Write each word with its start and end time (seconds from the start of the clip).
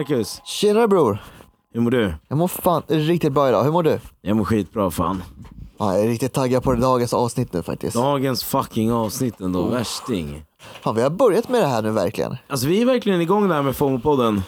Marcus! 0.00 0.40
Tjenare 0.44 0.88
bror! 0.88 1.22
Hur 1.72 1.80
mår 1.80 1.90
du? 1.90 2.14
Jag 2.28 2.38
mår 2.38 2.48
fan 2.48 2.82
riktigt 2.88 3.32
bra 3.32 3.48
idag, 3.48 3.64
hur 3.64 3.70
mår 3.72 3.82
du? 3.82 4.00
Jag 4.20 4.36
mår 4.36 4.44
skitbra 4.44 4.90
fan. 4.90 5.22
Ja, 5.78 5.94
jag 5.94 6.04
är 6.04 6.08
riktigt 6.08 6.32
taggad 6.32 6.62
på 6.62 6.74
dagens 6.74 7.14
avsnitt 7.14 7.52
nu 7.52 7.62
faktiskt. 7.62 7.96
Dagens 7.96 8.44
fucking 8.44 8.92
avsnitt 8.92 9.40
ändå, 9.40 9.62
värsting. 9.68 10.42
Fan, 10.82 10.94
vi 10.94 11.02
har 11.02 11.10
börjat 11.10 11.48
med 11.48 11.62
det 11.62 11.66
här 11.66 11.82
nu 11.82 11.90
verkligen. 11.90 12.36
Alltså 12.48 12.66
vi 12.66 12.82
är 12.82 12.86
verkligen 12.86 13.20
igång 13.20 13.48
där 13.48 13.62
med 13.62 13.74
FOMO-podden. 13.74 14.42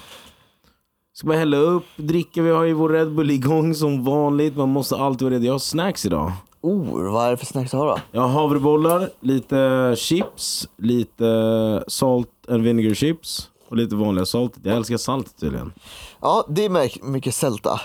Ska 1.14 1.26
bara 1.26 1.38
hälla 1.38 1.56
upp, 1.56 1.86
dricka, 1.96 2.42
vi 2.42 2.50
har 2.50 2.64
ju 2.64 2.72
vår 2.72 2.88
Red 2.88 3.14
Bull 3.14 3.30
igång 3.30 3.74
som 3.74 4.04
vanligt. 4.04 4.56
Man 4.56 4.68
måste 4.68 4.96
alltid 4.96 5.22
vara 5.22 5.34
redo. 5.34 5.44
Jag 5.44 5.54
har 5.54 5.58
snacks 5.58 6.06
idag. 6.06 6.32
Oh, 6.60 7.12
vad 7.12 7.26
är 7.26 7.30
det 7.30 7.36
för 7.36 7.46
snacks 7.46 7.70
du 7.70 7.76
har 7.76 7.86
då? 7.86 7.98
Jag 8.12 8.20
har 8.20 8.28
havrebollar, 8.28 9.10
lite 9.20 9.94
chips, 9.98 10.68
lite 10.78 11.84
salt 11.88 12.28
and 12.48 12.62
vinegar 12.62 12.94
chips 12.94 13.48
och 13.72 13.78
lite 13.78 13.96
vanliga 13.96 14.26
salt. 14.26 14.52
Jag 14.62 14.76
älskar 14.76 14.96
salt 14.96 15.40
tydligen. 15.40 15.72
Ja, 16.20 16.44
det 16.48 16.64
är 16.64 17.06
mycket- 17.10 17.34
sälta 17.34 17.80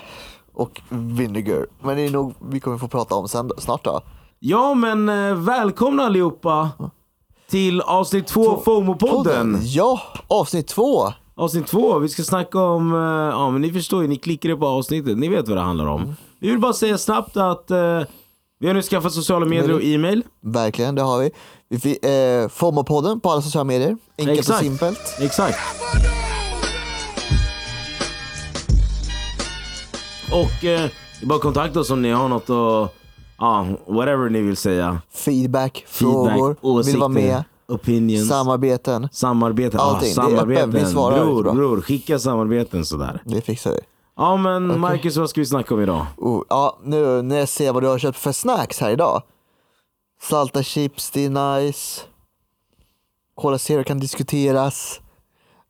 och 0.54 0.82
vinegar. 0.90 1.66
Men 1.84 1.96
det 1.98 2.02
är 2.05 2.10
nog 2.12 2.34
vi 2.50 2.60
kommer 2.60 2.77
få 2.77 2.88
prata 2.88 3.16
om 3.16 3.27
sen 3.27 3.52
snart 3.58 3.84
då. 3.84 4.02
Ja 4.40 4.73
men 4.73 5.10
eh, 5.10 5.36
välkomna 5.36 6.04
allihopa 6.04 6.70
till 7.50 7.82
avsnitt 7.82 8.27
två 8.27 8.50
av 8.52 8.63
FOMO-podden. 8.63 9.60
Ja, 9.63 10.02
avsnitt 10.27 10.68
två. 10.68 11.13
Avsnitt 11.36 11.68
två, 11.68 11.99
vi 11.99 12.10
ska 12.10 12.24
snacka 12.24 12.60
om, 12.62 12.94
eh, 12.94 12.99
ja 13.38 13.49
men 13.49 13.62
ni 13.62 13.74
förstår 13.74 14.02
ju, 14.02 14.08
ni 14.08 14.16
klickade 14.16 14.55
på 14.55 14.68
avsnittet, 14.68 15.18
ni 15.18 15.27
vet 15.30 15.48
vad 15.48 15.58
det 15.58 15.62
handlar 15.62 15.85
om. 15.88 16.16
Vi 16.40 16.49
vill 16.49 16.60
bara 16.60 16.74
säga 16.74 16.98
snabbt 16.98 17.38
att 17.38 17.72
eh, 17.72 18.02
vi 18.60 18.68
har 18.68 18.74
nu 18.74 18.82
skaffat 18.82 19.13
sociala 19.13 19.46
medier 19.46 19.74
och 19.76 19.84
e-mail. 19.84 20.24
Verkligen, 20.41 20.96
det 20.96 21.02
har 21.02 21.20
vi. 21.20 21.32
Vi 21.70 21.79
fick 21.79 22.05
eh, 22.05 22.48
FOMO-podden 22.48 23.20
på 23.20 23.29
alla 23.32 23.41
sociala 23.41 23.63
medier. 23.63 23.98
Enkelt 24.18 24.40
Exakt. 24.40 24.60
och 24.60 24.65
simpelt. 24.65 25.18
Exakt. 25.20 25.57
Och 30.32 30.65
eh, 30.65 30.90
bara 31.24 31.40
kontakta 31.40 31.79
oss 31.79 31.90
om 31.91 32.01
ni 32.01 32.12
har 32.12 32.27
något 32.29 32.49
att, 32.49 32.93
ja, 33.37 33.65
whatever 33.87 34.29
ni 34.29 34.41
vill 34.41 34.57
säga. 34.57 35.01
Feedback, 35.12 35.85
Feedback, 35.87 36.34
frågor, 36.34 36.55
åsikter, 36.62 36.91
vill 36.91 36.99
vara 36.99 37.09
med, 37.09 37.43
opinions, 37.68 38.29
samarbeten. 38.29 39.09
samarbeten. 39.12 39.79
Allting. 39.79 40.13
Ah, 40.18 40.21
Det 40.21 40.31
är 40.31 40.35
öppen, 40.35 40.46
samarbeten. 40.46 40.71
vi 40.85 40.91
svarar 40.91 41.26
bror, 41.26 41.43
bra. 41.43 41.54
bror, 41.54 41.81
skicka 41.81 42.20
samarbeten 42.20 42.85
sådär. 42.85 43.21
Det 43.26 43.41
fixar 43.41 43.71
vi. 43.71 43.79
Ja 44.18 44.37
men 44.37 44.79
Marcus, 44.79 45.18
vad 45.18 45.29
ska 45.29 45.41
vi 45.41 45.46
snacka 45.46 45.74
om 45.74 45.81
idag? 45.81 46.05
Oh, 46.18 46.43
ja, 46.49 46.77
nu 46.84 47.21
när 47.21 47.40
jag 47.40 47.49
ser 47.49 47.74
vad 47.74 47.84
du 47.84 47.87
har 47.87 47.99
köpt 47.99 48.18
för 48.18 48.31
snacks 48.31 48.79
här 48.79 48.90
idag. 48.91 49.21
Salta 50.21 50.63
chips, 50.63 51.12
det 51.12 51.26
är 51.26 51.60
nice. 51.60 52.01
Cola 53.35 53.57
Zero 53.57 53.84
kan 53.84 53.99
diskuteras. 53.99 54.99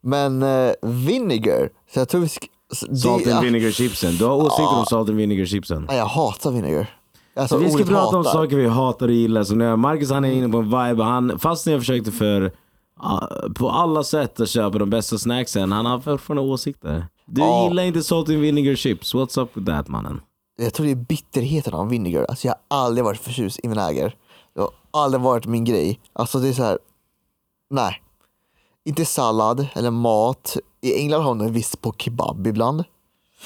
Men 0.00 0.42
eh, 0.42 0.70
vinegar, 0.82 1.70
så 1.92 1.98
jag 2.00 2.08
tror 2.08 2.20
vi 2.20 2.28
ska... 2.28 2.46
så 2.72 2.96
Salt 2.96 3.26
and 3.26 3.36
ja, 3.36 3.40
vinegar 3.40 3.70
chipsen. 3.70 4.16
Du 4.16 4.24
har 4.24 4.34
åsikter 4.36 4.78
om 4.78 4.86
salt 4.86 5.08
and 5.08 5.18
vinegar 5.18 5.46
chipsen? 5.46 5.86
ja, 5.88 5.94
jag 5.94 6.06
hatar 6.06 6.50
vinegar. 6.50 6.94
Alltså, 7.36 7.56
vi 7.56 7.70
ska 7.70 7.84
prata 7.84 8.16
om 8.16 8.24
saker 8.24 8.56
vi 8.56 8.66
hatar 8.68 9.08
och 9.08 9.14
gillar. 9.14 9.44
Som 9.44 9.58
när 9.58 9.76
Marcus 9.76 10.10
han 10.10 10.24
är 10.24 10.32
inne 10.32 10.48
på 10.48 10.58
en 10.58 10.64
vibe. 10.64 11.02
Han, 11.04 11.38
fast 11.38 11.66
när 11.66 11.72
jag 11.72 11.80
försökte 11.82 12.12
för 12.12 12.52
ja, 13.02 13.28
på 13.56 13.70
alla 13.70 14.04
sätt 14.04 14.40
att 14.40 14.48
köpa 14.48 14.78
de 14.78 14.90
bästa 14.90 15.18
snacksen, 15.18 15.72
han 15.72 15.86
har 15.86 16.00
fortfarande 16.00 16.42
åsikter. 16.52 17.06
Du 17.26 17.40
Ja. 17.40 17.68
gillar 17.68 17.82
inte 17.82 18.02
salt 18.02 18.28
and 18.28 18.38
vinegar 18.38 18.74
chips. 18.74 19.14
What's 19.14 19.40
up 19.42 19.50
with 19.56 19.66
that 19.66 19.88
mannen? 19.88 20.20
Jag 20.60 20.74
tror 20.74 20.86
det 20.86 20.92
är 20.92 20.96
bitterheten 20.96 21.74
av 21.74 21.88
vinegar. 21.88 22.24
Alltså 22.28 22.46
jag 22.46 22.54
har 22.70 22.78
aldrig 22.86 23.04
varit 23.04 23.20
förtjust 23.20 23.60
i 23.62 23.68
vinäger. 23.68 24.14
Det 24.58 24.62
har 24.92 25.02
aldrig 25.04 25.20
varit 25.20 25.46
min 25.46 25.64
grej. 25.64 26.00
Alltså 26.12 26.38
det 26.38 26.48
är 26.48 26.52
så 26.52 26.62
här. 26.62 26.78
nej. 27.70 28.02
Inte 28.84 29.04
sallad 29.04 29.66
eller 29.74 29.90
mat. 29.90 30.56
I 30.80 30.94
England 30.98 31.22
har 31.22 31.28
de 31.28 31.40
en 31.40 31.52
viss 31.52 31.76
på 31.76 31.92
kebab 31.98 32.46
ibland. 32.46 32.84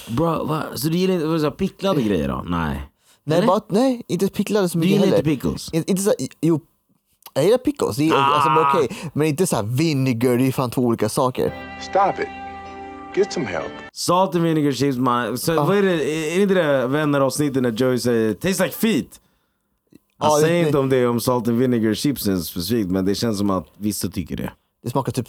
Bro, 0.08 0.44
va? 0.44 0.62
Så 0.74 0.88
du 0.88 0.96
gillar 0.96 1.14
inte 1.14 1.38
så 1.38 1.44
här 1.44 1.50
picklade 1.50 2.02
grejer 2.02 2.28
då? 2.28 2.42
Nej. 2.46 2.82
Nej, 3.24 3.46
bara, 3.46 3.60
nej 3.68 4.02
inte 4.08 4.28
picklade 4.28 4.68
så 4.68 4.78
Du 4.78 4.80
mycket 4.80 4.92
gillar 4.92 5.04
heller. 5.06 5.18
inte 5.18 5.30
pickles? 5.30 5.72
In, 5.72 5.84
inte 5.86 6.02
så 6.02 6.08
här, 6.18 6.28
jo, 6.40 6.60
jag 7.34 7.44
gillar 7.44 7.58
pickles, 7.58 7.96
det 7.96 8.08
är, 8.08 8.14
alltså, 8.14 8.50
men 8.50 8.58
Ah. 8.58 8.72
okej. 8.74 8.88
Men 9.14 9.26
inte 9.26 9.46
så 9.46 9.56
här 9.56 9.62
vinegar, 9.62 10.36
det 10.36 10.46
är 10.48 10.52
fan 10.52 10.70
två 10.70 10.82
olika 10.82 11.08
saker. 11.08 11.76
Stop 11.90 12.22
it. 12.22 12.28
Get 13.16 13.32
some 13.32 13.46
help. 13.46 13.72
Salt 13.92 14.34
and 14.34 14.44
vinegar 14.44 14.72
chips 14.72 14.98
man. 14.98 15.38
Så, 15.38 15.60
Ah. 15.60 15.64
vad 15.64 15.76
är, 15.78 15.82
det, 15.82 16.04
är 16.32 16.36
det 16.36 16.42
inte 16.42 16.54
det 16.54 16.86
vänner 16.86 17.20
avsnittet 17.20 17.62
när 17.62 17.70
Joey 17.72 17.98
säger 17.98 18.34
“Tastes 18.34 18.60
like 18.60 18.74
feet”? 18.74 19.20
Han 20.22 20.30
Ja, 20.30 20.36
det- 20.36 20.42
säger 20.46 20.66
inte 20.66 20.78
om 20.78 20.88
det 20.88 20.96
är 20.96 21.08
om 21.08 21.20
salt 21.20 21.48
and 21.48 21.58
vinegar 21.58 21.94
chipsen 21.94 22.42
specifikt 22.42 22.90
men 22.90 23.04
det 23.04 23.14
känns 23.14 23.38
som 23.38 23.50
att 23.50 23.66
vissa 23.78 24.08
tycker 24.08 24.36
det. 24.36 24.52
Det 24.84 24.90
smakar 24.90 25.12
typ 25.12 25.28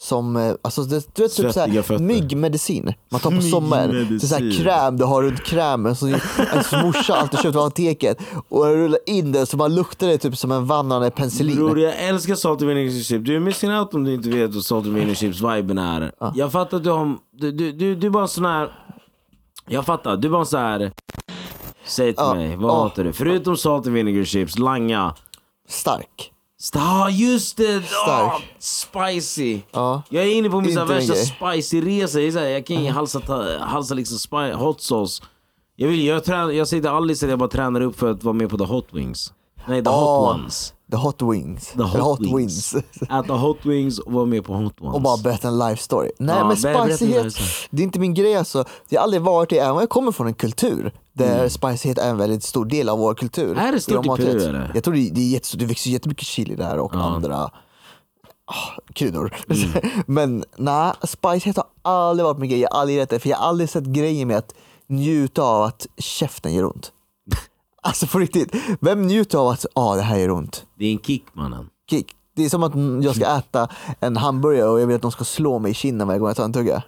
som, 0.00 0.36
eh, 0.36 0.54
alltså 0.62 0.82
det, 0.82 1.14
du 1.16 1.22
vet 1.22 1.36
typ 1.36 1.52
såhär, 1.52 1.98
myggmedicin 1.98 2.92
man 3.10 3.20
tar 3.20 3.30
på 3.30 3.40
sommaren. 3.50 3.90
Är 4.14 4.18
såhär 4.18 4.62
kräm 4.62 4.96
du 4.96 5.04
har 5.04 5.22
runt 5.22 5.44
krämen 5.44 5.96
som 5.96 6.08
ens 6.08 6.72
morsa 6.72 7.14
alltid 7.14 7.40
köpt 7.40 7.54
på 7.54 7.60
apoteket. 7.60 8.18
Och 8.48 8.66
jag 8.66 8.76
rullar 8.76 8.98
in 9.06 9.32
det 9.32 9.46
så 9.46 9.56
man 9.56 9.74
luktar 9.74 10.06
det 10.06 10.18
typ 10.18 10.36
som 10.38 10.52
en 10.52 10.66
vandrande 10.66 11.10
penicillin. 11.10 11.56
Bror 11.56 11.80
jag 11.80 11.94
älskar 12.04 12.34
salt 12.34 12.60
and 12.62 12.68
vinegar 12.68 12.90
chips. 13.02 13.24
Du 13.24 13.36
är 13.36 13.40
missing 13.40 13.70
out 13.72 13.94
om 13.94 14.04
du 14.04 14.14
inte 14.14 14.28
vet 14.28 14.54
vad 14.54 14.64
salt 14.64 14.86
and 14.86 14.94
vinegar 14.94 15.14
chips 15.14 15.40
viben 15.40 15.78
är. 15.78 16.12
Jag 16.34 16.52
fattar 16.52 16.76
att 16.76 16.84
du 16.84 16.90
har... 16.90 17.16
Du, 17.32 17.52
du, 17.52 17.72
du, 17.72 17.94
du 17.94 18.06
är 18.06 18.10
bara 18.10 18.22
en 18.22 18.28
sån 18.28 18.44
här... 18.44 18.72
Jag 19.68 19.86
fattar, 19.86 20.16
du 20.16 20.28
är 20.28 20.32
bara 20.32 20.40
en 20.40 20.46
sån 20.46 20.60
här... 20.60 20.92
Säg 21.86 22.12
till 22.12 22.14
Ja, 22.24 22.34
mig, 22.34 22.56
vad 22.56 22.70
ja. 22.70 22.82
hatar 22.82 23.04
du? 23.04 23.12
Förutom 23.12 23.56
salt 23.56 23.86
and 23.86 23.94
vinegar 23.94 24.24
chips, 24.24 24.58
langa. 24.58 25.14
Stark. 25.68 26.30
Ja 26.74 27.10
just 27.10 27.56
det! 27.56 27.82
Stark. 27.86 28.32
Oh, 28.32 28.40
spicy! 28.58 29.60
Ja. 29.70 30.02
Jag 30.08 30.24
är 30.24 30.28
inne 30.34 30.50
på 30.50 30.60
min 30.60 30.74
värsta 30.86 31.14
spicy-resa. 31.14 32.20
Jag, 32.20 32.50
jag 32.50 32.66
kan 32.66 32.84
ju 32.84 32.90
halsa, 32.90 33.20
ta, 33.20 33.58
halsa 33.58 33.94
liksom 33.94 34.18
spi, 34.18 34.52
hot 34.52 34.80
sauce. 34.80 35.22
Jag, 35.76 35.88
vill, 35.88 36.04
jag, 36.06 36.24
tränar, 36.24 36.50
jag 36.50 36.68
säger 36.68 36.82
till 36.82 36.90
Alice 36.90 37.26
att 37.26 37.30
jag 37.30 37.38
bara 37.38 37.48
tränar 37.48 37.80
upp 37.80 37.98
för 37.98 38.10
att 38.10 38.22
vara 38.24 38.32
med 38.32 38.50
på 38.50 38.58
the 38.58 38.64
hot 38.64 38.88
wings. 38.92 39.32
Nej, 39.66 39.84
the 39.84 39.90
hot 39.90 39.98
Ja. 40.00 40.30
ones. 40.34 40.72
The 40.94 41.00
hot 41.00 41.22
wings. 41.22 41.72
The 41.72 41.82
hot, 41.82 42.00
hot 42.00 42.20
wings. 42.20 42.74
Äta 43.00 43.32
hot 43.32 43.66
wings 43.66 43.98
och 43.98 44.12
vara 44.12 44.26
med 44.26 44.44
på 44.44 44.54
hot 44.54 44.80
ones. 44.80 44.94
Och 44.94 45.00
bara 45.02 45.16
berätta 45.16 45.48
en 45.48 45.58
life 45.58 45.82
story. 45.82 46.10
Nej 46.18 46.36
Ja, 46.36 46.46
men 46.46 46.56
spicyhet, 46.56 47.34
det 47.70 47.82
är 47.82 47.84
inte 47.84 47.98
min 47.98 48.14
grej 48.14 48.36
alltså. 48.36 48.64
Det 48.88 48.96
har 48.96 49.02
aldrig 49.02 49.22
varit 49.22 49.50
det, 49.50 49.58
även 49.58 49.72
om 49.72 49.80
jag 49.80 49.88
kommer 49.88 50.12
från 50.12 50.26
en 50.26 50.34
kultur 50.34 50.92
där 51.12 51.48
spicyhet 51.48 51.98
är 51.98 52.10
en 52.10 52.16
väldigt 52.16 52.42
stor 52.42 52.64
del 52.64 52.88
av 52.88 52.98
vår 52.98 53.14
kultur. 53.14 53.52
Mm. 53.52 53.66
Är 53.66 53.72
det 53.72 53.80
stort 53.80 54.04
Inom 54.04 54.20
i 54.20 54.24
Peru, 54.24 54.42
eller? 54.42 54.70
Jag 54.74 54.84
tror 54.84 54.94
det, 54.94 55.10
det 55.10 55.20
är 55.20 55.28
jättestort, 55.28 55.60
det 55.60 55.66
växer 55.66 55.90
jättemycket 55.90 56.26
chili 56.26 56.56
där 56.56 56.78
och 56.78 56.94
andra 56.94 57.50
ah, 58.44 58.82
kryddor. 58.92 59.34
Mm. 59.48 59.70
men 60.06 60.44
nej, 60.56 60.92
spicyhet 61.02 61.56
har 61.56 61.66
aldrig 61.82 62.24
varit 62.24 62.38
min 62.38 62.50
grej. 62.50 62.60
Jag 62.60 62.70
har 62.70 62.80
aldrig 62.80 62.94
gillat 62.94 63.10
det, 63.10 63.18
för 63.18 63.28
jag 63.28 63.36
har 63.36 63.48
aldrig 63.48 63.68
sett 63.68 63.84
grejen 63.84 64.28
med 64.28 64.36
att 64.36 64.54
njuta 64.86 65.42
av 65.42 65.62
att 65.62 65.86
käften 65.96 66.54
gör 66.54 66.64
ont. 66.64 66.92
Alltså 67.84 68.06
på 68.06 68.18
riktigt, 68.18 68.54
vem 68.80 69.02
njuter 69.06 69.38
av 69.38 69.48
att 69.48 69.66
ah, 69.74 69.94
det 69.94 70.02
här 70.02 70.18
gör 70.18 70.30
ont? 70.30 70.66
Det 70.78 70.84
är 70.86 70.92
en 70.92 70.98
kick 70.98 71.24
mannen. 71.32 71.68
kick. 71.90 72.06
Det 72.36 72.44
är 72.44 72.48
som 72.48 72.62
att 72.62 73.04
jag 73.04 73.16
ska 73.16 73.36
äta 73.36 73.68
en 74.00 74.16
hamburgare 74.16 74.68
och 74.68 74.80
jag 74.80 74.86
vill 74.86 74.96
att 74.96 75.02
de 75.02 75.10
ska 75.12 75.24
slå 75.24 75.58
mig 75.58 75.70
i 75.70 75.74
kinden 75.74 76.06
varje 76.08 76.18
gång 76.20 76.28
jag 76.28 76.36
tar 76.36 76.44
en 76.44 76.52
tugga. 76.52 76.82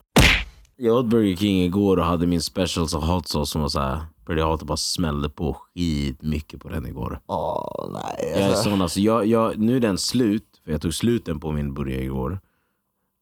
Jag 0.76 0.96
åt 0.96 1.06
Burger 1.06 1.36
King 1.36 1.62
igår 1.62 1.96
och 1.96 2.04
hade 2.04 2.26
min 2.26 2.40
special 2.42 2.88
så 2.88 3.00
hot 3.00 3.28
sauce 3.28 3.52
som 3.52 3.60
var 3.60 3.68
såhär, 3.68 4.00
pretty 4.26 4.42
hot 4.42 4.60
och 4.60 4.66
bara 4.66 4.76
smällde 4.76 5.28
på 5.28 5.54
skit 5.54 6.22
mycket 6.22 6.60
på 6.60 6.68
den 6.68 6.86
igår. 6.86 7.20
Åh 7.26 7.88
nej. 7.92 8.30
Jag 8.32 8.40
är 8.40 8.48
Alltså, 8.48 8.62
sån 8.70 8.82
alltså, 8.82 9.00
jag, 9.00 9.26
jag, 9.26 9.58
nu 9.58 9.76
är 9.76 9.80
den 9.80 9.98
slut, 9.98 10.44
för 10.64 10.72
jag 10.72 10.82
tog 10.82 10.94
sluten 10.94 11.40
på 11.40 11.52
min 11.52 11.74
burgare 11.74 12.02
igår. 12.02 12.40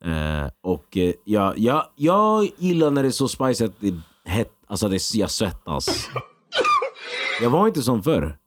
Eh, 0.05 0.51
och 0.63 0.97
eh, 0.97 1.13
jag, 1.25 1.59
jag, 1.59 1.85
jag 1.97 2.49
gillar 2.59 2.91
när 2.91 3.03
det 3.03 3.09
är 3.09 3.11
så 3.11 3.29
spicy 3.29 3.65
att 3.65 3.81
det 3.81 3.89
är 3.89 4.01
hett, 4.25 4.53
alltså 4.67 4.89
det, 4.89 5.15
jag 5.15 5.31
svettas. 5.31 6.09
Jag 7.43 7.51
var 7.51 7.67
inte 7.67 7.83
sån 7.83 8.03
förr. 8.03 8.39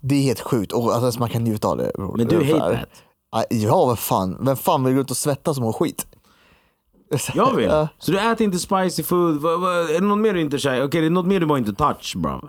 det 0.00 0.14
är 0.14 0.22
helt 0.22 0.40
sjukt. 0.40 0.72
Och 0.72 0.94
alltså, 0.94 1.20
man 1.20 1.28
kan 1.28 1.44
njuta 1.44 1.68
av 1.68 1.76
det. 1.76 1.90
bror. 1.94 2.16
Men 2.16 2.26
du 2.26 2.36
hate 2.44 2.76
that. 2.80 3.48
Ja, 3.50 3.84
vad 3.86 3.98
fan. 3.98 4.36
Vem 4.40 4.56
fan 4.56 4.84
vill 4.84 4.94
gå 4.94 5.00
ut 5.00 5.10
och 5.10 5.16
svettas 5.16 5.56
som 5.56 5.64
mår 5.64 5.72
skit? 5.72 6.06
Jag 7.34 7.54
vill. 7.56 7.66
Ja. 7.70 7.88
Så 7.98 8.12
du 8.12 8.18
äter 8.20 8.44
inte 8.44 8.58
spicy 8.58 9.02
food, 9.02 9.36
vad, 9.40 9.60
vad, 9.60 9.90
är 9.90 10.00
det 10.00 10.06
något 10.06 10.18
mer 10.18 10.34
du 10.34 10.40
inte 10.40 10.58
känner? 10.58 10.84
Okej, 10.84 11.00
det 11.00 11.06
är 11.06 11.10
något 11.10 11.26
mer 11.26 11.40
du 11.40 11.46
bara 11.46 11.58
inte 11.58 11.72
touch 11.72 12.16
bro. 12.16 12.48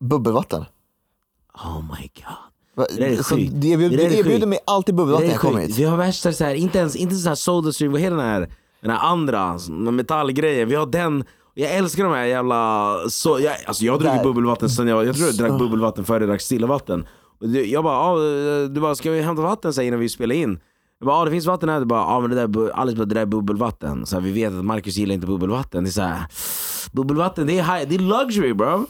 Bubbelvatten. 0.00 0.64
Oh 1.54 1.80
my 1.82 2.10
god. 2.14 2.24
Va- 2.74 2.86
Det 2.96 3.06
är 3.06 3.22
så. 3.22 3.34
Det 3.36 3.48
Det 3.50 3.72
är 3.74 3.78
det 3.78 4.18
erbjuder 4.18 4.46
mig 4.46 4.58
alltid 4.66 4.94
bubbelvatten 4.94 5.28
Det 5.28 5.34
när 5.34 5.40
är 5.40 5.44
jag 5.44 5.52
kommer 5.52 5.66
hit. 5.66 5.78
Vi 5.78 5.84
har 5.84 5.96
värsta 5.96 6.32
så 6.32 6.44
här, 6.44 6.54
inte 6.54 6.78
ens 6.78 6.96
inte 6.96 7.14
så 7.14 7.28
här 7.28 7.34
Sodastream, 7.36 7.92
vad 7.92 8.00
heter 8.00 8.16
den 8.16 8.26
här, 8.26 8.52
den 8.80 8.90
här 8.90 8.98
andra 8.98 9.58
den 9.68 9.96
metallgrejen. 9.96 10.68
Vi 10.68 10.74
har 10.74 10.86
den, 10.86 11.24
jag 11.54 11.74
älskar 11.74 12.04
de 12.04 12.12
här 12.12 12.24
jävla, 12.24 12.96
så, 13.08 13.40
jag, 13.40 13.56
alltså 13.66 13.84
jag 13.84 13.92
har 13.92 13.98
druckit 13.98 14.22
bubbelvatten 14.22 14.70
sen 14.70 14.88
jag, 14.88 15.06
jag 15.06 15.16
tror 15.16 15.26
jag 15.26 15.36
drack 15.36 15.58
bubbelvatten 15.58 16.04
före 16.04 16.22
jag 16.22 16.28
drack 16.28 16.40
stillavatten. 16.40 17.06
Jag 17.66 17.84
bara, 17.84 17.96
ah, 17.96 18.16
du 18.68 18.80
bara, 18.80 18.94
ska 18.94 19.10
vi 19.10 19.20
hämta 19.20 19.42
vatten 19.42 19.72
så 19.72 19.80
här, 19.80 19.88
innan 19.88 20.00
vi 20.00 20.08
spelar 20.08 20.34
in? 20.34 20.60
Jag 20.98 21.06
bara, 21.06 21.16
ah, 21.16 21.24
det 21.24 21.30
finns 21.30 21.46
vatten 21.46 21.68
här. 21.68 21.80
Du 21.80 21.86
bara, 21.86 22.04
ah, 22.04 22.20
men 22.20 22.30
det 22.30 22.46
där, 22.46 22.70
Alice 22.70 22.96
bara, 22.96 23.04
det 23.04 23.14
där 23.14 23.22
är 23.22 23.26
bubbelvatten. 23.26 24.06
Så 24.06 24.16
här, 24.16 24.22
vi 24.22 24.32
vet 24.32 24.52
att 24.52 24.64
Marcus 24.64 24.96
gillar 24.96 25.14
inte 25.14 25.26
bubbelvatten. 25.26 25.84
Det 25.84 25.90
är 25.90 25.92
så 25.92 26.02
här, 26.02 26.24
bubbelvatten 26.92 27.46
det 27.46 27.58
är, 27.58 27.62
high, 27.62 27.88
det 27.88 27.94
är 27.94 27.98
luxury 28.24 28.54
bro. 28.54 28.86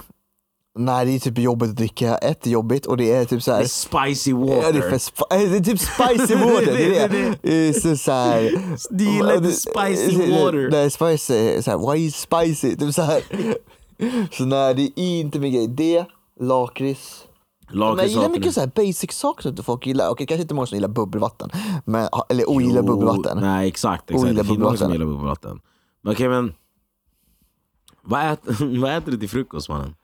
Nej 0.78 1.06
det 1.06 1.12
är 1.14 1.19
typ 1.19 1.38
jobbigt 1.38 1.70
att 1.70 1.76
dricka, 1.76 2.17
ett 2.19 2.46
jobbigt 2.46 2.87
och 2.87 2.96
det 2.96 3.12
är 3.12 3.25
typ 3.25 3.43
så 3.43 3.50
Det 3.50 3.56
här 3.56 3.62
är 3.62 3.67
spicy 3.67 4.31
Ja, 4.31 4.37
det, 4.46 4.52
är 4.52 4.72
water. 4.72 4.81
för 4.90 4.96
sp- 4.99 5.25
det 5.50 5.56
är 5.56 5.61
typ 5.61 5.81
spicy 5.81 6.34
water, 6.44 6.67
det 6.76 6.99
är 6.99 7.08
det. 7.08 7.38
det 7.43 7.69
är 7.69 7.72
så, 7.72 7.96
så 7.96 8.12
här, 8.12 8.64
Du 8.90 9.05
gillar 9.05 9.37
inte 9.37 9.52
spicy 9.52 10.17
water. 10.32 10.69
Nej, 10.70 10.90
spicy, 10.90 11.34
är 11.34 11.62
så 11.62 11.70
här, 11.70 11.93
why 11.93 11.99
is 12.06 12.17
spicy? 12.17 12.76
Typ 12.76 12.94
så 12.94 13.02
här. 13.02 13.22
Så 14.32 14.44
nej, 14.44 14.75
det 14.75 15.00
är 15.00 15.20
inte 15.20 15.38
min 15.38 15.52
grej. 15.52 15.69
Det, 15.69 16.05
lakrits. 16.40 17.25
Men 17.72 17.96
jag 17.96 18.06
gillar 18.06 18.28
mycket 18.28 18.55
så 18.55 18.61
här 18.61 18.70
basic 18.75 19.12
saker 19.12 19.43
som 19.43 19.49
inte 19.49 19.62
folk 19.62 19.87
gillar. 19.87 20.08
Okej, 20.08 20.26
kanske 20.26 20.43
inte 20.43 20.55
många 20.55 20.67
som 20.67 20.76
gillar 20.76 20.88
bubbelvatten. 20.88 21.50
Men, 21.84 22.08
eller 22.28 22.50
ogillar 22.50 22.82
bubbelvatten. 22.82 23.38
Nej 23.40 23.69
exakt, 23.69 24.11
exakt. 24.11 24.25
Ogillar 24.25 24.43
Det 24.43 24.49
finns 24.49 24.58
många 24.58 24.76
som 24.76 24.93
gillar 24.93 25.06
bubbelvatten. 25.06 25.61
Men 26.02 26.12
okej 26.12 26.28
men. 26.28 26.55
Vad 28.02 28.32
äter, 28.32 28.81
vad 28.81 28.96
äter 28.96 29.12
du 29.12 29.19
till 29.19 29.28
frukost 29.31 29.69
mannen? 29.69 29.94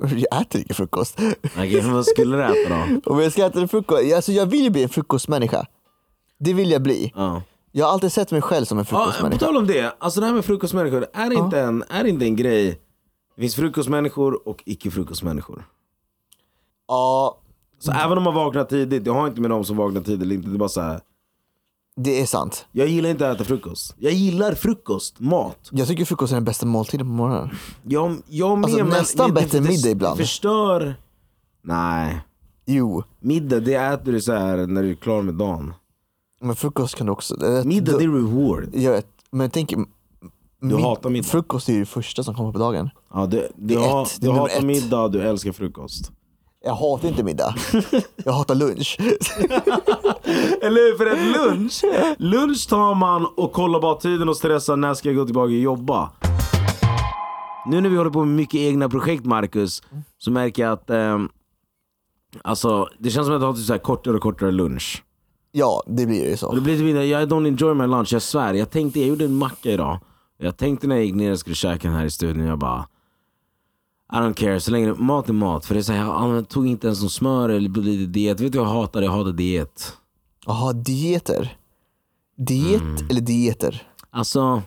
Jag 0.00 0.40
äter 0.40 0.60
inte 0.60 0.74
frukost. 0.74 1.18
Okej, 1.56 1.82
men 1.82 1.92
vad 1.94 2.06
skulle 2.06 2.36
du 2.36 2.42
äta 2.44 2.68
då? 2.68 3.00
Om 3.12 3.20
jag 3.20 3.32
ska 3.32 3.46
äta 3.46 3.60
en 3.60 3.68
frukost, 3.68 4.14
alltså 4.14 4.32
jag 4.32 4.46
vill 4.46 4.64
ju 4.64 4.70
bli 4.70 4.82
en 4.82 4.88
frukostmänniska. 4.88 5.66
Det 6.38 6.52
vill 6.52 6.70
jag 6.70 6.82
bli. 6.82 7.12
Ja. 7.14 7.42
Jag 7.72 7.86
har 7.86 7.92
alltid 7.92 8.12
sett 8.12 8.30
mig 8.32 8.42
själv 8.42 8.64
som 8.64 8.78
en 8.78 8.84
Ja, 8.90 8.96
på 8.96 9.02
frukostmänniska. 9.04 9.46
tal 9.46 9.56
om 9.56 9.66
det, 9.66 9.94
alltså 9.98 10.20
det 10.20 10.26
här 10.26 10.34
med 10.34 10.44
frukostmänniskor, 10.44 11.06
är 11.12 11.30
det, 11.30 11.36
inte, 11.36 11.60
en, 11.60 11.84
är 11.88 12.04
inte 12.04 12.24
en 12.24 12.36
grej? 12.36 12.80
Det 13.36 13.40
finns 13.42 13.54
frukostmänniskor 13.54 14.48
och 14.48 14.62
icke 14.66 14.90
frukostmänniskor. 14.90 15.64
Ja, 16.88 17.38
Så 17.78 17.92
även 17.92 18.18
om 18.18 18.24
man 18.24 18.34
vaknar 18.34 18.64
tidigt, 18.64 19.04
det 19.04 19.10
har 19.10 19.26
inte 19.26 19.40
med 19.40 19.50
de 19.50 19.64
som 19.64 19.76
vaknar 19.76 20.00
tidigt 20.00 20.22
eller 20.22 20.34
inte, 20.34 20.48
det 20.48 20.56
är 20.56 20.58
bara 20.58 20.68
så 20.68 20.80
här. 20.80 21.00
Det 21.96 22.20
är 22.20 22.26
sant. 22.26 22.66
Jag 22.72 22.88
gillar 22.88 23.10
inte 23.10 23.30
att 23.30 23.36
äta 23.36 23.44
frukost. 23.44 23.94
Jag 23.98 24.12
gillar 24.12 24.54
frukost, 24.54 25.20
mat. 25.20 25.68
Jag 25.70 25.88
tycker 25.88 26.04
frukost 26.04 26.32
är 26.32 26.36
den 26.36 26.44
bästa 26.44 26.66
måltiden 26.66 27.06
på 27.06 27.12
morgonen. 27.12 27.50
Jag, 27.82 28.16
jag 28.28 28.58
med, 28.58 28.64
Alltså, 28.64 28.78
men 28.78 28.88
nästan 28.88 29.28
det, 29.28 29.34
bättre 29.34 29.58
det, 29.58 29.68
middag 29.68 29.82
det 29.84 29.90
ibland. 29.90 30.16
förstör... 30.18 30.94
Nej. 31.62 32.20
Jo, 32.66 33.02
Middag, 33.20 33.60
det 33.60 33.74
äter 33.74 34.12
du 34.12 34.20
så 34.20 34.32
här 34.32 34.66
när 34.66 34.82
du 34.82 34.90
är 34.90 34.94
klar 34.94 35.22
med 35.22 35.34
dagen. 35.34 35.74
men 36.40 36.56
frukost 36.56 36.94
kan 36.94 37.06
du 37.06 37.12
också... 37.12 37.36
det- 37.36 37.64
Middag, 37.64 37.98
det 37.98 38.04
är 38.04 38.08
reward. 38.08 38.68
Jag 38.72 38.92
vet, 38.92 39.06
men 39.30 39.50
tänk... 39.50 39.74
Du 40.60 40.76
hatar 40.76 41.10
middag. 41.10 41.24
Frukost 41.28 41.68
är 41.68 41.72
ju 41.72 41.80
det 41.80 41.86
första 41.86 42.22
som 42.22 42.34
kommer 42.34 42.52
på 42.52 42.58
dagen. 42.58 42.90
Ja, 43.14 43.26
du, 43.26 43.48
du, 43.56 43.74
är 43.74 43.78
har, 43.88 44.02
ett, 44.02 44.16
det 44.20 44.26
du 44.26 44.32
hatar 44.32 44.56
ett. 44.58 44.64
middag, 44.64 45.08
du 45.08 45.22
älskar 45.22 45.52
frukost. 45.52 46.12
Jag 46.64 46.74
hatar 46.74 47.08
inte 47.08 47.22
middag. 47.22 47.54
Jag 48.24 48.32
hatar 48.32 48.54
lunch. 48.54 48.96
Eller 50.62 50.90
hur? 50.90 50.96
För 50.96 51.06
ett 51.06 51.36
lunch, 51.36 51.84
lunch 52.18 52.68
tar 52.68 52.94
man 52.94 53.26
och 53.36 53.52
kollar 53.52 53.80
bara 53.80 53.94
tiden 53.94 54.28
och 54.28 54.36
stressar 54.36 54.76
när 54.76 54.94
ska 54.94 55.08
jag 55.08 55.16
gå 55.16 55.24
tillbaka 55.24 55.44
och 55.44 55.50
jobba. 55.52 56.10
Nu 57.66 57.80
när 57.80 57.88
vi 57.88 57.96
håller 57.96 58.10
på 58.10 58.24
med 58.24 58.34
mycket 58.36 58.60
egna 58.60 58.88
projekt 58.88 59.24
Marcus, 59.24 59.82
så 60.18 60.30
märker 60.30 60.62
jag 60.62 60.72
att 60.72 60.90
ehm, 60.90 61.28
Alltså 62.42 62.88
det 62.98 63.10
känns 63.10 63.26
som 63.26 63.36
att 63.36 63.42
jag 63.42 63.48
har 63.48 63.54
typ 63.54 63.64
så 63.66 63.72
här 63.72 63.80
kortare 63.80 64.14
och 64.14 64.22
kortare 64.22 64.50
lunch. 64.50 65.02
Ja, 65.52 65.82
det 65.86 66.06
blir 66.06 66.26
ju 66.26 66.32
Och 66.32 66.38
så. 66.38 66.54
det 66.54 66.60
blir 66.60 66.78
typ, 66.78 67.10
jag 67.10 67.28
don't 67.28 67.46
enjoy 67.46 67.74
my 67.74 67.86
lunch, 67.86 68.12
jag 68.12 68.22
svär. 68.22 68.54
Jag 68.54 68.70
tänkte, 68.70 69.00
jag 69.00 69.08
gjorde 69.08 69.24
en 69.24 69.34
macka 69.34 69.70
idag. 69.70 69.98
Jag 70.38 70.56
tänkte 70.56 70.86
när 70.86 70.96
jag 70.96 71.04
gick 71.04 71.14
ner 71.14 71.32
och 71.32 71.38
skulle 71.38 71.56
käka 71.56 71.88
den 71.88 71.96
här 71.96 72.04
i 72.04 72.10
studion, 72.10 72.44
jag 72.46 72.58
bara 72.58 72.86
I 74.14 74.16
don't 74.16 74.34
care, 74.34 74.60
så 74.60 74.70
länge 74.70 74.94
mat 74.94 75.28
är 75.28 75.32
mat. 75.32 75.66
För 75.66 75.74
det 75.74 75.80
är 75.80 75.82
så 75.82 75.92
här, 75.92 76.04
jag 76.34 76.48
tog 76.48 76.66
inte 76.66 76.86
ens 76.86 77.00
någon 77.00 77.10
smör 77.10 77.48
eller 77.48 77.68
blev 77.68 78.12
diet. 78.12 78.40
Vet 78.40 78.52
du 78.52 78.58
vad 78.58 78.68
jag 78.68 78.72
hatar? 78.72 79.02
Jag 79.02 79.10
hatar 79.12 79.32
diet. 79.32 79.96
Jaha, 80.46 80.72
dieter. 80.72 81.56
Diet 82.36 82.80
Mm. 82.82 83.06
eller 83.10 83.20
dieter? 83.20 83.82
Alltså, 84.10 84.62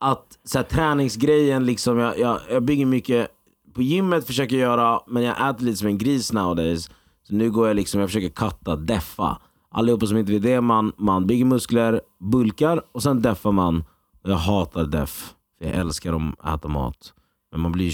att 0.00 0.38
så 0.44 0.58
här, 0.58 0.64
träningsgrejen 0.64 1.66
liksom, 1.66 1.98
jag, 1.98 2.18
jag, 2.18 2.40
jag 2.50 2.62
bygger 2.62 2.86
mycket 2.86 3.28
på 3.74 3.82
gymmet 3.82 4.26
försöker 4.26 4.56
göra, 4.56 5.00
men 5.06 5.22
jag 5.22 5.50
äter 5.50 5.64
lite 5.64 5.76
som 5.76 5.88
en 5.88 5.98
gris 5.98 6.32
nowadays. 6.32 6.90
Så 7.22 7.34
nu 7.34 7.50
går 7.50 7.66
jag 7.68 7.76
liksom, 7.76 8.00
jag 8.00 8.08
försöker 8.08 8.28
katta, 8.28 8.76
deffa. 8.76 9.38
Allihopa 9.70 10.06
som 10.06 10.16
inte 10.16 10.32
vet 10.32 10.42
det, 10.42 10.60
man, 10.60 10.92
man 10.96 11.26
bygger 11.26 11.44
muskler, 11.44 12.00
bulkar 12.20 12.82
och 12.92 13.02
sen 13.02 13.22
deffar 13.22 13.52
man. 13.52 13.84
Och 14.24 14.30
jag 14.30 14.36
hatar 14.36 14.84
deff, 14.84 15.34
för 15.58 15.66
jag 15.66 15.74
älskar 15.74 16.34
att 16.42 16.54
äta 16.58 16.68
mat. 16.68 17.12
Men 17.52 17.60
man 17.60 17.72
blir 17.72 17.92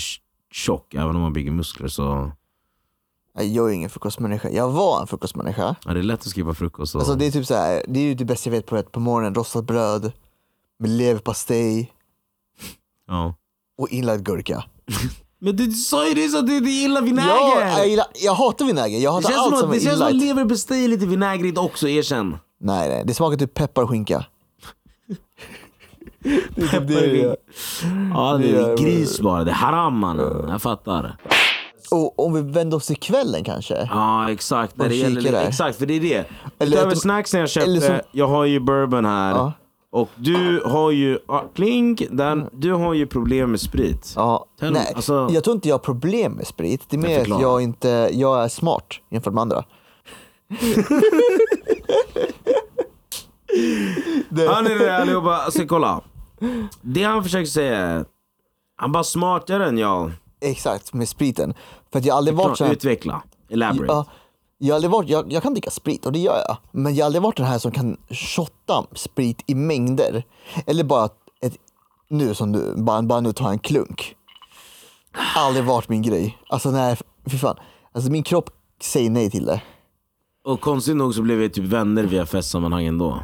tjock 0.52 0.94
även 0.94 1.16
om 1.16 1.22
man 1.22 1.32
bygger 1.32 1.50
muskler 1.50 1.88
så 1.88 2.32
Jag 3.34 3.70
är 3.70 3.74
ingen 3.74 3.90
frukostmänniska. 3.90 4.50
Jag 4.50 4.70
var 4.70 5.00
en 5.00 5.06
frukostmänniska. 5.06 5.76
ja, 5.84 5.92
det 5.94 6.00
är 6.00 6.02
lätt 6.02 6.26
att 6.26 6.32
skippa 6.32 6.54
frukost. 6.54 6.94
Och, 6.94 7.00
Alltså 7.00 7.14
det 7.14 7.26
är 7.26 7.30
typ 7.30 7.46
så 7.46 7.54
här, 7.54 7.84
det 7.88 8.00
är 8.00 8.04
ju 8.04 8.14
det 8.14 8.24
bästa 8.24 8.50
jag 8.50 8.56
vet 8.56 8.66
på, 8.66 8.82
på 8.82 9.00
morgonen. 9.00 9.34
Rostat 9.34 9.64
bröd 9.64 10.12
med 10.78 10.90
leverpastej 10.90 11.92
ja. 13.08 13.34
och 13.78 13.88
inlagd 13.88 14.24
gurka. 14.24 14.64
Men 15.38 15.56
du 15.56 15.70
sa 15.72 16.08
ju 16.08 16.14
det 16.14 16.28
så 16.28 16.38
att 16.38 16.46
du, 16.46 16.60
du 16.60 16.70
gillar 16.70 17.02
vinäger! 17.02 17.28
Ja, 17.28 17.78
jag, 17.78 17.88
gillar, 17.88 18.06
jag 18.14 18.34
hatar 18.34 18.64
vinäger. 18.64 18.98
Jag 18.98 19.12
hatar 19.12 19.32
allt 19.32 19.58
som 19.58 19.70
är 19.70 19.74
det 19.74 19.80
känns 19.80 19.98
som 19.98 20.06
att 20.06 20.12
inlagt. 20.12 20.36
leverpastej 20.36 20.84
är 20.84 20.88
lite 20.88 21.06
vinägrigt 21.06 21.58
också, 21.58 21.88
erkänn. 21.88 22.36
Nej, 22.60 22.88
nej, 22.88 23.02
det 23.06 23.14
smakar 23.14 23.36
typ 23.38 23.54
peppar 23.54 23.82
och 23.82 23.90
skinka. 23.90 24.24
det 26.56 26.62
är 26.62 26.68
typ 26.68 26.88
det 26.88 27.00
det 27.00 27.16
gör. 27.16 27.36
Ja, 28.14 28.32
det 28.42 28.52
Det 28.52 28.58
är 28.58 28.68
är- 28.72 28.76
gris 28.76 29.20
bara. 29.20 29.44
Det 29.44 29.50
är 29.50 29.54
haram 29.54 29.98
mannen. 29.98 30.48
Jag 30.48 30.62
fattar. 30.62 31.16
Och 31.90 32.26
om 32.26 32.32
vi 32.34 32.40
vänder 32.52 32.76
oss 32.76 32.86
till 32.86 32.96
kvällen 32.96 33.44
kanske? 33.44 33.88
Ja, 33.90 34.30
exakt. 34.30 34.76
När 34.76 34.88
det 34.88 34.94
gäller, 34.94 35.32
där. 35.32 35.44
exakt, 35.48 35.78
för 35.78 35.86
det 35.86 35.94
är 35.94 36.00
det. 36.00 36.24
Eller 36.58 36.76
Utöver 36.76 36.92
att- 36.92 36.98
snacksen 37.00 37.40
jag 37.40 37.50
köpte, 37.50 37.80
som- 37.80 38.00
jag 38.12 38.28
har 38.28 38.44
ju 38.44 38.60
bourbon 38.60 39.04
här. 39.04 39.30
Ja. 39.30 39.52
Och 39.90 40.08
du 40.16 40.62
har 40.66 40.90
ju, 40.90 41.18
ja, 41.28 41.44
klink, 41.54 42.02
den, 42.10 42.48
du 42.52 42.72
har 42.72 42.94
ju 42.94 43.06
problem 43.06 43.50
med 43.50 43.60
sprit. 43.60 44.12
Ja, 44.16 44.46
Tell- 44.60 44.70
nej, 44.72 44.92
alltså- 44.96 45.28
jag 45.30 45.44
tror 45.44 45.54
inte 45.56 45.68
jag 45.68 45.74
har 45.74 45.78
problem 45.78 46.32
med 46.32 46.46
sprit. 46.46 46.82
Det 46.88 46.96
är 46.96 47.00
mer 47.00 47.20
att 47.20 47.28
jag 47.40 47.62
inte, 47.62 48.08
jag 48.12 48.44
är 48.44 48.48
smart 48.48 48.86
jämfört 49.10 49.34
med 49.34 49.40
andra. 49.42 49.64
Hör 54.36 54.62
ni 54.62 54.74
det 54.78 54.96
allihopa? 54.96 55.36
Alltså 55.36 55.66
kolla. 55.66 56.00
Det 56.80 57.02
han 57.04 57.22
försöker 57.22 57.46
säga 57.50 57.76
är, 57.78 58.04
han 58.76 58.92
bara 58.92 59.04
smartare 59.04 59.66
än 59.68 59.78
jag. 59.78 60.12
Exakt, 60.40 60.92
med 60.94 61.08
spriten. 61.08 61.54
För 61.92 61.98
att 61.98 62.04
jag 62.04 62.14
har 62.14 62.18
aldrig 62.18 62.36
varit 62.36 62.58
så 62.58 62.64
här, 62.64 62.72
Utveckla. 62.72 63.22
Elaborate. 63.48 63.92
ja, 63.92 64.06
jag, 64.58 64.68
har 64.72 64.76
aldrig 64.76 64.90
varit, 64.90 65.08
jag, 65.08 65.32
jag 65.32 65.42
kan 65.42 65.52
dricka 65.54 65.70
sprit 65.70 66.06
och 66.06 66.12
det 66.12 66.18
gör 66.18 66.38
jag. 66.48 66.56
Men 66.72 66.94
jag 66.94 67.04
har 67.04 67.06
aldrig 67.06 67.22
varit 67.22 67.36
den 67.36 67.46
här 67.46 67.58
som 67.58 67.72
kan 67.72 67.96
shotta 68.10 68.86
sprit 68.94 69.42
i 69.46 69.54
mängder. 69.54 70.24
Eller 70.66 70.84
bara 70.84 71.08
ett, 71.40 71.56
nu 72.08 72.34
som 72.34 72.52
du, 72.52 72.74
bara, 72.76 73.02
bara 73.02 73.20
nu 73.20 73.32
ta 73.32 73.50
en 73.50 73.58
klunk. 73.58 74.16
Aldrig 75.36 75.64
varit 75.64 75.88
min 75.88 76.02
grej. 76.02 76.38
Alltså 76.48 76.70
nej, 76.70 76.96
fy 77.26 77.38
fan. 77.38 77.56
Alltså 77.92 78.10
min 78.10 78.22
kropp 78.22 78.50
säger 78.82 79.10
nej 79.10 79.30
till 79.30 79.44
det. 79.44 79.62
Och 80.44 80.60
konstigt 80.60 80.96
nog 80.96 81.14
så 81.14 81.22
blev 81.22 81.38
vi 81.38 81.50
typ 81.50 81.64
vänner 81.64 82.02
via 82.04 82.26
festsammanhang 82.26 82.84
ändå. 82.86 83.22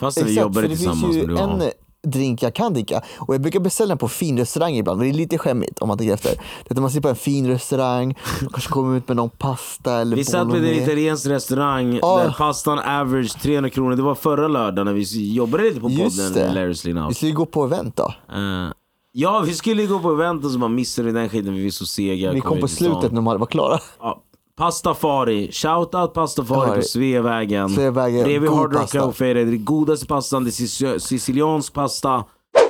Fast 0.00 0.18
vi 0.18 0.20
Exakt, 0.22 0.36
jobbade 0.40 0.54
för 0.54 0.62
det 0.62 0.68
finns 0.68 0.80
tillsammans. 0.80 1.16
ju 1.16 1.26
du 1.26 1.34
har- 1.36 1.42
en 1.50 1.70
drink 2.06 2.42
jag 2.42 2.54
kan 2.54 2.72
dricka 2.72 3.02
och 3.18 3.34
jag 3.34 3.40
brukar 3.40 3.60
beställa 3.60 3.88
den 3.88 3.98
på 3.98 4.08
fin 4.08 4.38
restaurang 4.38 4.74
ibland 4.76 4.98
men 4.98 5.08
det 5.08 5.14
är 5.14 5.16
lite 5.16 5.38
skämmigt 5.38 5.78
om 5.78 5.88
man 5.88 5.98
tänker 5.98 6.14
efter. 6.14 6.32
Det 6.68 6.80
man 6.80 6.90
sitter 6.90 7.02
på 7.02 7.08
en 7.08 7.16
fin 7.16 7.46
restaurang, 7.48 8.18
man 8.42 8.50
kanske 8.52 8.70
kommer 8.72 8.96
ut 8.96 9.08
med 9.08 9.16
någon 9.16 9.30
pasta 9.30 9.92
eller 10.00 10.16
Vi 10.16 10.24
satt 10.24 10.54
vid 10.54 10.64
en 10.64 10.82
italiensk 10.82 11.26
restaurang 11.26 11.98
Ja. 12.02 12.18
där 12.18 12.34
pastan 12.38 12.78
average 12.78 13.40
300 13.42 13.70
kronor. 13.70 13.96
Det 13.96 14.02
var 14.02 14.14
förra 14.14 14.48
lördagen 14.48 14.86
när 14.86 14.92
vi 14.92 15.32
jobbade 15.34 15.62
lite 15.64 15.80
på 15.80 15.88
podden. 15.88 16.32
det. 16.34 16.48
Hilariously 16.48 16.92
now. 16.92 17.08
Vi 17.08 17.14
skulle 17.14 17.32
gå 17.32 17.46
på 17.46 17.64
event 17.64 17.96
då. 17.96 18.14
Eh, 18.34 18.72
ja, 19.12 19.42
vi 19.46 19.54
skulle 19.54 19.86
gå 19.86 19.98
på 19.98 20.10
event 20.12 20.44
och 20.44 20.50
så 20.50 20.58
bara 20.58 20.68
missade 20.68 21.06
vi 21.06 21.12
den 21.12 21.28
skiten 21.28 21.54
vi 21.54 21.66
är 21.66 21.70
så 21.70 21.86
sega. 21.86 22.32
Vi 22.32 22.40
kom 22.40 22.60
på 22.60 22.68
slutet 22.68 23.12
när 23.12 23.22
de 23.22 23.24
var 23.24 23.46
klara. 23.46 23.78
Ja, 24.00 24.22
Pastafari, 24.56 25.52
shoutout 25.52 26.14
Pastafari 26.14 26.68
Ja, 26.68 26.74
på 26.74 26.82
Sveavägen. 26.82 27.68
Sveavägen, 27.68 28.24
Bredvid 28.24 28.50
god 28.50 28.58
Hard 28.58 28.72
Rock 28.72 28.80
pasta. 28.82 28.98
Café, 28.98 29.34
det 29.34 29.40
är 29.40 29.44
den 29.44 29.64
godaste 29.64 30.06
pastan, 30.06 30.44
det 30.44 30.50
är 30.50 30.52
sici- 30.52 30.98
siciliansk 30.98 31.72
pasta. 31.72 32.24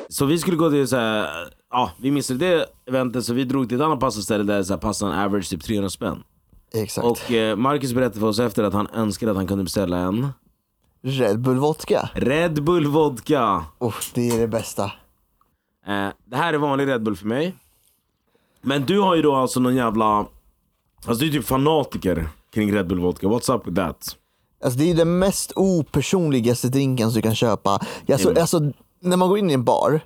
Så 0.08 0.24
vi 0.26 0.38
skulle 0.38 0.56
gå 0.56 0.70
till 0.70 0.88
så 0.88 0.96
här, 0.96 1.28
ja 1.70 1.90
vi 1.98 2.10
missade 2.10 2.38
det 2.48 2.66
eventet 2.86 3.24
så 3.24 3.34
vi 3.34 3.44
drog 3.44 3.68
till 3.68 3.76
ett 3.80 3.84
annat 3.84 4.00
pastaställe 4.00 4.44
där 4.44 4.62
så 4.62 4.72
här, 4.72 4.80
pastan 4.80 5.12
average 5.12 5.50
typ 5.50 5.62
300 5.64 5.90
spänn. 5.90 6.22
Exakt. 6.74 7.06
Och 7.06 7.32
eh, 7.32 7.56
Marcus 7.56 7.92
berättade 7.92 8.20
för 8.20 8.26
oss 8.26 8.38
efter 8.38 8.62
att 8.64 8.72
han 8.74 8.88
önskade 8.94 9.30
att 9.32 9.36
han 9.36 9.46
kunde 9.46 9.64
beställa 9.64 9.98
en 9.98 10.28
Red 11.02 11.40
Bull 11.40 11.56
vodka. 11.58 12.10
Red 12.14 12.62
Bull 12.62 12.86
vodka. 12.86 13.64
Oh, 13.78 13.94
det 14.14 14.28
är 14.30 14.38
det 14.38 14.48
bästa. 14.48 14.84
Eh, 15.86 16.08
det 16.24 16.36
här 16.36 16.52
är 16.54 16.58
vanlig 16.58 16.86
Red 16.88 17.02
Bull 17.02 17.16
för 17.16 17.26
mig. 17.26 17.54
Men 18.60 18.84
du 18.84 19.00
har 19.00 19.14
ju 19.16 19.22
då 19.22 19.34
alltså 19.34 19.60
någon 19.60 19.74
jävla, 19.76 20.26
alltså 21.06 21.24
du 21.24 21.28
är 21.28 21.32
typ 21.32 21.44
fanatiker 21.46 22.28
kring 22.54 22.72
Red 22.74 22.86
Bull 22.88 23.00
vodka. 23.00 23.26
What's 23.26 23.54
up 23.54 23.66
with 23.66 23.76
that? 23.76 24.16
Alltså 24.64 24.78
det 24.78 24.90
är 24.90 24.94
den 24.94 25.18
mest 25.18 25.52
opersonligaste 25.56 26.68
drinken 26.68 27.10
som 27.10 27.14
du 27.16 27.22
kan 27.22 27.34
köpa. 27.34 27.80
Alltså, 28.08 28.28
Mm. 28.30 28.40
alltså, 28.40 28.60
när 29.00 29.16
man 29.16 29.28
går 29.28 29.38
in 29.38 29.50
i 29.50 29.54
en 29.54 29.64
bar 29.64 30.00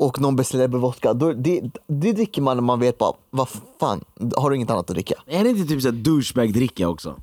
och 0.00 0.20
någon 0.20 0.36
beställer 0.36 0.64
Red 0.64 0.70
Bull 0.70 0.80
vodka, 0.80 1.12
då, 1.14 1.32
det, 1.32 1.62
det 1.86 2.12
dricker 2.12 2.42
man 2.42 2.56
när 2.56 2.62
man 2.62 2.80
vet 2.80 2.98
bara, 2.98 3.12
vad 3.30 3.48
fan, 3.80 4.04
har 4.36 4.50
du 4.50 4.56
inget 4.56 4.70
annat 4.70 4.90
att 4.90 4.94
dricka? 4.94 5.14
Är 5.26 5.44
det 5.44 5.50
inte 5.50 5.68
typ 5.68 5.82
såhär 5.82 5.92
douchebag-dricka 5.94 6.86
också? 6.88 7.20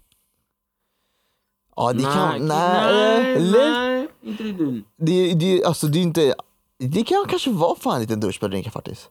Ja, 1.76 1.94
det 1.94 2.04
kan, 2.04 2.48
nej, 2.48 3.40
nej, 3.40 3.52
nej, 3.52 4.08
inte 4.24 4.44
riktigt. 4.44 4.86
Det, 4.98 5.34
det, 5.34 5.64
alltså 5.64 5.88
det 5.88 6.00
är 6.00 6.04
inte, 6.04 6.36
det 6.78 7.04
kan 7.04 7.26
kanske 7.30 7.52
vara 7.52 7.76
fan 7.76 7.96
en 7.96 8.02
liten 8.02 8.20
douchebag-drink 8.22 8.70
faktiskt. 8.72 9.10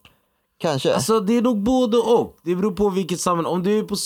Kanske. 0.58 0.94
Alltså 0.94 1.20
det 1.20 1.36
är 1.36 1.42
nog 1.42 1.62
både 1.62 1.96
och. 1.96 2.36
Det 2.44 2.56
beror 2.56 2.72
på 2.72 2.90
vilket 2.90 3.20
sammanhang. 3.20 3.54
Om 3.54 3.62
du 3.62 3.78
är 3.78 3.82
på... 3.82 3.96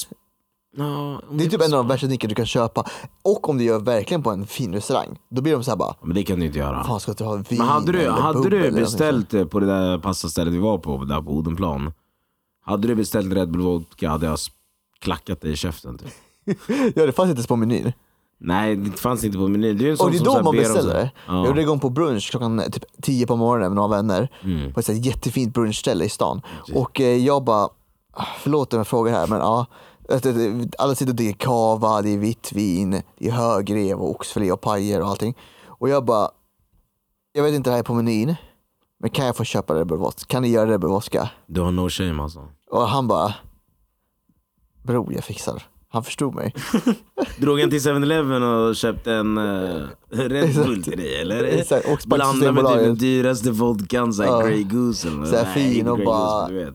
om 1.29 1.39
det 1.39 1.45
är 1.45 1.49
typ 1.49 1.63
en 1.63 1.75
av 1.75 1.79
de 1.79 1.89
värsta 1.89 2.07
drinkar 2.07 2.29
du 2.29 2.35
kan 2.35 2.47
köpa. 2.47 2.85
Och 3.23 3.49
om 3.49 3.59
du 3.59 3.65
gör 3.65 3.81
verkligen 3.81 4.23
på 4.23 4.31
en 4.31 4.47
fin 4.47 4.73
restaurang, 4.75 5.19
då 5.31 5.43
blir 5.43 5.53
de 5.53 5.65
så 5.65 5.71
här 5.71 5.77
bara, 5.79 5.95
Men 6.03 6.15
det 6.15 6.23
kan 6.23 6.41
du 6.41 6.47
inte 6.47 6.59
göra. 6.59 6.85
fan 6.85 7.01
ska 7.01 7.13
du 7.13 7.25
ha 7.25 7.35
vin 7.37 7.45
Men 7.51 7.61
hade 7.61 7.93
du, 7.93 8.11
hade 8.11 8.51
du 8.51 8.71
beställt 8.71 9.31
det 9.31 9.47
på 9.47 9.61
det 9.61 9.67
där 9.67 9.99
pastastället 9.99 10.55
vi 10.55 10.59
var 10.59 10.79
på, 10.79 11.05
där 11.05 11.23
på 11.23 11.31
Odenplan. 11.31 11.93
Hade 12.65 12.89
du 12.89 12.95
beställt 12.95 13.33
Red 13.33 13.51
Bull 13.51 13.63
Vodka 13.63 14.09
hade 14.11 14.27
jag 14.27 14.39
klackat 15.01 15.41
dig 15.41 15.53
i 15.53 15.57
käften. 15.57 15.99
Typ. 15.99 16.09
Ja 16.95 17.07
det 17.07 17.13
fanns 17.13 17.29
inte 17.31 17.39
ens 17.39 17.47
på 17.47 17.57
menyn. 17.57 17.93
Nej, 18.41 18.77
det 18.77 18.99
fanns 18.99 19.25
inte 19.25 19.39
på 19.39 19.49
menyn. 19.49 19.79
Det 19.79 19.87
är 19.87 19.91
en 19.91 19.97
sån 19.97 20.07
Och 20.07 20.13
det 20.13 20.19
är 20.19 20.25
då 20.25 20.43
man 20.43 20.57
beställer 20.57 20.95
det. 20.95 21.11
Ja. 21.27 21.33
Jag 21.35 21.47
gjorde 21.47 21.59
det 21.59 21.63
en 21.63 21.69
gång 21.69 21.81
på 21.81 21.91
brunch 21.91 22.31
klockan 22.31 22.63
typ 22.73 22.85
10 23.03 23.27
på 23.27 23.37
morgonen 23.37 23.69
med 23.69 23.77
några 23.77 23.89
vänner. 23.89 24.29
Mm. 24.45 24.73
På 24.73 24.81
ett 24.81 24.89
här 24.89 24.95
jättefint 24.95 25.55
brunchställe 25.55 26.05
i 26.05 26.09
stan. 26.09 26.43
Och 26.75 27.01
eh, 27.01 27.17
jag 27.17 27.45
bara, 27.45 27.69
ah, 28.13 28.27
förlåt 28.39 28.73
om 28.73 28.79
jag 28.79 28.87
frågar 28.87 29.13
här 29.13 29.27
men 29.27 29.39
ja. 29.39 29.67
Alla 30.79 30.95
sitter 30.95 31.13
och 31.13 31.17
dricker 31.17 31.39
kava, 31.39 32.03
det 32.03 32.09
är 32.11 32.19
vitt 32.19 32.53
vin, 32.53 33.03
det 33.19 33.29
är 33.29 33.33
högrev 33.33 33.99
och 33.99 34.11
oxfilé 34.11 34.53
och 34.53 34.61
pajer 34.61 35.01
och 35.01 35.09
allting. 35.09 35.37
Och 35.67 35.89
jag 35.89 36.05
bara, 36.05 36.31
jag 37.33 37.43
vet 37.43 37.55
inte 37.55 37.71
det 37.71 37.75
här 37.75 37.81
är 37.81 37.85
på 37.85 37.95
menyn. 37.95 38.35
Men 39.01 39.11
kan 39.11 39.27
jag 39.27 39.37
få 39.37 39.45
köpa 39.45 39.85
Bull 39.85 39.99
vodka? 39.99 40.25
Kan 40.27 40.43
ni 40.43 40.49
göra 40.49 40.79
Bull 40.79 40.91
vodka? 40.91 41.31
Du 41.47 41.61
har 41.61 41.71
no 41.71 41.89
shame 41.89 42.23
alltså. 42.23 42.49
Och 42.71 42.89
han 42.89 43.09
bara, 43.09 43.35
bror 44.83 45.13
jag 45.13 45.25
fixar. 45.25 45.63
Han 45.91 46.05
förstod 46.05 46.35
mig. 46.35 46.55
Drog 47.39 47.61
han 47.61 47.71
till 47.71 47.79
7-Eleven 47.79 48.43
och 48.43 48.77
köpte 48.77 49.13
en 49.13 49.39
uh, 49.39 49.87
Red 50.11 50.55
Bull 50.55 50.83
till 50.83 50.97
dig 50.99 51.21
eller? 51.21 51.45
Exakt, 51.45 51.89
och 51.93 52.03
sparkade 52.03 52.53
Blanda 52.53 52.53
med 52.63 52.73
typ 52.75 52.85
den 52.85 52.95
dyraste 52.97 53.51
vodkan, 53.51 54.13
såhär 54.13 54.31
Ja. 54.31 54.41
Grey 54.47 54.63
Goose 54.63 55.09
eller 55.09 55.25
Så 55.27 55.37
här 55.37 55.45
Nej, 55.57 55.75
fin 55.75 55.89
och 55.89 55.99
bara- 55.99 56.41
Goose, 56.49 56.53
men. 56.65 56.75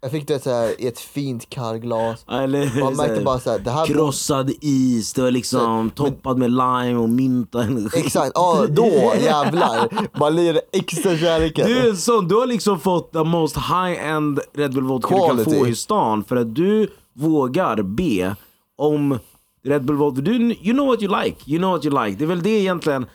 Jag 0.00 0.10
fick 0.10 0.28
det 0.28 0.42
så 0.42 0.50
här, 0.50 0.80
i 0.80 0.86
ett 0.86 0.98
fint 1.00 1.48
kallglas. 1.50 2.24
Ja, 2.28 2.40
Eller, 2.42 2.80
man 2.80 2.96
märkte 2.96 3.14
såhär, 3.14 3.24
bara 3.24 3.38
så 3.38 3.50
här, 3.50 3.58
det 3.58 3.70
här 3.70 3.86
krossad 3.86 4.50
is, 4.60 5.12
det 5.12 5.22
var 5.22 5.30
liksom 5.30 5.90
toppad 5.90 6.38
med 6.38 6.50
lime 6.50 6.94
och 6.96 7.08
mynta. 7.08 7.66
Exakt, 7.94 8.32
ja 8.34 8.66
då 8.70 8.86
jävlar. 9.22 9.88
Man 10.18 10.36
lirar 10.36 10.60
extra 10.72 11.16
kärleken. 11.16 11.66
Du 11.66 11.78
är 11.78 11.88
en 11.88 11.96
sån, 11.96 12.28
du 12.28 12.34
har 12.34 12.46
liksom 12.46 12.80
fått 12.80 13.12
the 13.12 13.24
most 13.24 13.56
high-end 13.56 14.40
Red 14.56 14.74
Bull 14.74 14.84
vodka 14.84 15.08
du 15.14 15.20
kan 15.20 15.28
Quality. 15.36 15.58
få 15.58 15.66
i 15.68 15.74
stan 15.74 16.24
för 16.24 16.36
att 16.36 16.54
du 16.54 16.88
vågar 17.16 17.82
be 17.82 18.36
om 18.76 19.18
Red 19.62 19.84
Bull. 19.84 20.24
Du, 20.24 20.32
you 20.36 20.72
know 20.72 20.86
what 20.86 21.02
you 21.02 21.22
like, 21.24 21.50
you 21.50 21.58
know 21.58 21.70
what 21.70 21.84
you 21.84 22.04
like. 22.04 22.18
Det 22.18 22.24
är 22.24 22.28
väl 22.28 22.42
det 22.42 22.50
egentligen 22.50 23.06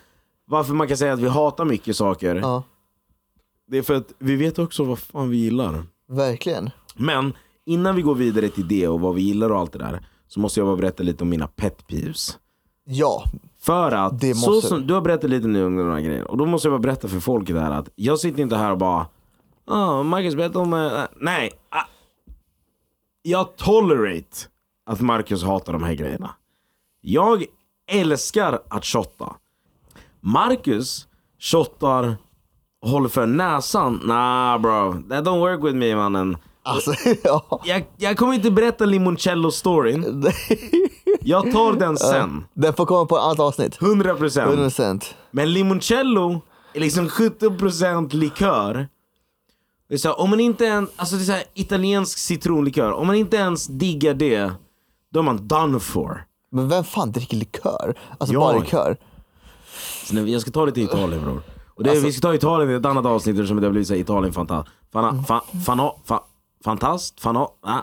varför 0.46 0.74
man 0.74 0.88
kan 0.88 0.98
säga 0.98 1.14
att 1.14 1.20
vi 1.20 1.28
hatar 1.28 1.66
mycket 1.66 1.96
saker. 1.96 2.36
Ja, 2.36 2.64
Det 3.68 3.78
är 3.78 3.82
för 3.82 3.94
att 3.96 4.14
vi 4.20 4.36
vet 4.36 4.60
också 4.60 4.84
vad 4.84 5.00
fan 5.00 5.30
vi 5.30 5.38
gillar. 5.38 5.84
verkligen. 6.10 6.70
Men 6.96 7.34
innan 7.66 7.96
vi 7.96 8.02
går 8.02 8.16
vidare 8.16 8.50
till 8.50 8.68
det 8.68 8.88
och 8.88 9.00
vad 9.00 9.16
vi 9.16 9.22
gillar 9.22 9.50
och 9.50 9.60
allt 9.60 9.72
det 9.74 9.80
där 9.80 10.02
så 10.28 10.40
måste 10.40 10.60
jag 10.60 10.68
bara 10.68 10.76
berätta 10.76 11.04
lite 11.04 11.24
om 11.24 11.30
mina 11.30 11.48
pet 11.48 11.88
peeves. 11.88 12.38
Ja, 12.86 13.24
För 13.62 13.92
att, 13.92 14.20
Det 14.20 14.34
så 14.36 14.52
måste 14.52 14.68
som, 14.68 14.88
du. 14.88 14.94
har 14.94 15.02
berättat 15.02 15.30
lite 15.30 15.48
nu 15.48 15.66
om 15.66 15.76
de 15.78 15.90
här 15.92 16.00
grejerna 16.02 16.26
och 16.26 16.38
då 16.38 16.46
måste 16.46 16.68
jag 16.68 16.74
bara 16.74 16.82
berätta 16.84 17.08
för 17.08 17.20
folket 17.20 17.56
här 17.56 17.72
att 17.72 17.90
jag 17.96 18.20
sitter 18.20 18.42
inte 18.42 18.56
här 18.56 18.72
och 18.72 18.78
bara 18.78 19.08
oh, 19.68 20.04
Marcus 20.04 20.36
berätta 20.36 20.60
om... 20.60 20.74
eh, 20.74 21.02
nej! 21.22 21.52
ah. 21.70 21.84
Jag 23.22 23.56
tolerate 23.56 24.38
att 24.90 25.02
Marcus 25.02 25.44
hatar 25.44 25.74
de 25.74 25.84
här 25.84 25.94
grejerna. 25.94 26.36
Jag 27.02 27.46
älskar 27.92 28.60
att 28.70 28.86
shotta. 28.86 29.36
Marcus 30.22 31.08
shottar 31.40 32.18
håller 32.82 33.10
för 33.10 33.26
näsan. 33.26 34.02
Nah 34.04 34.58
bro, 34.62 34.94
that 35.10 35.26
don't 35.26 35.40
work 35.40 35.64
with 35.64 35.76
me 35.76 35.96
mannen. 35.96 36.38
alltså 36.64 36.94
ja. 37.24 37.62
Jag, 37.66 37.86
jag 37.98 38.18
kommer 38.18 38.34
inte 38.34 38.52
berätta 38.52 38.86
limoncello-storyn. 38.86 40.32
Jag 41.22 41.52
tar 41.52 41.74
den 41.74 41.98
sen. 41.98 42.46
Den 42.54 42.74
får 42.74 42.86
komma 42.86 43.06
på 43.06 43.18
annat 43.18 43.40
avsnitt. 43.40 43.80
100%. 43.80 44.70
100%. 44.70 45.04
Men 45.32 45.54
limoncello 45.54 46.42
är 46.74 46.80
liksom 46.80 47.08
70% 47.08 48.16
likör. 48.16 48.88
Det 49.90 49.94
är 49.94 49.98
så 49.98 50.08
här, 50.08 50.20
om 50.20 50.30
man 50.30 50.40
inte 50.40 50.66
ens, 50.66 50.90
alltså 50.96 51.16
det 51.16 51.22
är 51.22 51.26
så 51.26 51.32
här, 51.32 51.44
italiensk 51.54 52.18
citronlikör, 52.18 52.92
om 52.92 53.08
man 53.08 53.16
inte 53.16 53.38
ens 53.38 53.68
diggar 53.68 54.14
det, 54.14 54.52
då 55.14 55.20
är 55.20 55.24
man 55.24 55.48
done 55.48 55.80
for. 55.80 56.26
Men 56.52 56.70
vem 56.70 56.84
fan 56.84 57.12
dricker 57.12 57.38
likör? 57.38 57.96
Alltså 58.18 58.34
Jag. 58.34 58.42
bara 58.42 58.60
likör. 58.60 58.98
Så 60.06 60.16
jag 60.18 60.42
ska 60.42 60.52
ta 60.52 60.72
till 60.72 60.84
Italien 60.84 61.24
bror. 61.24 61.42
Och 61.76 61.84
det, 61.84 61.90
Alltså- 61.90 62.06
vi 62.06 62.12
ska 62.14 62.22
ta 62.28 62.36
Italien 62.36 62.72
i 62.72 62.74
ett 62.74 62.86
annat 62.86 63.06
avsnitt 63.06 63.36
eftersom 63.36 63.60
det 63.60 63.66
har 63.68 63.72
blivit 63.72 63.88
så 63.88 63.94
här, 63.94 64.02
Italien 64.02 64.34
fanta, 64.34 64.66
fana, 64.94 65.24
fa, 65.24 65.42
fana, 65.66 65.92
fa, 66.06 66.24
fantast, 66.66 67.20
fana, 67.20 67.40
ah. 67.40 67.78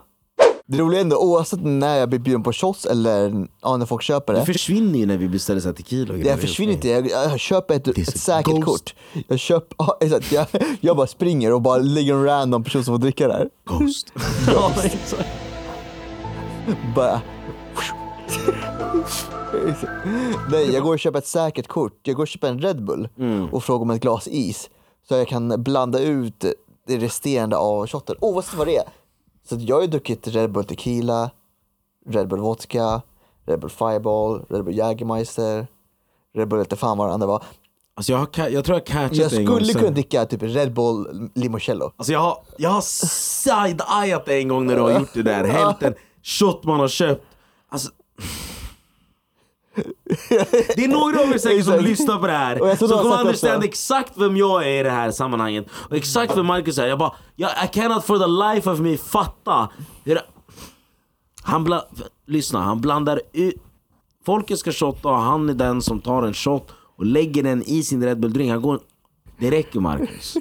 Det 0.69 0.79
roliga 0.79 1.01
är 1.01 1.05
ändå 1.05 1.17
oavsett 1.17 1.61
när 1.65 1.97
jag 1.97 2.09
blir 2.09 2.19
bjuden 2.19 2.43
på 2.43 2.53
shots 2.53 2.87
eller 2.87 3.47
ja, 3.63 3.77
när 3.77 3.87
folk 3.87 4.03
köper 4.03 4.33
Det 4.33 4.39
det. 4.41 4.47
försvinner 4.47 4.99
ju 4.99 5.07
när 5.07 5.17
vi 5.19 5.29
beställer 5.29 5.61
så 5.61 5.69
här 5.69 5.75
tequila 5.75 6.13
och 6.13 6.19
grejer. 6.19 6.31
Jag 6.33 6.41
försvinner 6.41 6.73
inte, 6.73 6.89
jag, 6.89 7.11
jag 7.11 7.41
köper 7.41 7.75
ett, 7.75 7.89
is 7.99 8.09
ett 8.09 8.21
säkert 8.21 8.55
ghost. 8.55 8.65
kort. 8.67 8.95
Jag, 9.29 9.39
köper, 9.39 9.75
ja, 9.79 9.97
exakt, 10.01 10.33
jag, 10.33 10.47
jag 10.81 10.97
bara 10.97 11.07
springer 11.07 11.53
och 11.53 11.63
bara 11.63 11.77
lägger 11.79 12.15
en 12.15 12.25
random 12.25 12.65
person 12.65 12.85
som 12.85 12.95
får 12.95 12.99
dricka 12.99 13.29
där. 13.29 13.49
Ghost. 13.65 14.13
Ja, 14.47 14.73
exakt. 14.85 15.25
Bara... 16.95 17.21
Nej, 20.51 20.75
jag 20.75 20.83
går 20.83 20.93
och 20.93 20.99
köper 20.99 21.19
ett 21.19 21.27
säkert 21.27 21.67
kort. 21.67 22.01
Jag 22.03 22.17
går 22.17 22.23
och 22.23 22.29
köper 22.29 22.49
en 22.49 22.59
Red 22.59 22.85
Bull 22.85 23.09
och 23.53 23.65
frågar 23.65 23.83
om 23.83 23.91
ett 23.91 24.03
glas 24.03 24.29
is. 24.29 24.71
Så 25.09 25.15
jag 25.15 25.29
kan 25.29 25.63
blanda 25.63 26.01
ut 26.01 26.45
det 26.87 26.99
resterande 26.99 27.57
av 27.57 27.87
shotten, 27.87 28.17
oavsett 28.21 28.55
vad 28.55 28.67
det 28.67 28.77
är. 28.77 28.85
Så 29.49 29.57
jag 29.59 29.77
har 29.77 29.83
ju 29.83 29.89
druckit 29.89 30.29
Red 30.29 30.53
Bull 30.53 30.65
Tequila, 30.65 31.31
Red 32.09 32.29
Bull 32.29 32.41
Vodka, 32.41 33.03
Red 33.47 33.61
Bull 33.61 33.71
Fireball, 33.71 34.45
Red 34.49 34.65
Bull 34.65 34.77
Jägermeister, 34.77 35.67
Red 36.35 36.49
Bull 36.49 36.61
inte 36.61 36.77
fan 36.77 36.99
vad 36.99 37.09
det 37.09 37.15
andra 37.15 37.27
var. 37.27 37.43
Alltså 37.95 38.13
jag, 38.13 38.19
har, 38.19 38.49
jag 38.49 38.65
tror 38.65 38.79
jag 38.79 38.87
catchat 38.87 39.17
Jag 39.17 39.33
en 39.33 39.47
skulle 39.47 39.73
kunna 39.73 39.91
dricka 39.91 40.25
typ 40.25 40.43
Red 40.43 40.73
Bull 40.73 41.31
Limoncello. 41.35 41.93
Alltså 41.97 42.13
jag 42.13 42.21
har, 42.21 42.39
jag 42.57 42.71
har 42.71 42.81
side-eyat 42.81 44.25
dig 44.25 44.43
en 44.43 44.49
gång 44.49 44.67
när 44.67 44.75
du 44.77 44.81
har 44.81 44.91
gjort 45.01 45.15
det 45.15 45.23
där. 45.23 45.45
Hällt 45.45 45.83
en 45.83 45.95
shot 46.27 46.65
man 46.65 46.81
har 46.81 46.89
köpt. 46.89 47.27
Alltså... 47.69 47.91
Det 50.77 50.85
är 50.85 50.89
några 50.89 51.21
av 51.21 51.33
er 51.33 51.39
säkert 51.39 51.65
som 51.65 51.85
lyssnar 51.85 52.19
på 52.19 52.27
det 52.27 52.33
här 52.33 52.77
som 52.77 52.89
kommer 52.89 53.21
understand 53.21 53.65
exakt 53.65 54.13
vem 54.17 54.37
jag 54.37 54.67
är 54.67 54.81
i 54.81 54.83
det 54.83 54.91
här 54.91 55.11
sammanhanget. 55.11 55.67
Och 55.91 55.97
exakt 55.97 56.37
vem 56.37 56.47
Marcus 56.47 56.79
är. 56.79 56.87
Jag 56.87 56.99
bara, 56.99 57.13
jag, 57.37 57.51
I 57.65 57.69
cannot 57.73 58.05
for 58.05 58.19
the 58.19 58.55
life 58.55 58.71
of 58.71 58.79
me 58.79 58.97
fatta. 58.97 59.69
hur 60.05 60.21
Han 61.43 61.65
bla, 61.65 61.85
lyssna, 62.27 62.63
han 62.63 62.81
blandar 62.81 63.21
ut... 63.33 63.55
Folket 64.27 64.59
ska 64.59 64.73
shotta 64.73 65.09
och 65.09 65.17
han 65.17 65.49
är 65.49 65.55
den 65.55 65.83
som 65.83 66.01
tar 66.01 66.23
en 66.23 66.35
shot 66.35 66.69
och 66.97 67.07
lägger 67.07 67.43
den 67.43 67.63
i 67.63 67.83
sin 67.83 68.05
Red 68.05 68.21
Bull 68.21 68.33
drink. 68.33 68.51
Han 68.51 68.63
går... 68.63 68.81
Det 69.39 69.51
räcker 69.51 69.81
Marcus. 69.81 70.37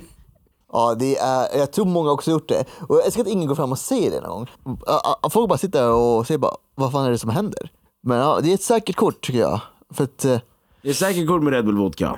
Ja, 0.75 0.95
det 0.99 1.17
är, 1.17 1.57
jag 1.57 1.71
tror 1.71 1.85
många 1.85 2.11
också 2.11 2.31
gjort 2.31 2.47
det. 2.49 2.65
Och 2.87 2.95
jag 2.95 3.05
älskar 3.05 3.21
att 3.21 3.27
ingen 3.27 3.47
går 3.47 3.55
fram 3.55 3.71
och 3.71 3.79
säger 3.79 4.11
det 4.11 4.21
någon 4.21 4.29
gång. 4.29 4.47
Ja, 4.85 5.19
ja, 5.23 5.29
Folk 5.29 5.49
bara 5.49 5.57
sitter 5.57 5.91
och 5.91 6.27
säger 6.27 6.37
bara, 6.37 6.55
vad 6.75 6.91
fan 6.91 7.05
är 7.05 7.11
det 7.11 7.17
som 7.17 7.29
händer? 7.29 7.69
Men 8.03 8.17
ja, 8.17 8.39
det 8.43 8.49
är 8.49 8.53
ett 8.53 8.61
säkert 8.63 8.95
kort 8.95 9.21
tycker 9.21 9.39
jag. 9.39 9.61
För 9.93 10.03
att, 10.03 10.25
eh, 10.25 10.39
Det 10.81 10.89
är 10.89 10.93
säkert 10.93 11.27
kul 11.27 11.41
med 11.41 11.53
Red 11.53 11.65
Bull 11.65 11.77
vodka. 11.77 12.17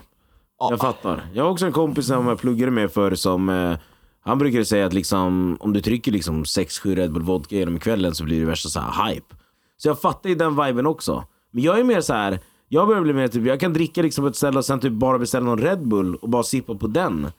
Jag 0.70 0.80
fattar. 0.80 1.30
Jag 1.34 1.44
har 1.44 1.52
också 1.52 1.66
en 1.66 1.72
kompis 1.72 2.08
som 2.08 2.28
jag 2.28 2.40
pluggade 2.40 2.72
med 2.72 2.92
för 2.92 3.16
som 3.16 3.50
eh, 3.50 3.78
Han 4.22 4.38
brukade 4.38 4.66
säga 4.66 4.86
att 4.86 4.94
liksom 4.94 5.58
om 5.60 5.74
du 5.74 5.82
trycker 5.82 6.12
liksom 6.12 6.44
6-7 6.44 6.96
Red 6.96 7.14
Bull 7.14 7.24
vodka 7.24 7.56
genom 7.56 7.80
kvällen 7.80 8.16
så 8.16 8.24
blir 8.24 8.40
det 8.40 8.46
värsta 8.46 8.70
så 8.70 8.80
här 8.80 9.10
hype. 9.10 9.36
Så 9.78 9.88
jag 9.88 10.02
fattar 10.02 10.30
ju 10.30 10.36
den 10.36 10.66
viben 10.66 10.88
också. 10.88 11.24
Men 11.52 11.64
jag 11.64 11.80
är 11.80 11.84
mer 11.84 12.02
så 12.02 12.14
här. 12.14 12.40
Jag 12.70 12.88
börjar 12.88 13.02
bli 13.02 13.14
mer 13.14 13.28
typ, 13.28 13.46
jag 13.46 13.60
kan 13.60 13.74
dricka 13.74 14.02
liksom 14.02 14.26
ett 14.26 14.36
ställe 14.36 14.58
och 14.58 14.66
sen 14.66 14.80
typ 14.80 14.94
bara 14.94 15.20
beställa 15.20 15.46
någon 15.46 15.62
Red 15.62 15.88
Bull 15.88 16.16
och 16.16 16.30
bara 16.30 16.44
sippa 16.44 16.76
på 16.76 16.88
den. 16.88 17.32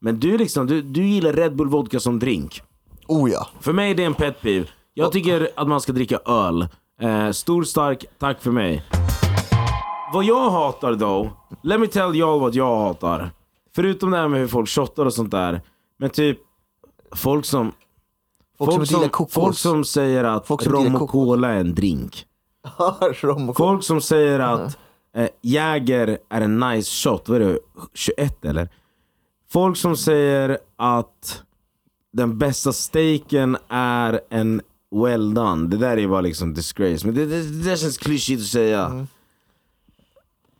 Men 0.00 0.20
du 0.20 0.38
liksom, 0.38 0.66
du, 0.66 0.82
du 0.82 1.06
gillar 1.06 1.32
Red 1.32 1.56
Bull 1.56 1.68
vodka 1.68 2.00
som 2.00 2.18
drink. 2.18 2.62
oh 3.08 3.30
ja. 3.30 3.46
För 3.60 3.72
mig 3.72 3.90
är 3.90 3.94
det 3.94 4.04
en 4.04 4.14
pet 4.14 4.40
peeve. 4.40 4.66
Jag 4.94 5.12
tycker 5.12 5.48
att 5.56 5.68
man 5.68 5.80
ska 5.80 5.92
dricka 5.92 6.18
öl. 6.26 6.68
Eh, 7.00 7.30
stor 7.30 7.64
stark, 7.64 8.04
tack 8.18 8.42
för 8.42 8.50
mig. 8.50 8.84
Vad 10.12 10.24
jag 10.24 10.50
hatar 10.50 10.94
då, 10.94 11.30
let 11.62 11.80
me 11.80 11.86
tell 11.86 12.12
y'all 12.14 12.40
vad 12.40 12.54
jag 12.54 12.76
hatar. 12.76 13.30
Förutom 13.74 14.10
det 14.10 14.16
här 14.16 14.28
med 14.28 14.40
hur 14.40 14.48
folk 14.48 14.68
shottar 14.68 15.06
och 15.06 15.12
sånt 15.14 15.30
där. 15.30 15.62
Men 15.98 16.10
typ 16.10 16.38
folk 17.14 17.44
som... 17.44 17.72
Folk 18.58 18.72
som 18.72 18.84
gillar 18.84 19.08
kokos. 19.08 19.34
folk 19.34 19.56
som 19.56 19.84
säger 19.84 20.24
att 20.24 20.46
Folk 20.46 20.62
som 20.62 20.72
rom 20.72 20.94
och 20.94 21.10
cola 21.10 21.48
är 21.48 21.60
en 21.60 21.74
drink. 21.74 22.26
Rom 23.20 23.48
och 23.50 23.56
Folk 23.56 23.84
som 23.84 24.00
säger 24.00 24.40
att 24.40 24.78
eh, 25.16 25.28
Jäger 25.42 26.18
är 26.28 26.40
en 26.40 26.60
nice 26.60 26.90
shot, 26.90 27.28
vad 27.28 27.42
är 27.42 27.46
det, 27.46 27.58
21 27.94 28.44
eller? 28.44 28.68
Folk 29.52 29.76
som 29.76 29.96
säger 29.96 30.58
att 30.76 31.42
den 32.12 32.38
bästa 32.38 32.72
steaken 32.72 33.56
är 33.68 34.20
en 34.30 34.60
well 34.90 35.34
done. 35.34 35.68
Det 35.68 35.76
där 35.76 35.96
är 35.96 36.08
bara 36.08 36.20
liksom 36.20 36.54
disgrace. 36.54 37.06
Men 37.06 37.14
det, 37.14 37.26
det, 37.26 37.42
det 37.42 37.64
där 37.64 37.76
känns 37.76 37.98
klyschigt 37.98 38.40
att 38.40 38.46
säga. 38.46 39.06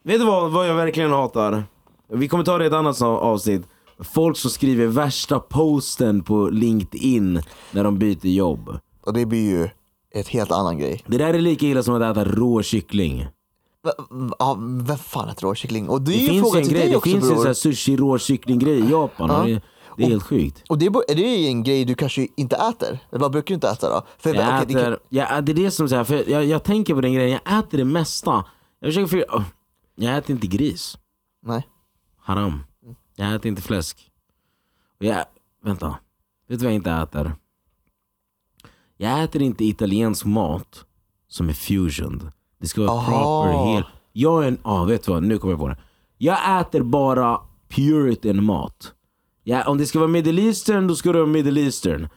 Vet 0.02 0.20
du 0.20 0.26
vad, 0.26 0.52
vad 0.52 0.68
jag 0.68 0.74
verkligen 0.74 1.10
hatar? 1.10 1.64
Vi 2.08 2.28
kommer 2.28 2.44
ta 2.44 2.58
det 2.58 2.64
i 2.64 2.66
ett 2.66 2.72
annat 2.72 3.02
avsnitt. 3.02 3.62
Folk 3.98 4.36
som 4.36 4.50
skriver 4.50 4.86
värsta 4.86 5.40
posten 5.40 6.22
på 6.22 6.48
LinkedIn 6.48 7.42
när 7.70 7.84
de 7.84 7.98
byter 7.98 8.26
jobb. 8.26 8.78
Och 9.00 9.12
det 9.12 9.26
blir 9.26 9.50
ju 9.50 9.68
ett 10.14 10.28
helt 10.28 10.50
annan 10.50 10.78
grej. 10.78 11.04
Det 11.06 11.18
där 11.18 11.34
är 11.34 11.40
lika 11.40 11.66
illa 11.66 11.82
som 11.82 11.94
att 11.94 12.16
äta 12.16 12.24
rå 12.24 12.62
kyckling. 12.62 13.26
Ja, 14.38 14.58
vem 14.60 14.98
fan 14.98 15.28
äter 15.28 15.42
råkyckling? 15.46 15.88
Och 15.88 16.02
det 16.02 16.12
är 16.12 16.16
Det 16.16 16.22
ju 16.32 16.38
en 16.38 16.44
finns 16.44 16.54
en 16.54 16.74
grej, 16.74 16.88
det 16.90 16.96
också 16.96 17.10
finns 17.10 17.24
ju 17.24 17.28
bror. 17.28 17.40
så 17.42 17.46
här 17.46 17.54
sushi 17.54 17.96
rå 17.96 18.18
kycklinggrej 18.18 18.78
i 18.80 18.90
Japan. 18.90 19.30
och 19.30 19.46
Det, 19.46 19.62
det 19.96 20.02
är 20.02 20.08
helt 20.08 20.22
sjukt. 20.22 20.62
Och 20.68 20.78
det 20.78 20.86
är, 20.86 21.10
är 21.10 21.14
det 21.14 21.46
en 21.48 21.62
grej 21.62 21.84
du 21.84 21.94
kanske 21.94 22.28
inte 22.36 22.56
äter? 22.56 22.98
Eller 23.10 23.20
vad 23.20 23.32
brukar 23.32 23.46
du 23.48 23.54
inte 23.54 23.68
äta 23.68 23.88
då? 23.88 24.06
För, 24.18 24.34
Jag 24.34 24.62
okej, 24.62 24.74
det 24.74 24.80
äter, 24.82 24.98
jag, 25.08 25.44
det 25.44 25.52
är 25.52 25.56
det 25.56 25.70
som 25.70 25.88
säger, 25.88 26.04
för 26.04 26.30
jag, 26.30 26.44
jag 26.44 26.62
tänker 26.64 26.94
på 26.94 27.00
den 27.00 27.12
grejen, 27.14 27.40
jag 27.44 27.58
äter 27.58 27.78
det 27.78 27.84
mesta. 27.84 28.44
Jag 28.80 28.88
försöker 28.88 29.06
för, 29.06 29.44
jag 29.94 30.16
äter 30.16 30.30
inte 30.30 30.46
gris. 30.46 30.98
Nej. 31.42 31.68
Haram. 32.18 32.60
Jag 33.16 33.34
äter 33.34 33.46
inte 33.48 33.62
fläsk. 33.62 34.10
Och 35.00 35.06
jag, 35.06 35.24
vänta, 35.64 35.88
vet 36.48 36.58
du 36.58 36.64
vad 36.64 36.72
jag 36.72 36.74
inte 36.74 36.90
äter? 36.90 37.34
Jag 38.96 39.22
äter 39.22 39.42
inte 39.42 39.64
italiensk 39.64 40.24
mat 40.24 40.84
som 41.28 41.48
är 41.48 41.52
fusion. 41.52 42.30
Det 42.60 42.66
ska 42.66 42.80
vara 42.82 43.04
proper, 43.04 43.72
hel. 43.74 43.84
Jag 44.12 44.44
är 44.44 44.48
en, 44.48 44.58
ah, 44.62 44.84
vet 44.84 45.04
du 45.04 45.12
vad, 45.12 45.22
nu 45.22 45.38
kommer 45.38 45.52
jag 45.52 45.60
på 45.60 45.68
det. 45.68 45.76
Jag 46.18 46.60
äter 46.60 46.82
bara 46.82 47.38
puritan 47.68 48.44
mat. 48.44 48.92
Ja, 49.44 49.64
om 49.68 49.78
det 49.78 49.86
ska 49.86 49.98
vara 49.98 50.08
middle 50.08 50.42
eastern, 50.42 50.86
då 50.86 50.94
ska 50.94 51.12
det 51.12 51.18
vara 51.18 51.28
middle 51.30 51.60
eastern. 51.60 52.08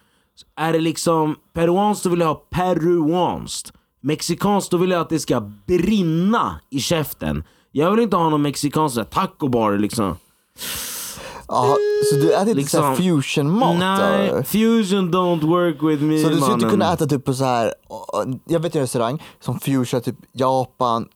Är 0.56 0.74
det 0.74 0.80
liksom 0.80 1.36
peruanskt, 1.54 2.04
då 2.04 2.10
vill 2.10 2.20
jag 2.20 2.28
ha 2.28 2.48
peruanskt. 2.50 3.74
Mexikanskt, 4.02 4.72
då 4.72 4.78
vill 4.78 4.92
jag 4.92 5.02
att 5.02 5.10
det 5.10 5.20
ska 5.20 5.40
brinna 5.68 6.60
i 6.70 6.80
käften. 6.80 7.44
Jag 7.72 7.92
vill 7.92 8.00
inte 8.00 8.16
ha 8.16 8.30
någon 8.30 8.42
mexikansk 8.42 8.96
så 8.96 9.04
taco 9.04 9.48
bar 9.48 9.78
liksom. 9.78 10.16
Aha, 11.54 11.78
så 12.10 12.16
du 12.16 12.34
äter 12.34 12.60
inte 12.60 12.72
så 12.72 12.82
här 12.82 12.90
Liksom- 12.90 13.22
fusion-mat? 13.22 13.76
Nej, 13.80 14.30
då? 14.38 14.44
fusion 14.44 15.14
don't 15.14 15.48
work 15.48 15.84
with 15.92 16.04
me 16.04 16.18
Så 16.24 16.30
du 16.30 16.36
skulle 16.42 16.54
inte 16.54 16.70
kunna 16.70 16.94
äta 16.94 17.06
typ 17.06 17.26
på 17.26 17.34
så 17.34 17.44
här, 17.46 17.74
jag 18.48 18.60
vet 18.60 18.76
en 18.76 18.82
restaurang 18.82 19.24
som 19.40 19.60
fusion 19.60 20.02
typ 20.02 20.16
Japan, 20.34 21.08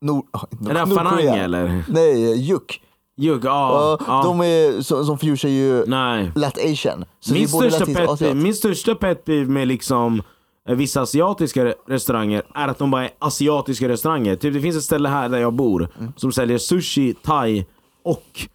Nord, 0.00 0.24
Är 0.70 0.74
det 0.74 0.94
Fanang 0.94 1.20
eller? 1.24 1.84
Nej, 1.88 2.40
Juk. 2.40 2.80
Juk, 3.18 3.44
ja. 3.44 3.98
Uh. 4.00 4.22
De 4.22 4.40
är, 4.40 4.82
som, 4.82 5.04
som 5.06 5.18
fusion 5.18 5.50
ju 5.50 5.84
Nej. 5.86 6.32
lat 6.34 6.58
asian. 6.72 7.04
Så 7.20 7.32
Min 7.32 7.42
är 7.42 7.46
största, 7.46 7.84
pet 7.86 8.36
min 8.36 8.54
största 8.54 8.94
pet 8.94 9.24
peeve 9.24 9.46
med 9.50 9.68
liksom 9.68 10.22
eh, 10.68 10.74
vissa 10.74 11.00
asiatiska 11.00 11.64
re- 11.64 11.74
restauranger 11.88 12.42
är 12.54 12.68
att 12.68 12.78
de 12.78 12.90
bara 12.90 13.04
är 13.04 13.10
asiatiska 13.18 13.88
restauranger. 13.88 14.36
Typ 14.36 14.54
det 14.54 14.60
finns 14.60 14.76
ett 14.76 14.82
ställe 14.84 15.08
här 15.08 15.28
där 15.28 15.38
jag 15.38 15.52
bor 15.52 15.88
Mm. 16.00 16.12
som 16.16 16.32
säljer 16.32 16.58
sushi, 16.58 17.14
thai 17.14 17.66
och 18.04 18.48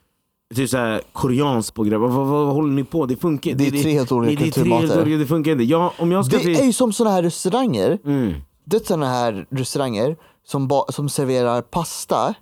typ 0.56 0.70
såhär 0.70 1.02
koreanskt 1.14 1.74
på 1.74 1.84
grejer. 1.84 1.98
Vad, 2.00 2.12
vad, 2.12 2.28
vad 2.28 2.54
håller 2.54 2.74
ni 2.74 2.84
på? 2.84 3.06
Det 3.06 3.16
funkar 3.16 3.54
Det 3.54 3.68
är 3.68 3.72
tre 3.72 3.92
helt 3.92 4.12
olika 4.12 4.30
det, 4.32 4.36
det 4.36 4.42
är 4.50 4.52
kulturmater. 4.52 5.02
olika, 5.02 5.18
det 5.18 5.26
funkar 5.28 5.52
inte. 5.52 5.64
Jag, 5.64 5.92
om 5.98 6.12
jag 6.12 6.26
ska 6.26 6.38
Det 6.38 6.44
till... 6.44 6.56
är 6.60 6.64
ju 6.64 6.74
som 6.74 6.94
sådana 6.94 7.16
här 7.16 7.24
restauranger, 7.24 8.00
Mm. 8.06 8.34
det 8.66 8.76
är 8.78 8.80
sådana 8.88 9.06
här 9.10 9.46
restauranger 9.50 10.16
som, 10.48 10.68
ba, 10.68 10.86
som 10.90 11.10
serverar 11.10 11.62
pasta, 11.62 12.34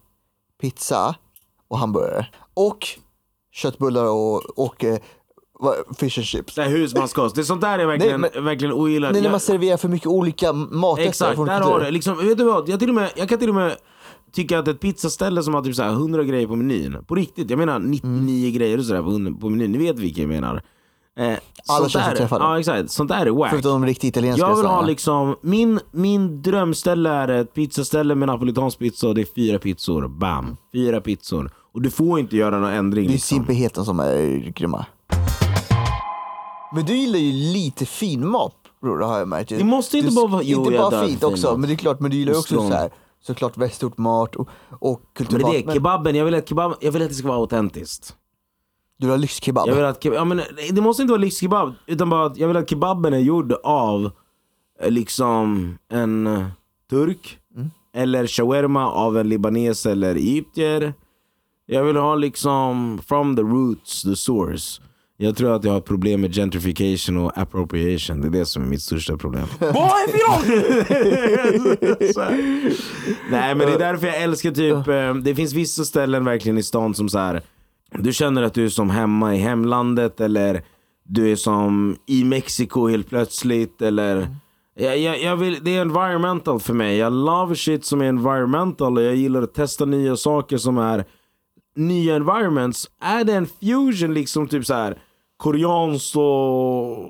pizza 0.62 1.16
och 1.68 1.78
hamburgare. 1.80 2.26
Och 2.54 2.88
köttbullar 3.54 4.06
och, 4.06 4.60
och 4.60 4.84
eh, 4.84 4.98
fish 5.98 6.18
and 6.20 6.26
chips. 6.26 6.56
Det 6.56 6.62
här 6.64 6.70
husmanskost. 6.70 7.36
Det 7.36 7.42
är 7.42 7.44
sånt 7.44 7.62
där 7.62 7.80
jag 7.80 7.88
verkligen, 7.88 8.22
Nej, 8.22 8.42
verkligen 8.42 8.74
ogillar. 8.74 9.12
Nej, 9.12 9.22
när 9.22 9.30
man 9.32 9.40
serverar 9.40 9.78
för 9.78 9.88
mycket 9.88 10.08
olika 10.08 10.54
maträtter 10.54 11.10
Exakt, 11.10 11.38
där 11.46 11.62
har 11.62 11.80
du 11.80 11.92
liksom, 11.92 12.28
vet 12.28 12.38
du 12.38 12.44
vad? 12.44 12.70
Jag, 12.70 12.80
till 12.80 12.90
och 12.90 12.96
med, 12.96 13.12
jag 13.16 13.30
kan 13.30 13.40
till 13.40 13.50
och 13.50 13.56
med 13.56 13.76
tycka 14.32 14.60
att 14.60 14.68
ett 14.68 14.80
pizzaställe 14.80 15.44
som 15.44 15.54
har 15.54 15.62
typ 15.62 15.76
så 15.76 15.84
här 15.84 15.92
100 15.92 16.24
grejer 16.24 16.48
på 16.48 16.56
menyn, 16.56 16.98
på 17.08 17.16
riktigt, 17.16 17.50
jag 17.50 17.60
menar 17.60 17.80
99 17.80 18.46
Mm. 18.48 18.54
grejer 18.54 18.78
och 18.78 18.86
sådär 18.86 19.02
på, 19.34 19.40
på 19.42 19.50
menyn, 19.50 19.72
ni 19.72 19.78
vet 19.78 20.00
vilka 20.00 20.22
jag 20.22 20.30
menar. 20.30 20.62
Eh, 21.20 21.38
Alla 21.68 21.90
känns 21.90 22.18
träffade. 22.18 22.46
Ja 22.46 22.60
exakt, 22.60 22.92
sånt 22.92 23.10
där 23.10 23.26
är 23.26 23.30
wack. 23.32 23.50
Förutom 23.50 23.86
riktigt 23.86 24.10
italienska 24.10 24.48
Jag 24.48 24.56
vill 24.56 24.66
ha 24.66 24.82
liksom, 24.82 25.36
min, 25.42 25.80
min 25.92 26.42
drömställe 26.42 27.10
är 27.10 27.28
ett 27.28 27.54
pizzaställe 27.54 28.16
med 28.16 28.28
napolitansk 28.28 28.80
pizza 28.80 29.08
och 29.08 29.16
det 29.16 29.22
är 29.22 29.28
fyra 29.36 29.60
pizzor, 29.60 30.08
bam. 30.08 30.58
Fyra 30.74 31.02
pizzor. 31.02 31.52
Och 31.74 31.82
du 31.82 31.90
får 31.92 32.20
inte 32.20 32.38
göra 32.38 32.60
någon 32.60 32.70
ändring 32.74 33.06
Det 33.06 33.10
är 33.12 33.14
liksom. 33.14 33.38
simpelheten 33.38 33.86
som 33.86 34.00
är 34.00 34.52
grymma. 34.56 34.86
Men 36.76 36.86
du 36.86 36.94
gillar 36.98 37.20
ju 37.20 37.32
lite 37.32 37.86
fin 37.86 38.28
mat 38.28 38.54
bror, 38.82 39.00
det 39.00 39.06
har 39.06 39.20
jag 39.20 39.28
märkt. 39.28 39.50
Det 39.50 39.64
måste 39.64 39.98
inte 39.98 40.10
du, 40.10 40.16
bara 40.16 40.28
vara- 40.28 40.42
jo, 40.44 40.60
Inte 40.66 40.78
bara 40.78 41.06
fint 41.08 41.20
fin 41.20 41.30
också, 41.30 41.58
men 41.58 41.70
det 41.70 41.74
är 41.76 41.78
klart, 41.78 42.00
men 42.00 42.12
du 42.12 42.18
gillar 42.18 42.34
ju 42.34 42.40
också 42.40 42.56
så 42.56 42.74
här, 42.74 42.90
såklart 43.22 43.58
västortmat 43.58 44.36
och, 44.36 44.50
och 44.70 45.02
Men 45.02 45.26
kulturmat. 45.28 45.52
det 45.52 45.58
är 45.60 45.64
det, 45.68 45.74
kebaben, 45.74 46.16
jag 46.16 46.26
vill 46.26 46.36
att, 46.36 46.50
kebab, 46.50 46.74
jag 46.82 46.92
vill 46.92 47.02
att 47.02 47.10
det 47.10 47.16
ska 47.16 47.28
vara 47.28 47.38
autentiskt. 47.38 48.16
Du 48.98 49.06
vill 49.08 49.12
ha 49.12 49.18
lyxkebab. 49.18 49.68
Jag 49.68 49.76
vill 49.76 49.86
att, 49.86 50.04
keb- 50.04 50.14
ja, 50.14 50.26
men 50.26 50.42
det 50.72 50.82
måste 50.82 51.02
inte 51.04 51.12
vara 51.12 51.22
lyxkebab, 51.22 51.74
utan 51.88 52.10
bara 52.10 52.26
att 52.26 52.38
jag 52.38 52.48
vill 52.48 52.58
att 52.58 52.70
kebaben 52.70 53.14
är 53.14 53.20
gjord 53.20 53.54
av 53.64 54.12
eh, 54.82 54.92
liksom 54.92 55.78
en 55.90 56.28
eh, 56.28 56.46
turk, 56.90 57.38
eller 57.94 58.28
shawarma 58.28 58.92
av 58.92 59.18
en 59.18 59.30
libanes 59.30 59.86
eller 59.86 60.16
egyptier. 60.16 60.94
Jag 61.66 61.84
vill 61.84 61.96
ha 61.98 62.16
liksom 62.16 63.00
from 63.08 63.36
the 63.36 63.42
roots, 63.42 64.02
the 64.04 64.16
source. 64.16 64.82
Jag 65.22 65.36
tror 65.38 65.56
att 65.56 65.64
jag 65.64 65.72
har 65.72 65.82
problem 65.82 66.22
med 66.22 66.34
gentrification 66.34 67.18
och 67.18 67.38
appropriation. 67.38 68.22
Det 68.22 68.28
är 68.28 68.32
det 68.32 68.46
som 68.46 68.64
är 68.64 68.68
mitt 68.68 68.82
största 68.82 69.18
problem. 69.18 69.48
Så 72.14 72.22
här. 72.22 72.74
Nej 73.32 73.56
men 73.56 73.68
det 73.68 73.74
är 73.74 73.80
därför 73.80 74.08
jag 74.08 74.22
älskar 74.22 74.52
typ, 74.52 74.88
eh, 74.88 75.14
det 75.14 75.36
finns 75.36 75.54
vissa 75.54 75.84
ställen 75.84 76.26
verkligen 76.26 76.58
i 76.58 76.64
stan 76.64 76.94
som 76.94 77.10
så 77.10 77.20
här. 77.20 77.42
Du 77.92 78.14
känner 78.14 78.44
att 78.44 78.54
du 78.54 78.66
är 78.66 78.70
som 78.70 78.90
hemma 78.90 79.36
i 79.36 79.38
hemlandet 79.38 80.22
eller 80.22 80.64
du 81.04 81.32
är 81.32 81.36
som 81.36 81.98
i 82.06 82.24
Mexiko 82.24 82.88
helt 82.88 83.10
plötsligt 83.10 83.82
eller 83.82 84.28
jag, 84.76 84.98
jag, 84.98 85.22
jag 85.22 85.36
vill, 85.36 85.60
det 85.62 85.76
är 85.78 85.82
environmental 85.82 86.60
för 86.60 86.74
mig. 86.74 86.98
Jag 86.98 87.14
love 87.14 87.56
shit 87.56 87.86
som 87.86 88.02
är 88.02 88.06
environmental 88.06 88.98
och 88.98 89.04
jag 89.04 89.16
gillar 89.16 89.42
att 89.42 89.54
testa 89.54 89.86
nya 89.86 90.16
saker 90.16 90.58
som 90.58 90.78
är 90.78 91.06
nya 91.76 92.16
environments. 92.16 92.90
Är 93.02 93.24
det 93.24 93.34
en 93.34 93.48
fusion 93.48 94.14
liksom 94.14 94.48
typ 94.48 94.66
så 94.66 94.74
här 94.74 94.98
koreanskt 95.40 96.16
och 96.16 97.10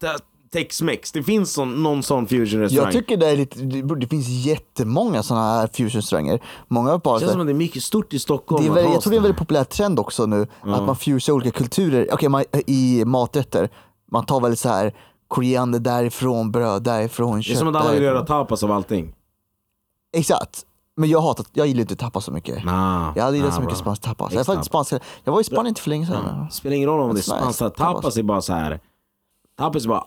te- 0.00 0.24
Tex-Mex? 0.52 1.12
Det 1.12 1.22
finns 1.22 1.52
sån, 1.52 1.82
någon 1.82 2.02
sån 2.02 2.26
fusion 2.26 2.60
restaurang. 2.60 2.84
Jag 2.84 2.92
tycker 2.92 3.16
det 3.16 3.26
är 3.26 3.36
lite, 3.36 3.60
det, 3.60 3.96
det 4.00 4.06
finns 4.06 4.28
jättemånga 4.28 5.22
sådana 5.22 5.44
här 5.44 5.66
fusion-restauranger. 5.66 6.40
Många 6.68 6.98
bara 6.98 7.14
det 7.14 7.20
känns 7.20 7.32
som 7.32 7.40
att 7.40 7.46
det 7.46 7.52
är 7.52 7.54
mycket 7.54 7.82
stort 7.82 8.14
i 8.14 8.18
Stockholm. 8.18 8.64
det 8.64 8.80
är 8.80 8.84
ha 8.84 8.92
jag 8.92 9.02
tror 9.02 9.10
det 9.10 9.16
är 9.16 9.18
en 9.18 9.22
såna. 9.22 9.22
väldigt 9.22 9.38
populär 9.38 9.64
trend 9.64 9.98
också 9.98 10.26
nu, 10.26 10.46
att 10.60 10.82
man 10.86 10.96
fusar 10.96 11.32
olika 11.32 11.50
kulturer 11.50 12.08
Okej, 12.12 12.28
man, 12.28 12.44
i 12.66 13.04
maträtter. 13.04 13.68
Man 14.10 14.26
tar 14.26 14.40
väl 14.40 14.56
så 14.56 14.68
här 14.68 14.94
koriander 15.28 15.78
därifrån, 15.78 16.52
bröd 16.52 16.82
därifrån, 16.82 17.36
Det 17.36 17.42
kött 17.42 17.54
är 17.56 17.58
som 17.58 17.68
att 17.68 17.76
alla 17.76 17.92
vill 17.92 18.02
göra 18.02 18.26
tapas 18.26 18.62
av 18.62 18.72
allting. 18.72 19.14
Exakt. 20.16 20.66
Men 20.96 21.08
jag 21.08 21.20
hatar, 21.20 21.46
jag 21.52 21.66
gillar 21.66 21.80
inte 21.80 21.96
tapas 21.96 22.24
så 22.24 22.32
mycket. 22.32 22.64
Nah, 22.64 23.12
Jag 23.16 23.24
hade 23.24 23.36
gillat 23.36 23.50
nah, 23.50 23.56
så 23.56 23.62
mycket 23.62 23.78
spansk 23.78 24.02
tapas. 24.02 24.32
Jag, 24.32 24.40
Exakt. 24.40 24.48
var 24.48 24.54
inte 24.54 24.66
spansk, 24.66 24.92
jag 25.24 25.32
var 25.32 25.40
i 25.40 25.44
Spanien 25.44 25.66
inte 25.66 25.80
för 25.80 25.90
länge 25.90 26.06
sedan. 26.06 26.50
Spelar 26.50 26.76
ingen 26.76 26.88
roll 26.88 27.00
om 27.00 27.14
det 27.14 27.20
är 27.20 27.22
That's 27.32 27.46
nice. 27.46 27.58
Tapas. 27.58 27.76
Tapas. 27.76 28.16
är 28.16 28.22
bara 28.22 28.42
så 28.42 28.52
här. 28.52 28.80
Tapas 29.58 29.84
är 29.84 29.88
bara 29.88 30.04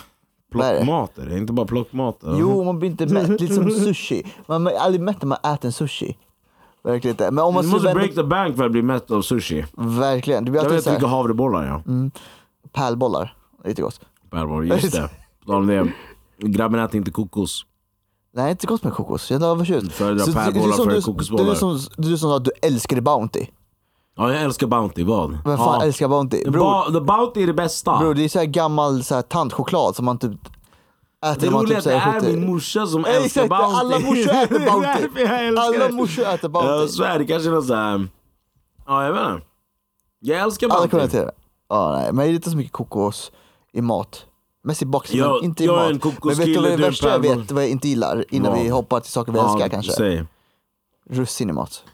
Vad 0.52 0.66
är 0.66 0.72
det? 0.72 0.78
plockmat. 0.78 1.18
Är 1.18 1.36
inte 1.36 1.52
bara 1.52 1.66
plockmat. 1.66 2.18
Jo, 2.22 2.64
man 2.64 2.78
blir 2.78 2.90
inte 2.90 3.06
mätt. 3.14 3.40
Lite 3.40 3.54
som 3.54 3.70
sushi. 3.70 4.22
Man 4.46 4.64
blir 4.64 4.76
aldrig 4.78 5.00
mätt 5.02 5.22
när 5.22 5.26
man 5.28 5.38
äter 5.54 5.66
en 5.66 5.72
sushi. 5.72 6.16
Verkligen 6.84 7.12
inte. 7.14 7.30
Men 7.30 7.44
om 7.44 7.54
man 7.54 7.64
Du 7.64 7.70
måste 7.70 7.94
break 7.94 8.14
the 8.14 8.22
bank 8.22 8.56
för 8.56 8.64
att 8.64 8.72
bli 8.72 8.82
mätt 8.82 9.10
av 9.10 9.22
sushi. 9.22 9.64
Verkligen. 9.76 10.44
Det 10.44 10.50
blir 10.50 10.62
Jag 10.62 10.70
vet 10.70 10.86
vilka 10.86 10.98
Mm. 10.98 11.10
havrebollar 11.10 11.64
ja. 11.66 11.82
pärlbollar. 12.72 13.34
Lite 13.64 13.82
gott. 13.82 14.00
Bärbar, 14.30 14.62
just 14.62 14.92
det. 14.92 15.10
På 15.44 15.46
tal 15.52 15.56
om 15.60 15.66
det. 15.66 15.92
Grabben 16.38 16.80
äter 16.80 16.96
inte 16.96 17.10
kokos. 17.10 17.66
Nej, 18.36 18.50
inte 18.50 18.66
gott 18.66 18.84
med 18.84 18.92
kokos. 18.94 19.30
Jag 19.30 19.42
är 19.42 19.46
övertjust. 19.46 19.92
Föredrar 19.92 20.26
pärlbollar 20.32 20.76
före 20.76 21.00
kokosbollar. 21.00 21.44
Du 21.44 21.50
är 21.50 21.54
som, 21.54 21.78
du 21.96 22.18
som 22.18 22.30
att 22.32 22.44
du 22.44 22.50
älskade 22.62 23.00
Bounty. 23.00 23.46
Ja, 24.16 24.32
jag 24.32 24.42
älskar 24.42 24.66
Bounty. 24.66 25.04
Vad? 25.04 25.30
Vem 25.30 25.56
fan 25.56 25.78
ja. 25.80 25.82
älskar 25.82 26.08
Bounty? 26.08 26.50
Bror, 26.50 26.60
ba- 26.60 26.84
the 26.92 27.00
Bounty 27.00 27.42
är 27.42 27.46
det 27.46 27.52
bästa. 27.54 27.98
bror, 27.98 28.14
det 28.14 28.24
är 28.24 28.28
så 28.28 28.38
här 28.38 28.46
gammal 28.46 29.04
så 29.04 29.14
här, 29.14 29.22
tantchoklad 29.22 29.96
som 29.96 30.04
man 30.04 30.18
typ 30.18 30.30
äter 31.26 31.40
det 31.40 31.50
man 31.50 31.62
roliga 31.62 31.76
typ 31.80 31.84
det 31.84 31.94
är 31.94 32.20
70. 32.20 32.26
min 32.32 32.46
morsa 32.50 32.86
som 32.86 33.04
älskar 33.04 33.24
Exakt, 33.44 33.48
Bounty. 33.48 33.76
alla 33.76 33.98
morsor 33.98 34.30
äter 34.30 34.58
Bounty. 34.70 35.22
jag 35.22 35.58
Alla 35.58 35.88
morsor 35.92 36.22
äter 36.22 36.38
Jag 36.42 36.50
Bounty. 36.52 36.88
svär, 36.92 37.18
det 37.18 37.24
kanske 37.26 37.48
är 37.48 37.52
något 37.52 37.66
såhär... 37.66 38.08
Ja, 38.86 39.04
jag 39.04 39.12
vet 39.12 39.32
inte. 39.34 39.46
Jag 40.20 40.40
älskar 40.40 40.66
Alla 40.66 40.74
Bounty. 40.78 40.90
kommenterar. 40.90 41.30
Ja, 41.68 41.92
nej, 41.92 42.12
men 42.12 42.16
jag 42.18 42.26
gillar 42.26 42.36
inte 42.36 42.50
så 42.50 42.56
mycket 42.56 42.72
kokos 42.72 43.32
i 43.72 43.80
mat. 43.82 44.26
Mest 44.66 44.82
i 44.82 44.86
boxen, 44.86 45.18
Jag- 45.18 45.34
men 45.34 45.44
inte 45.44 45.62
i 45.62 45.66
jag 45.66 45.94
mat. 45.94 46.04
en 46.04 46.12
men 46.24 46.34
vet 46.34 46.46
du 46.46 46.54
vad 46.54 46.70
det 46.70 46.76
värsta 46.76 47.08
jag 47.10 47.18
vet, 47.18 47.50
vad 47.50 47.62
jag 47.62 47.70
inte 47.70 47.88
gillar? 47.88 48.24
Innan 48.28 48.52
Vad? 48.52 48.62
vi 48.62 48.68
hoppar 48.68 49.00
till 49.00 49.12
saker 49.12 49.32
vi 49.32 49.38
älskar 49.38 49.68
kanske. 49.68 49.92
Säg. 49.92 50.24
Russin 51.10 51.50
i 51.50 51.52
mat. 51.52 51.84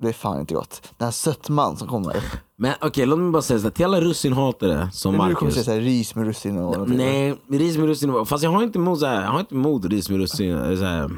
Det 0.00 0.08
är 0.08 0.12
fan 0.12 0.40
inte 0.40 0.54
gott. 0.54 0.82
Den 0.98 1.06
här 1.06 1.12
sötman 1.12 1.76
som 1.76 1.88
kommer. 1.88 2.16
Men 2.56 2.74
okej, 2.80 3.06
låt 3.06 3.18
mig 3.18 3.30
bara 3.30 3.42
säga 3.42 3.58
såhär. 3.58 3.70
Till 3.70 3.84
alla 3.84 4.00
russinhatare 4.00 4.90
som 4.92 5.12
Nu 5.12 5.18
kommer 5.18 5.32
Marcus. 5.32 5.48
du 5.48 5.52
säga 5.54 5.64
såhär, 5.64 5.80
ris 5.80 6.14
med 6.14 6.26
russin 6.26 6.58
och. 6.58 6.88
Nej, 6.90 7.34
ris 7.50 7.76
med 7.78 7.86
russin. 7.86 8.26
Fast 8.26 8.44
jag 8.44 8.50
har 8.50 8.62
inte 8.62 8.78
emot, 8.78 9.00
så 9.00 9.06
här, 9.06 9.22
jag 9.22 9.30
har 9.30 9.40
inte 9.40 9.54
emot 9.54 9.84
ris 9.84 10.10
med 10.10 10.18
russin. 10.18 10.76
Så 10.76 10.84
här, 10.84 11.10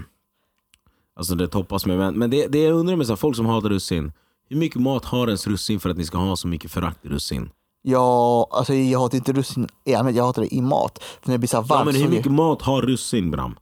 alltså 1.16 1.34
det 1.34 1.48
toppas 1.48 1.86
med. 1.86 1.98
Men, 1.98 2.18
men 2.18 2.30
det, 2.30 2.46
det 2.46 2.58
jag 2.62 2.74
undrar 2.76 2.96
med 2.96 3.06
så 3.06 3.12
här, 3.12 3.16
folk 3.16 3.36
som 3.36 3.46
hatar 3.46 3.68
russin. 3.68 4.12
Hur 4.48 4.56
mycket 4.56 4.80
mat 4.80 5.04
har 5.04 5.26
ens 5.26 5.46
russin 5.46 5.80
för 5.80 5.90
att 5.90 5.96
ni 5.96 6.04
ska 6.04 6.18
ha 6.18 6.36
så 6.36 6.48
mycket 6.48 6.70
förakt 6.70 7.04
i 7.04 7.08
russin? 7.08 7.50
Ja, 7.82 8.48
alltså 8.50 8.74
jag 8.74 9.00
hatar 9.00 9.18
inte 9.18 9.32
russin 9.32 9.68
i 9.84 9.94
allmänhet, 9.94 10.16
jag 10.16 10.24
hatar 10.24 10.42
det 10.42 10.54
i 10.54 10.62
mat. 10.62 10.98
För 11.02 11.28
när 11.28 11.34
det 11.34 11.38
blir 11.38 11.48
så 11.48 11.56
här 11.56 11.64
Ja, 11.68 11.74
varmt 11.74 11.92
men 11.92 12.02
hur 12.02 12.08
mycket 12.08 12.32
mat 12.32 12.62
har 12.62 12.82
russin 12.82 13.30
Bram? 13.30 13.56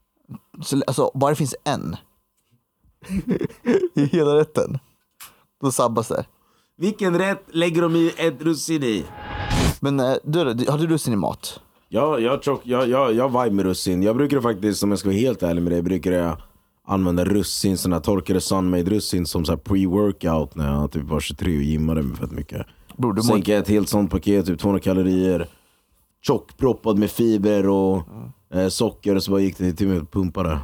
så 0.63 0.83
alltså, 0.87 1.11
bara 1.15 1.31
det 1.31 1.37
finns 1.37 1.55
en 1.65 1.97
i 3.95 4.05
hela 4.05 4.37
rätten, 4.37 4.79
då 5.61 5.71
sabbas 5.71 6.09
det. 6.09 6.25
Vilken 6.79 7.19
rätt 7.19 7.45
lägger 7.53 7.83
de 7.83 7.97
i 7.97 8.13
ett 8.17 8.43
russin 8.43 8.83
i? 8.83 9.05
Men 9.81 10.01
eh, 10.01 10.15
du, 10.25 10.55
då, 10.55 10.73
har 10.73 10.79
du 10.79 10.87
russin 10.87 11.13
i 11.13 11.17
mat? 11.17 11.61
Ja, 11.89 12.19
jag, 12.19 12.45
tjock, 12.45 12.61
jag, 12.65 12.89
jag, 12.89 13.15
jag 13.15 13.29
vibe 13.29 13.57
med 13.57 13.65
russin. 13.65 14.03
Jag 14.03 14.17
brukar 14.17 14.41
faktiskt, 14.41 14.83
om 14.83 14.91
jag 14.91 14.99
ska 14.99 15.09
vara 15.09 15.19
helt 15.19 15.43
ärlig 15.43 15.63
med 15.63 15.73
dig, 15.73 15.83
brukar 15.83 16.13
jag 16.13 16.43
använda 16.87 17.25
russin, 17.25 17.93
här 17.93 18.01
torkade 18.01 18.41
sunmade 18.41 18.83
russin 18.83 19.27
som 19.27 19.45
så 19.45 19.53
pre-workout 19.57 20.51
när 20.55 20.73
jag 20.73 20.93
typ 20.93 21.05
var 21.05 21.21
23 21.21 21.57
och 21.57 21.63
gymmade 21.63 22.03
mig 22.03 22.17
fett 22.17 22.33
mycket. 22.33 22.67
Bror, 22.97 23.13
du 23.13 23.23
Sänker 23.23 23.53
jag 23.53 23.61
ett 23.63 23.69
helt 23.69 23.89
sånt 23.89 24.11
paket, 24.11 24.47
typ 24.47 24.61
200 24.61 24.81
kalorier, 24.81 25.49
tjockproppad 26.23 26.99
med 26.99 27.11
fiber 27.11 27.69
och 27.69 28.03
eh, 28.55 28.69
socker 28.69 29.15
och 29.17 29.23
så 29.23 29.31
bara 29.31 29.41
gick 29.41 29.59
det 29.59 29.73
till 29.73 29.89
mig 29.89 29.99
att 29.99 30.11
pumpa 30.13 30.43
det. 30.43 30.59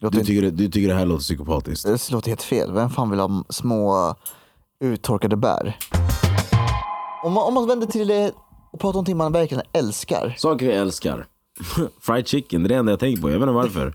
låter, 0.00 0.18
Du 0.18 0.24
tycker, 0.24 0.42
det- 0.42 0.50
du 0.50 0.68
tycker 0.68 0.88
det 0.88 0.94
här 0.94 1.06
låter 1.06 1.22
psykopatiskt? 1.22 1.84
det 1.86 2.10
låter 2.12 2.28
helt 2.30 2.42
fel. 2.42 2.72
Vem 2.72 2.90
fan 2.90 3.10
vill 3.10 3.20
ha 3.20 3.44
små 3.48 4.14
uttorkade 4.80 5.36
bär? 5.36 5.76
Om 7.24 7.32
man, 7.32 7.44
om 7.48 7.54
man 7.54 7.66
vänder 7.68 7.86
till 7.86 8.08
det 8.08 8.32
och 8.72 8.80
pratar 8.80 8.88
om 8.88 8.92
någonting 8.92 9.16
man 9.16 9.32
verkligen 9.32 9.62
älskar. 9.72 10.34
Saker 10.38 10.66
jag 10.66 10.74
älskar. 10.76 11.26
Fried 12.00 12.28
chicken, 12.28 12.62
det 12.62 12.66
är 12.66 12.68
det 12.68 12.74
enda 12.74 12.92
jag 12.92 13.00
tänker 13.00 13.22
på. 13.22 13.30
Jag 13.30 13.38
vet 13.38 13.42
inte 13.42 13.52
varför. 13.52 13.94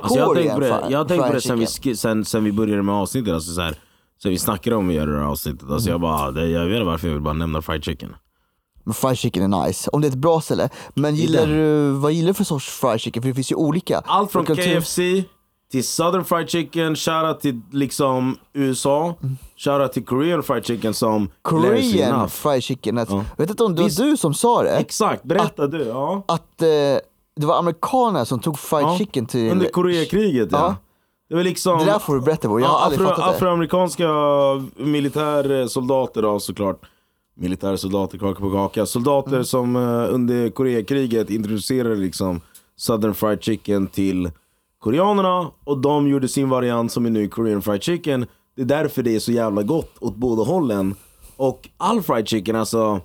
Alltså 0.00 0.18
jag 0.18 0.26
har 0.26 0.34
tänkt 0.34 0.54
på 0.54 0.60
det, 0.60 0.82
jag 0.90 0.98
har 0.98 1.04
tänkt 1.04 1.26
på 1.26 1.32
det 1.32 1.40
sen, 1.40 1.58
vi, 1.58 1.96
sen, 1.96 2.24
sen 2.24 2.44
vi 2.44 2.52
började 2.52 2.82
med 2.82 2.94
avsnittet. 2.94 3.34
Alltså 3.34 3.52
så 3.54 3.60
här, 3.60 3.74
sen 4.22 4.30
vi 4.30 4.38
snackade 4.38 4.76
om 4.76 4.88
att 4.88 4.94
göra 4.94 5.10
det 5.10 5.18
här 5.18 5.24
avsnittet. 5.26 5.70
Alltså 5.70 5.90
jag, 5.90 6.00
bara, 6.00 6.30
det, 6.30 6.46
jag 6.48 6.64
vet 6.66 6.74
inte 6.74 6.84
varför 6.84 7.06
jag 7.08 7.14
vill 7.14 7.22
bara 7.22 7.34
nämna 7.34 7.62
fried 7.62 7.84
chicken. 7.84 8.14
Men 8.84 8.94
fried 8.94 9.18
chicken 9.18 9.52
är 9.54 9.66
nice, 9.66 9.90
om 9.90 10.00
det 10.00 10.06
är 10.06 10.10
ett 10.10 10.14
bra 10.14 10.40
ställe. 10.40 10.68
Men 10.94 11.14
gillar 11.16 11.46
du, 11.46 11.90
vad 11.90 12.12
gillar 12.12 12.28
du 12.28 12.34
för 12.34 12.44
sorts 12.44 12.68
fried 12.68 13.00
chicken? 13.00 13.22
För 13.22 13.28
det 13.28 13.34
finns 13.34 13.52
ju 13.52 13.56
olika. 13.56 14.02
Allt 14.06 14.32
från 14.32 14.44
KFC 14.46 14.98
till 15.70 15.84
Southern 15.84 16.24
Fried 16.24 16.50
Chicken, 16.50 16.96
shoutout 16.96 17.40
till 17.40 17.60
liksom 17.72 18.38
USA, 18.52 19.14
shoutout 19.56 19.92
till 19.92 20.04
Korean 20.04 20.42
Fried 20.42 20.64
Chicken 20.66 20.94
som 20.94 21.30
Korean 21.42 22.28
fried 22.28 22.62
chicken. 22.62 22.98
Att, 22.98 23.10
Ja. 23.10 23.24
Vet 23.36 23.50
inte 23.50 23.64
om 23.64 23.74
det 23.74 23.82
var 23.82 23.88
Visst. 23.88 23.98
du 23.98 24.16
som 24.16 24.34
sa 24.34 24.62
det? 24.62 24.76
Exakt, 24.76 25.22
berätta 25.24 25.66
du. 25.66 25.84
Ja. 25.84 26.24
Att 26.28 26.62
eh, 26.62 26.66
det 27.36 27.46
var 27.46 27.58
amerikaner 27.58 28.24
som 28.24 28.40
tog 28.40 28.58
fried 28.58 28.82
Ja, 28.82 28.98
chicken 28.98 29.26
till... 29.26 29.50
Under 29.50 29.68
Koreakriget 29.68 30.48
ja. 30.52 30.76
Det 31.28 31.34
var 31.34 31.42
liksom... 31.42 31.78
Det 31.78 31.84
där 31.84 31.98
får 31.98 32.14
du 32.14 32.20
berätta 32.20 32.48
bror, 32.48 32.60
jag 32.60 32.68
har 32.68 32.78
aldrig 32.78 33.00
fattat 33.08 33.16
det. 33.18 33.24
Afroamerikanska 33.24 34.08
militärsoldater 34.76 36.22
då 36.22 36.40
såklart. 36.40 36.80
Militärsoldater, 37.36 38.18
kaka 38.18 38.40
på 38.40 38.50
kaka. 38.50 38.86
Soldater 38.86 39.32
Mm. 39.32 39.44
som 39.44 39.76
eh, 39.76 40.14
under 40.14 40.50
Koreakriget 40.50 41.30
introducerade 41.30 41.94
liksom 41.96 42.40
Southern 42.76 43.14
Fried 43.14 43.42
Chicken 43.42 43.86
till 43.86 44.30
koreanerna. 44.80 45.50
Och 45.64 45.78
de 45.78 46.08
gjorde 46.08 46.28
sin 46.28 46.48
variant 46.48 46.92
som 46.92 47.06
är 47.06 47.10
nu 47.10 47.28
Korean 47.28 47.62
Fried 47.62 47.82
Chicken. 47.82 48.26
Det 48.56 48.62
är 48.62 48.66
därför 48.66 49.02
det 49.02 49.14
är 49.16 49.20
så 49.20 49.32
jävla 49.32 49.62
gott 49.62 49.92
åt 50.00 50.16
båda 50.16 50.42
hållen. 50.42 50.94
Och 51.36 51.68
all 51.76 52.02
fried 52.02 52.28
chicken 52.28 52.56
alltså. 52.56 53.00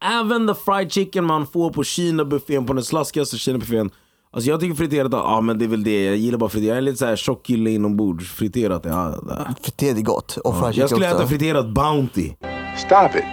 Även 0.00 0.46
the 0.46 0.54
fried 0.54 0.92
chicken 0.92 1.24
man 1.24 1.46
får 1.46 1.70
på 1.70 1.82
Kina-buffén, 1.82 2.66
på 2.66 2.72
den 2.72 2.84
slaskigaste 2.84 3.36
Kina-buffén. 3.36 3.90
Alltså 4.34 4.50
jag 4.50 4.60
tycker 4.60 4.74
friterat, 4.74 5.12
ja 5.12 5.40
men 5.40 5.58
det 5.58 5.64
är 5.64 5.68
väl 5.68 5.84
det. 5.84 6.04
Jag 6.04 6.16
gillar 6.16 6.38
bara 6.38 6.50
friterat. 6.50 6.68
Jag 6.68 6.76
är 6.76 6.80
lite 6.82 6.98
såhär 6.98 7.16
tjock 7.16 7.42
kille 7.46 7.70
inombords. 7.70 8.30
Friterat, 8.30 8.82
ja. 8.84 9.14
Friterad 9.62 9.98
är 9.98 10.02
gott. 10.02 10.36
Och 10.36 10.58
fried 10.58 10.74
Jag 10.74 10.90
skulle 10.90 11.06
också. 11.06 11.18
äta 11.18 11.28
friterat 11.28 11.74
Bounty. 11.74 12.30
Stop 12.76 13.18
it. 13.18 13.24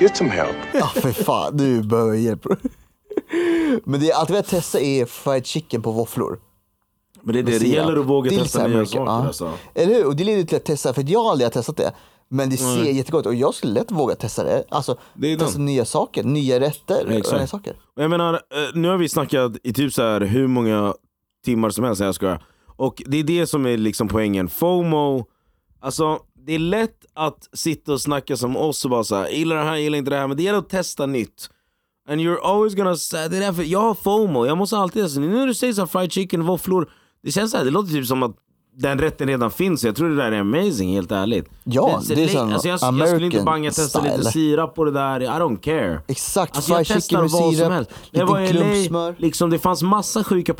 Get 0.00 0.16
some 0.16 0.30
help. 0.30 0.56
Ja 0.74 0.86
för 0.86 1.12
fan, 1.12 1.56
du 1.56 1.82
behöver 1.82 2.14
hjälp. 2.14 2.46
Men 3.84 4.00
det 4.00 4.06
jag 4.06 4.18
alltid 4.18 4.32
velat 4.34 4.48
testa 4.48 4.80
är 4.80 5.06
fried 5.06 5.46
chicken 5.46 5.82
på 5.82 5.90
våfflor. 5.90 6.38
Men 7.22 7.34
det 7.34 7.40
är 7.40 7.44
det, 7.44 7.58
det 7.58 7.68
gäller 7.68 7.96
att 7.96 8.06
våga 8.06 8.30
Det 8.30 8.38
testa 8.38 8.66
nya 8.66 8.86
saker 8.86 9.04
ja. 9.04 9.26
alltså. 9.26 9.52
Eller 9.74 9.94
hur? 9.94 10.06
Och 10.06 10.16
det 10.16 10.24
leder 10.24 10.42
till 10.44 10.56
att 10.56 10.64
testa, 10.64 10.94
för 10.94 11.04
jag 11.08 11.22
har 11.24 11.30
aldrig 11.30 11.52
testat 11.52 11.76
det. 11.76 11.92
Men 12.34 12.50
det 12.50 12.56
ser 12.56 12.84
jättegott 12.84 13.26
och 13.26 13.34
jag 13.34 13.54
skulle 13.54 13.72
lätt 13.72 13.90
våga 13.90 14.14
testa 14.14 14.44
det. 14.44 14.64
Alltså, 14.68 14.96
Det 15.14 15.32
är 15.32 15.36
testa 15.36 15.56
den. 15.58 15.66
nya 15.66 15.84
saker, 15.84 16.22
nya 16.24 16.60
rätter 16.60 17.06
Exakt. 17.10 17.36
nya 17.38 17.46
saker. 17.46 17.76
Jag 17.94 18.10
menar, 18.10 18.34
eh, 18.34 18.40
nu 18.74 18.88
har 18.88 18.96
vi 18.96 19.08
snackat 19.08 19.52
i 19.62 19.72
typ 19.72 19.92
så 19.92 20.02
här 20.02 20.20
hur 20.20 20.46
många 20.46 20.94
timmar 21.44 21.70
som 21.70 21.84
helst, 21.84 22.00
jag 22.00 22.14
skojar. 22.14 22.44
Och 22.76 23.02
det 23.06 23.16
är 23.16 23.24
det 23.24 23.46
som 23.46 23.66
är 23.66 23.76
liksom 23.76 24.08
poängen. 24.08 24.48
FOMO, 24.48 25.24
alltså 25.80 26.18
det 26.46 26.52
är 26.54 26.58
lätt 26.58 27.04
att 27.14 27.48
sitta 27.52 27.92
och 27.92 28.00
snacka 28.00 28.36
som 28.36 28.56
oss 28.56 28.84
och 28.84 28.90
bara 28.90 29.04
såhär, 29.04 29.28
gillar 29.28 29.56
det 29.56 29.62
här, 29.62 29.76
gillar 29.76 29.98
inte 29.98 30.10
det 30.10 30.16
här. 30.16 30.28
Men 30.28 30.36
det 30.36 30.42
gäller 30.42 30.58
att 30.58 30.68
testa 30.68 31.06
nytt. 31.06 31.50
And 32.08 32.20
you're 32.20 32.40
always 32.42 32.74
gonna 32.74 32.96
say, 32.96 33.28
det 33.28 33.36
är 33.36 33.40
därför, 33.40 33.62
jag 33.62 33.80
har 33.80 33.94
FOMO, 33.94 34.46
jag 34.46 34.58
måste 34.58 34.76
alltid, 34.76 35.02
alltså, 35.02 35.20
nu 35.20 35.28
när 35.28 35.46
du 35.46 35.54
säger 35.54 35.72
så 35.72 35.86
fried 35.86 36.12
chicken, 36.12 36.42
våfflor. 36.46 36.90
Det 37.22 37.30
känns 37.32 37.50
så 37.50 37.56
här, 37.56 37.64
det 37.64 37.70
låter 37.70 37.92
typ 37.92 38.06
som 38.06 38.22
att 38.22 38.36
den 38.74 38.98
rätten 38.98 39.28
redan 39.28 39.50
finns. 39.50 39.84
Jag 39.84 39.96
tror 39.96 40.08
det 40.08 40.16
där 40.16 40.32
är 40.32 40.40
amazing, 40.40 40.92
helt 40.94 41.12
ärligt. 41.12 41.48
Ja, 41.64 42.00
så 42.00 42.14
det 42.14 42.24
är 42.24 42.28
sån 42.28 42.52
alltså, 42.52 42.68
jag, 42.68 42.72
jag 42.72 42.80
skulle 43.08 43.26
inte 43.26 43.36
American 43.36 43.44
banga 43.44 43.70
testa 43.70 44.00
lite 44.00 44.14
style. 44.18 44.30
sirap 44.32 44.74
på 44.74 44.84
det 44.84 44.90
där, 44.90 45.20
I 45.20 45.26
don't 45.26 45.60
care. 45.60 46.00
Exakt, 46.08 46.56
Alltså 46.56 46.72
jag 46.72 46.86
testar 46.86 47.20
med 47.20 47.30
vad 47.30 47.42
som 47.42 47.52
sirap, 47.54 47.72
helst. 47.72 47.90
När 48.10 48.24
var 48.24 48.40
i 48.40 48.52
LA, 48.52 48.88
smör. 48.88 49.14
liksom, 49.18 49.50
det 49.50 49.58
fanns 49.58 49.82
massa 49.82 50.24
sjuka 50.24 50.54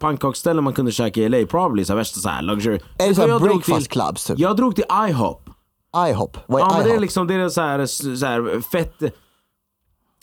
pannkaksställen 0.00 0.64
man 0.64 0.72
kunde 0.72 0.92
käka 0.92 1.20
i 1.20 1.28
LA. 1.28 1.46
Probably 1.46 1.84
så 1.84 1.92
här, 1.92 1.96
värsta 1.98 2.20
så 2.20 2.28
här, 2.28 2.42
luxury. 2.42 2.78
Det 2.98 3.14
så 3.14 3.38
breakfast 3.38 3.90
till- 3.90 4.00
clubs 4.02 4.24
typ? 4.26 4.38
Jag 4.38 4.56
drog 4.56 4.74
till 4.74 4.84
IHOP. 5.08 5.48
IHOP, 6.10 6.36
vad 6.46 6.60
är 6.60 6.64
Ja, 6.64 6.68
men 6.68 6.76
IHOP? 6.76 6.88
det 6.88 6.94
är 6.96 7.00
liksom 7.00 7.26
det 7.26 7.34
är 7.34 7.48
så 7.48 7.60
här, 7.60 7.86
så 8.16 8.26
här 8.26 8.60
fett 8.60 9.02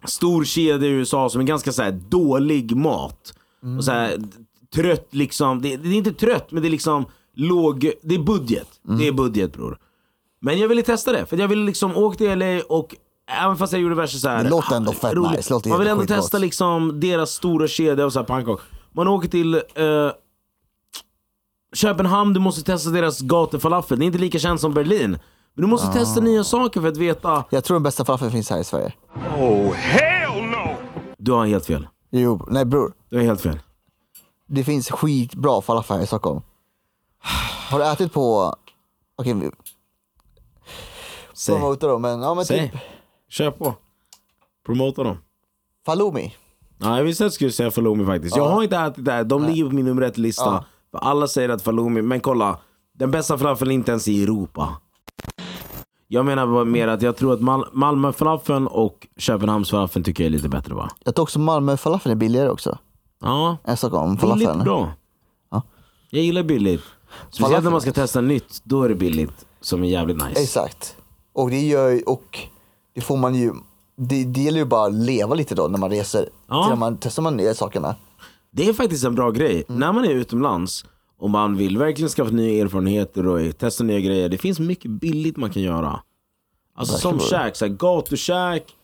stor 0.05 0.43
kedja 0.43 0.87
i 0.87 0.91
USA 0.91 1.29
som 1.29 1.41
är 1.41 1.45
ganska 1.45 1.71
så 1.71 1.83
här 1.83 1.91
dålig 2.09 2.75
mat. 2.75 3.33
Och 3.77 3.83
så 3.83 3.91
här, 3.91 4.17
trött 4.75 5.07
liksom. 5.11 5.61
Det, 5.61 5.77
det 5.77 5.89
är 5.89 5.93
inte 5.93 6.13
trött 6.13 6.51
men 6.51 6.61
det 6.61 6.67
är 6.67 6.71
liksom 6.71 7.05
låg, 7.35 7.91
det 8.01 8.15
är 8.15 8.19
budget. 8.19 8.67
Mm. 8.87 8.99
Det 8.99 9.07
är 9.07 9.11
budget 9.11 9.53
bror. 9.53 9.77
Men 10.41 10.59
jag 10.59 10.67
ville 10.67 10.81
testa 10.83 11.11
det 11.11 11.25
för 11.25 11.37
jag 11.37 11.47
ville 11.47 11.65
liksom 11.65 11.97
åka 11.97 12.17
till 12.17 12.39
LA 12.39 12.61
och 12.69 12.95
Även 13.43 13.57
fast 13.57 13.73
jag 13.73 13.81
gjorde 13.81 13.95
värsta 13.95 14.17
såhär 14.17 14.43
Det 14.43 14.49
låter 14.49 14.75
ändå 14.75 14.91
fett 14.91 15.13
roligt. 15.13 15.37
nice, 15.37 15.53
låter 15.53 15.69
Man 15.69 15.79
vill 15.79 15.87
ändå 15.87 16.05
testa 16.05 16.37
liksom 16.37 16.99
deras 16.99 17.31
stora 17.31 17.67
kedja 17.67 18.05
och 18.05 18.13
så 18.13 18.19
här 18.19 18.25
pannkakor. 18.25 18.61
Man 18.91 19.07
åker 19.07 19.27
till 19.29 19.53
eh, 19.53 19.61
Köpenhamn, 21.73 22.33
du 22.33 22.39
måste 22.39 22.63
testa 22.63 22.89
deras 22.89 23.19
gatufalafel. 23.21 23.99
Det 23.99 24.05
är 24.05 24.07
inte 24.07 24.19
lika 24.19 24.39
känt 24.39 24.61
som 24.61 24.73
Berlin. 24.73 25.09
Men 25.53 25.61
du 25.61 25.67
måste 25.67 25.87
Ah. 25.87 25.93
testa 25.93 26.19
nya 26.21 26.43
saker 26.43 26.81
för 26.81 26.87
att 26.87 26.97
veta. 26.97 27.43
Jag 27.49 27.63
tror 27.63 27.75
den 27.75 27.83
bästa 27.83 28.05
falafeln 28.05 28.31
finns 28.31 28.49
här 28.49 28.59
i 28.59 28.63
Sverige. 28.63 28.93
Oh, 29.37 29.73
hell 29.73 30.43
no! 30.43 30.75
Du 31.17 31.31
har 31.31 31.45
helt 31.45 31.65
fel. 31.65 31.87
Jo, 32.11 32.45
nej 32.49 32.65
bror. 32.65 32.93
Du 33.09 33.17
har 33.17 33.23
helt 33.23 33.41
fel. 33.41 33.59
Det 34.47 34.63
finns 34.63 34.91
skitbra 34.91 35.61
falafel 35.61 35.97
här 35.97 36.03
i 36.03 36.07
Stockholm. 36.07 36.41
Har 37.69 37.79
du 37.79 37.85
ätit 37.85 38.13
på, 38.13 38.55
okej 39.15 39.33
vi 39.33 39.49
Säg. 41.33 41.55
promotar 41.55 41.87
dem, 41.87 42.01
men 42.01 42.21
ja 42.21 42.33
men 42.33 42.45
Säg. 42.45 42.69
typ 42.71 42.79
Kör 43.29 43.51
på. 43.51 43.73
Promota 44.65 45.03
dem. 45.03 45.17
Falumi. 45.85 46.35
Ja, 46.77 46.97
jag 46.97 47.03
visste 47.03 47.25
att 47.25 47.31
du 47.31 47.35
skulle 47.35 47.51
säga 47.51 47.71
Falumi 47.71 48.05
faktiskt. 48.05 48.35
Jag 48.35 48.49
har 48.49 48.63
inte 48.63 48.77
ätit 48.77 49.05
det 49.05 49.11
här. 49.11 49.23
De 49.23 49.45
ligger 49.45 49.65
på 49.65 49.75
min 49.75 49.85
nummer 49.85 50.01
ett 50.01 50.17
lista. 50.17 50.65
Ja. 50.91 50.99
Alla 50.99 51.27
säger 51.27 51.49
att 51.49 51.61
Falumi, 51.61 52.01
men 52.01 52.19
kolla. 52.19 52.59
Den 52.93 53.11
bästa 53.11 53.37
falafeln 53.37 53.71
är 53.71 53.75
inte 53.75 53.91
ens 53.91 54.07
i 54.07 54.23
Europa. 54.23 54.77
Jag 56.07 56.25
menar 56.25 56.47
bara 56.47 56.65
mer 56.65 56.87
att 56.87 57.01
jag 57.01 57.17
tror 57.17 57.33
att 57.33 57.41
Mal 57.41 57.65
Malmö 57.73 58.11
falafeln 58.13 58.67
och 58.67 59.07
Köpenhamns 59.17 59.69
falafeln 59.71 60.03
tycker 60.05 60.23
jag 60.23 60.25
är 60.25 60.31
lite 60.31 60.49
bättre 60.49 60.73
va? 60.73 60.89
Jag 61.03 61.15
tror 61.15 61.23
också 61.23 61.39
Malmö 61.39 61.77
falafeln 61.77 62.11
är 62.11 62.15
billigare 62.15 62.49
också. 62.49 62.77
Ja, 63.21 63.57
Än 63.63 63.77
Stockholm 63.77 64.15
billigt 64.15 64.63
bra. 64.63 64.91
Ja. 65.51 65.61
Jag 66.09 66.23
gillar 66.23 66.43
billigt. 66.43 66.81
Speciellt 67.29 67.63
när 67.63 67.71
man 67.71 67.81
ska 67.81 67.91
testa 67.91 68.21
nytt, 68.21 68.61
då 68.63 68.83
är 68.83 68.89
det 68.89 68.95
billigt. 68.95 69.45
Som 69.61 69.83
är 69.83 69.87
jävligt 69.87 70.17
nice. 70.17 70.41
Exakt. 70.41 70.95
Och 71.33 71.49
det 71.49 71.61
gör 71.61 72.09
och 72.09 72.39
det 72.95 73.01
får 73.01 73.17
man 73.17 73.35
ju, 73.35 73.53
det, 73.97 74.23
det 74.23 74.41
gäller 74.41 74.59
ju 74.59 74.65
bara 74.65 74.87
att 74.87 74.93
leva 74.93 75.35
lite 75.35 75.55
då 75.55 75.67
när 75.67 75.79
man 75.79 75.89
reser. 75.89 76.29
Ja. 76.47 76.69
När 76.69 76.75
man 76.75 76.97
testar 76.97 77.23
man 77.23 77.37
nya 77.37 77.53
sakerna. 77.53 77.95
Det 78.51 78.69
är 78.69 78.73
faktiskt 78.73 79.05
en 79.05 79.15
bra 79.15 79.31
grej. 79.31 79.63
Mm. 79.69 79.79
När 79.79 79.93
man 79.93 80.05
är 80.05 80.09
utomlands 80.09 80.85
och 81.19 81.29
man 81.29 81.57
vill 81.57 81.77
verkligen 81.77 82.09
skaffa 82.09 82.31
nya 82.31 82.63
erfarenheter 82.63 83.27
och 83.27 83.57
testa 83.57 83.83
nya 83.83 83.99
grejer. 83.99 84.29
Det 84.29 84.37
finns 84.37 84.59
mycket 84.59 84.91
billigt 84.91 85.37
man 85.37 85.49
kan 85.49 85.61
göra. 85.61 85.99
Alltså 86.75 86.97
som 86.97 87.19
käk, 87.19 87.55
så 87.55 87.65
här, 87.65 87.73
gatukäk. 87.73 88.75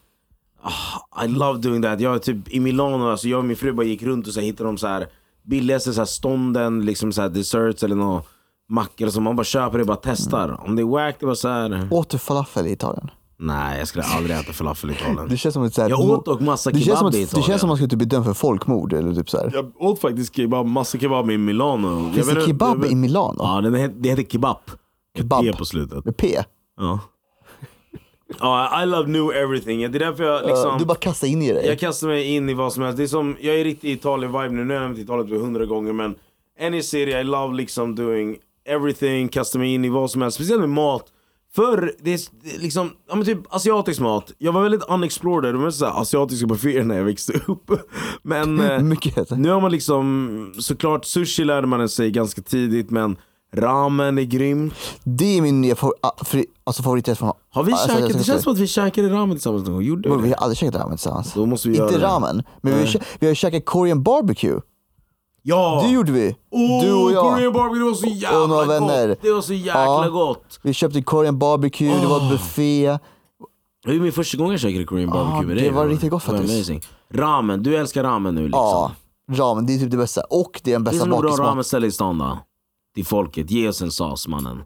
Ah, 0.62 1.26
I 1.26 1.28
love 1.28 1.60
doing 1.60 1.82
that. 1.82 2.00
Jag 2.00 2.16
är 2.16 2.20
typ 2.20 2.50
i 2.50 2.60
Milano, 2.60 3.10
alltså 3.10 3.28
jag 3.28 3.40
och 3.40 3.46
min 3.46 3.58
fru 3.58 3.74
bara 3.74 3.86
gick 3.86 4.04
runt 4.04 4.28
och 4.28 4.34
så 4.34 4.40
hittade 4.40 4.70
de 4.70 4.78
så 4.78 4.88
här 4.88 5.08
billigaste 5.48 5.94
så 5.94 6.02
här, 6.02 6.06
stånden, 6.06 6.86
liksom 6.86 7.12
så 7.12 7.22
här, 7.22 7.30
desserts 7.30 7.84
eller 7.84 7.96
något 7.96 8.28
mackor 8.70 9.08
som 9.08 9.24
man 9.24 9.36
bara 9.36 9.44
köper 9.44 9.78
det 9.78 9.82
och 9.84 9.88
bara 9.88 10.00
testar. 10.04 10.62
Om 10.68 10.76
det 10.76 10.82
är 10.82 10.86
wack, 10.86 11.16
det 11.20 11.26
var 11.26 11.36
så 11.36 11.48
här. 11.50 11.88
Åt 11.92 12.10
du 12.10 12.18
falafel 12.18 12.68
i 12.68 12.72
Italien? 12.72 13.10
Nej 13.40 13.80
jag 13.80 13.88
skulle 13.88 14.04
aldrig 14.04 14.38
äta 14.38 14.54
falafel 14.54 14.90
i 14.90 14.94
Italien. 14.94 15.28
Det 15.30 15.38
känns 15.38 15.54
som 15.54 15.64
ett 15.64 15.74
så 15.74 15.82
här, 15.82 15.90
Jag 15.90 16.00
åt 16.00 16.26
dock 16.26 16.40
massa 16.42 16.70
det 16.72 16.80
känns 16.80 16.86
kebab 16.86 16.98
som 17.00 17.06
i 17.06 17.10
att, 17.10 17.14
Det 17.14 17.22
Italien. 17.22 17.44
känns 17.48 17.62
som 17.62 17.68
att 17.68 17.70
man 17.72 17.78
skulle 17.78 17.90
typ 17.90 17.98
bli 17.98 18.08
dömd 18.08 18.26
för 18.26 18.34
folkmord 18.34 18.94
eller 18.94 19.14
typ 19.16 19.30
så 19.30 19.38
här. 19.38 19.52
Jag 19.54 19.82
åt 19.82 20.00
faktiskt 20.02 20.36
kebab, 20.36 20.66
massa 20.66 20.98
kebab 20.98 21.32
i 21.32 21.38
Milano. 21.38 22.04
Jag 22.06 22.14
Finns 22.14 22.18
vet 22.28 22.36
det 22.36 22.42
inte- 22.42 22.48
kebab 22.52 22.70
jag 22.78 22.82
vet- 22.82 22.92
i 22.92 22.96
Milano? 22.96 23.36
Ja, 23.40 23.62
den 23.62 23.76
heter, 23.76 23.96
det 24.00 24.10
heter 24.10 24.24
kebab. 24.24 24.58
Kebab. 25.18 25.42
P 25.44 25.54
på 25.58 25.66
slutet. 25.66 26.06
Med 26.06 26.18
P. 26.18 26.38
Ja. 26.78 27.00
Ja, 28.40 28.84
I 28.84 28.86
love 28.86 29.10
new 29.10 29.32
everything. 29.32 29.80
Det 29.80 29.98
är 29.98 30.00
därför 30.00 30.24
jag 30.24 30.48
liksom... 30.48 30.80
Du 30.80 30.86
bara 30.86 30.98
kastar 30.98 31.28
in 31.28 31.42
i 31.42 31.54
dig. 31.54 31.68
Jag 31.68 31.80
kastar 31.80 32.08
mig 32.08 32.36
in 32.36 32.50
i 32.50 32.54
vad 32.54 32.74
som 32.74 32.84
helst. 32.84 32.98
Det 32.98 33.04
är 33.04 33.08
som, 33.08 33.38
jag 33.40 33.60
är 33.60 33.64
riktigt 33.64 34.00
Italien-vibe 34.00 34.50
nu. 34.50 34.66
Nu 34.66 34.74
har 34.74 34.82
jag 34.82 34.90
nämnt 34.90 35.00
Italien 35.00 35.30
typ 35.30 35.42
hundra 35.42 35.66
gånger 35.66 35.94
men 35.94 36.16
any 36.62 36.84
city 36.84 37.12
I 37.12 37.24
love 37.24 37.56
liksom 37.56 37.96
doing 37.96 38.38
everything, 38.66 39.28
kastar 39.30 39.60
mig 39.60 39.74
in 39.74 39.86
i 39.86 39.90
vad 39.90 40.12
som 40.12 40.22
helst. 40.22 40.36
Speciellt 40.36 40.60
med 40.60 40.70
mat. 40.70 41.06
Förr, 41.56 41.94
det 42.00 42.14
är 42.14 42.20
liksom, 42.62 42.92
ja 43.10 43.16
men 43.16 43.26
typ 43.26 43.40
asiatisk 43.50 44.00
mat. 44.00 44.32
Jag 44.38 44.52
var 44.52 44.64
väldigt 44.64 44.84
unexplored, 44.90 45.54
det 45.54 45.58
var 45.58 45.66
mest 45.66 45.80
så 45.80 45.86
här 45.86 46.02
asiatiska 46.02 46.48
bufféer 46.48 46.84
när 46.84 46.98
jag 46.98 47.04
växte 47.04 47.34
upp. 47.48 47.72
Men 48.22 48.60
eh, 48.60 48.82
nu 49.38 49.50
har 49.50 49.62
man 49.62 49.72
liksom, 49.72 50.54
såklart 50.60 51.06
sushi 51.06 51.44
lärde 51.44 51.68
man 51.68 51.90
sig 51.90 52.12
ganska 52.12 52.42
tidigt 52.42 52.90
men 52.90 53.18
ramen 53.54 54.18
är 54.18 54.24
grymt. 54.24 54.74
Det 55.04 55.38
är 55.38 55.42
min 55.42 55.62
nya 55.62 55.76
favor- 55.76 55.94
ah, 56.02 56.12
alltså 56.64 56.84
favoriträtt 56.84 57.18
från 57.18 57.34
Har 57.50 57.64
vi 57.64 57.72
alltså, 57.72 57.88
käkat? 57.88 58.18
Det 58.18 58.24
känns 58.24 58.44
som 58.44 58.54
att 58.54 58.60
vi 58.60 58.68
käkade 58.68 59.10
ramen 59.10 59.36
tillsammans 59.36 59.64
någon 59.64 59.74
gång. 59.74 59.84
Gjorde 59.84 60.10
vi 60.10 60.16
Vi 60.16 60.22
det? 60.22 60.28
har 60.36 60.44
aldrig 60.44 60.58
käkat 60.58 60.82
ramen 60.82 60.98
tillsammans. 60.98 61.34
Då 61.34 61.46
måste 61.46 61.70
vi 61.70 61.76
göra 61.78 61.88
Inte 61.88 62.00
det. 62.00 62.06
ramen, 62.06 62.44
men 62.62 62.74
vi 62.74 62.80
har, 62.80 63.02
vi 63.20 63.28
har 63.28 63.34
käkat 63.34 63.66
Korean 63.66 64.04
barbecue. 64.04 64.60
Ja! 65.42 65.82
Det 65.86 65.92
gjorde 65.94 66.12
vi. 66.12 66.36
Oh, 66.52 66.82
du 66.86 66.94
och 66.94 67.12
jag. 67.12 67.24
Korean 67.36 67.54
barbecue, 67.54 67.80
det 67.80 67.86
var 67.86 67.94
så 67.94 68.06
jävla 68.08 68.42
och 68.44 68.50
några 68.50 68.66
vänner. 68.66 69.08
gott! 69.08 69.18
Det 69.22 69.32
var 69.32 69.42
så 69.42 69.54
jäkla 69.54 69.84
Ja. 69.86 70.10
gott! 70.10 70.60
Vi 70.62 70.74
köpte 70.74 71.02
Korean 71.02 71.40
barbecue, 71.40 72.00
det 72.02 72.08
var 72.08 72.30
buffé. 72.30 72.98
Det 73.86 73.94
var 73.94 74.04
min 74.04 74.12
första 74.12 74.38
gång 74.38 74.52
jag 74.52 74.60
käkade 74.60 74.84
Korean 74.86 75.10
barbecue 75.10 75.48
med 75.48 75.58
det 75.58 75.62
dig. 75.62 75.72
var 75.72 75.84
bro. 75.84 75.92
riktigt 75.92 76.12
gott 76.12 76.26
Det 76.26 76.32
faktiskt. 76.32 76.54
Amazing. 76.54 76.82
Ramen, 77.14 77.64
du 77.64 77.76
älskar 77.78 78.04
ramen 78.04 78.36
nu 78.36 78.44
liksom. 78.44 78.60
Ja, 78.62 78.92
ramen, 79.32 79.66
det 79.66 79.74
är 79.76 79.80
typ 79.80 79.92
det 79.92 79.98
bästa. 79.98 80.22
Och 80.30 80.62
det 80.64 80.72
är 80.72 80.74
den 80.80 80.86
Finns 80.86 80.94
bästa 80.94 81.06
det 81.06 81.10
något 81.22 81.38
bra 81.38 81.46
ramenställe 81.48 81.88
i 81.88 81.92
stan 81.92 82.18
då? 82.18 82.38
Till 82.98 83.06
folket, 83.06 83.52
ge 83.52 83.68
oss 83.70 83.82
en 83.82 83.92
sås 83.92 84.28
mannen. 84.28 84.64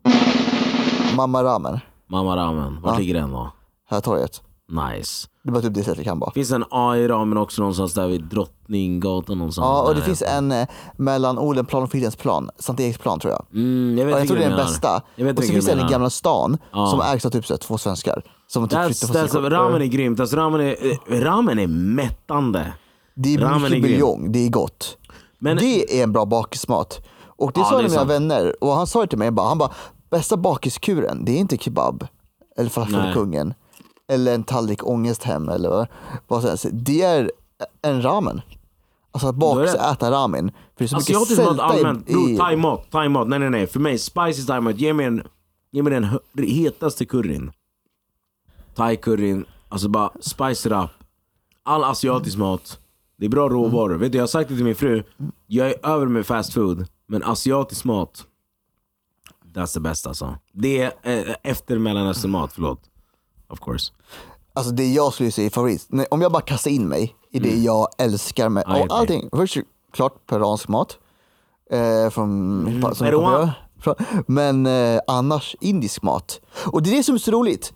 Mamma 1.15 1.44
ramen, 1.44 1.80
Mamma 2.10 2.36
ramen, 2.38 2.82
vart 2.82 2.94
Ja. 2.94 3.00
ligger 3.00 3.13
den 3.13 3.32
då? 3.32 3.52
här 3.89 4.02
torget. 4.02 4.41
Nice. 4.70 5.28
Det 5.44 5.50
är 5.50 5.54
bara 5.54 5.62
typ 5.62 5.74
det 5.74 5.80
sättet 5.84 5.98
jag 5.98 6.06
kan 6.06 6.20
bara. 6.20 6.32
Finns 6.32 6.52
en 6.52 6.63
AI 6.72 7.08
ramen 7.08 7.38
också 7.38 7.62
någonstans 7.62 7.94
där 7.94 8.08
vid 8.08 8.24
Drottninggatan 8.24 9.38
någonstans? 9.38 9.65
Ja, 9.65 9.82
och 9.89 9.96
det 9.96 10.02
finns 10.02 10.22
en 10.22 10.52
eh, 10.52 10.67
mellan 10.98 11.38
Odenplan 11.39 11.84
och 11.84 11.91
Fridhemsplan, 11.91 12.50
Sankt 12.60 12.82
Eriksplan 12.82 13.20
tror 13.20 13.34
jag. 13.34 13.46
Mm, 13.54 13.98
jag 13.98 14.06
vet 14.06 14.12
Ja, 14.13 14.17
jag 14.17 14.22
vilken 14.22 14.28
tror 14.28 14.38
det 14.38 14.44
är 14.44 14.50
du 14.50 14.50
den 14.50 14.58
menar. 14.58 14.72
bästa. 14.72 15.02
Jag 15.15 15.26
vet 15.26 15.38
Och 15.38 15.44
så 15.44 15.52
vilken 15.52 15.54
finns 15.56 15.65
det 15.65 15.72
en 15.72 15.78
i 15.78 15.82
menar. 15.82 15.91
Gamla 15.91 16.10
stan 16.10 16.58
Ja. 16.72 16.88
som 16.88 17.02
ägs 17.02 17.26
av 17.26 17.30
typ 17.30 17.46
så 17.46 17.54
här, 17.54 17.58
två 17.58 17.78
svenskar. 17.78 18.24
Som 18.48 18.67
typ 18.67 18.80
That's, 18.80 19.06
från 19.08 19.15
that's, 19.15 19.28
sin- 19.28 19.50
ramen 19.50 19.82
är 19.82 19.86
grymt, 19.86 20.20
alltså, 20.20 20.36
ramen, 20.36 20.62
är, 20.62 20.76
eh, 21.12 21.20
ramen 21.22 21.60
är 21.60 21.67
mättande. 21.67 22.74
Det 23.15 23.34
är 23.34 23.39
ramen 23.39 23.56
är 23.56 23.60
mycket 23.70 23.72
grym. 23.72 23.82
buljong, 23.91 24.32
det 24.32 24.39
är 24.46 24.50
gott. 24.50 24.98
Men- 25.39 25.58
det 25.58 26.00
är 26.00 26.04
en 26.04 26.12
bra 26.12 26.26
bakismat. 26.26 27.08
Och 27.41 27.51
det 27.54 27.60
Ja, 27.60 27.65
sa 27.65 27.77
det 27.77 27.84
är 27.86 27.89
mina 27.89 28.04
vänner, 28.04 28.63
och 28.63 28.71
han 28.71 28.88
sa 28.88 29.01
det 29.01 29.08
till 29.08 29.17
mig, 29.17 29.32
bara, 29.32 29.47
han 29.47 29.58
bara, 29.58 29.71
bästa 30.10 30.38
bakiskuren, 30.38 31.25
det 31.25 31.32
är 31.32 31.38
inte 31.38 31.58
kebab, 31.58 32.08
eller 32.58 32.69
falafelkungen, 32.69 33.54
eller 34.08 34.34
en 34.36 34.43
tallrik 34.43 34.88
ångesthem 34.88 35.49
eller 35.49 35.69
vad- 36.27 36.41
som 36.41 36.49
helst. 36.49 36.65
Det 36.71 37.01
är 37.01 37.32
en 37.82 38.01
ramen. 38.01 38.41
Alltså 39.12 39.27
att 39.27 39.36
är 39.36 39.39
bakis 39.39 39.73
det- 39.73 39.80
äta 39.80 40.12
ramen. 40.12 40.51
För 40.51 40.56
det 40.77 40.84
är 40.86 40.88
så 40.88 40.95
mycket 40.97 41.15
Asiatisk 41.15 41.38
mat 41.39 41.47
sälta 41.47 41.63
allmänt, 41.63 42.10
i, 42.10 42.13
bror 42.13 42.30
i 42.30 42.38
thai-mat, 42.38 42.91
thai-mat, 42.91 43.27
nej 43.27 43.39
nej 43.39 43.49
nej. 43.49 43.67
För 43.67 43.80
mig, 43.80 43.97
spicy 43.97 44.45
thai-mat, 44.45 44.77
ge 44.77 44.93
mig, 44.93 45.06
en, 45.06 45.23
ge 45.71 45.84
mig 45.84 45.93
den 45.93 46.08
hetaste 46.47 47.06
curryn. 47.06 47.51
Thai-curryn, 48.75 49.45
alltså 49.69 49.89
bara 49.89 50.10
spice 50.21 50.67
it 50.69 50.73
up. 50.75 50.89
All 51.63 51.84
asiatisk 51.84 52.38
mat, 52.38 52.80
det 53.17 53.25
är 53.25 53.30
bra 53.30 53.49
råvaror. 53.49 53.95
Vet 53.95 54.12
du, 54.12 54.17
jag 54.17 54.23
har 54.23 54.27
sagt 54.27 54.49
det 54.49 54.56
till 54.56 54.63
min 54.65 54.75
fru, 54.75 55.04
jag 55.47 55.67
är 55.67 55.86
över 55.86 56.06
med 56.08 56.25
fast 56.25 56.54
food, 56.54 56.88
men 57.12 57.24
asiatisk 57.24 57.86
mat, 57.86 58.24
that's 59.54 59.74
the 59.74 59.80
best 59.80 60.08
alltså. 60.08 60.36
Det 60.54 60.82
är 60.82 60.93
eh, 61.30 61.36
efter 61.43 61.78
mellanösternmat, 61.78 62.54
förlåt. 62.54 62.80
Of 63.50 63.60
course. 63.60 63.91
Alltså 64.54 64.71
det 64.71 64.88
jag 64.88 65.13
skulle 65.13 65.32
säga 65.32 65.45
är 65.45 65.50
favorit, 65.50 65.86
Nej, 65.89 66.06
om 66.12 66.21
jag 66.21 66.32
bara 66.32 66.41
kastar 66.41 66.71
in 66.71 66.88
mig 66.88 67.15
i 67.32 67.39
det 67.39 67.56
jag 67.56 67.88
älskar 67.97 68.50
med 68.50 68.63
Mm. 68.65 68.78
Jag 68.78 68.91
och 68.91 68.97
allting. 68.97 69.30
Först 69.34 69.58
klart 69.93 70.26
peruansk 70.26 70.67
mat. 70.67 70.97
Eh, 71.71 72.10
från, 72.10 72.60
Mm, 72.67 72.82
som 72.95 73.08
peruan. 73.08 73.52
men 74.28 74.65
eh, 74.65 75.00
annars 75.08 75.56
indisk 75.60 76.02
mat. 76.02 76.41
Och 76.65 76.84
det 76.84 76.89
är 76.89 76.95
det 76.97 77.04
som 77.04 77.15
är 77.15 77.19
så 77.19 77.32
roligt. 77.32 77.74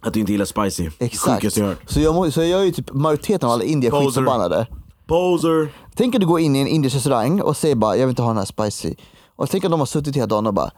Att 0.00 0.14
du 0.14 0.20
inte 0.20 0.32
gillar 0.32 0.44
spicy. 0.44 0.90
Exakt. 0.98 1.42
Sjukaste 1.42 1.60
jag 1.60 1.66
hört. 1.66 1.90
Så 1.90 2.00
jag, 2.00 2.14
må- 2.14 2.30
så 2.30 2.42
jag 2.42 2.60
är 2.60 2.64
ju 2.64 2.72
typ 2.72 2.92
majoriteten 2.92 3.46
av 3.48 3.52
alla 3.52 3.64
indier 3.64 3.90
Poser. 3.90 4.06
skitförbannade. 4.06 4.66
Poser. 5.06 5.72
Tänk 5.96 6.14
att 6.14 6.20
du 6.20 6.26
går 6.26 6.40
in 6.40 6.56
i 6.56 6.60
en 6.60 6.66
indisk 6.66 6.96
restaurang 6.96 7.40
och 7.40 7.56
säger 7.56 7.74
bara 7.74 7.96
jag 7.96 8.06
vill 8.06 8.10
inte 8.10 8.22
ha 8.22 8.28
den 8.28 8.38
här 8.38 8.44
spicy. 8.44 8.94
Och 9.36 9.50
tänk 9.50 9.64
att 9.64 9.70
de 9.70 9.80
har 9.80 9.86
suttit 9.86 10.16
hela 10.16 10.26
dagen 10.26 10.46
och 10.46 10.54
bara 10.54 10.70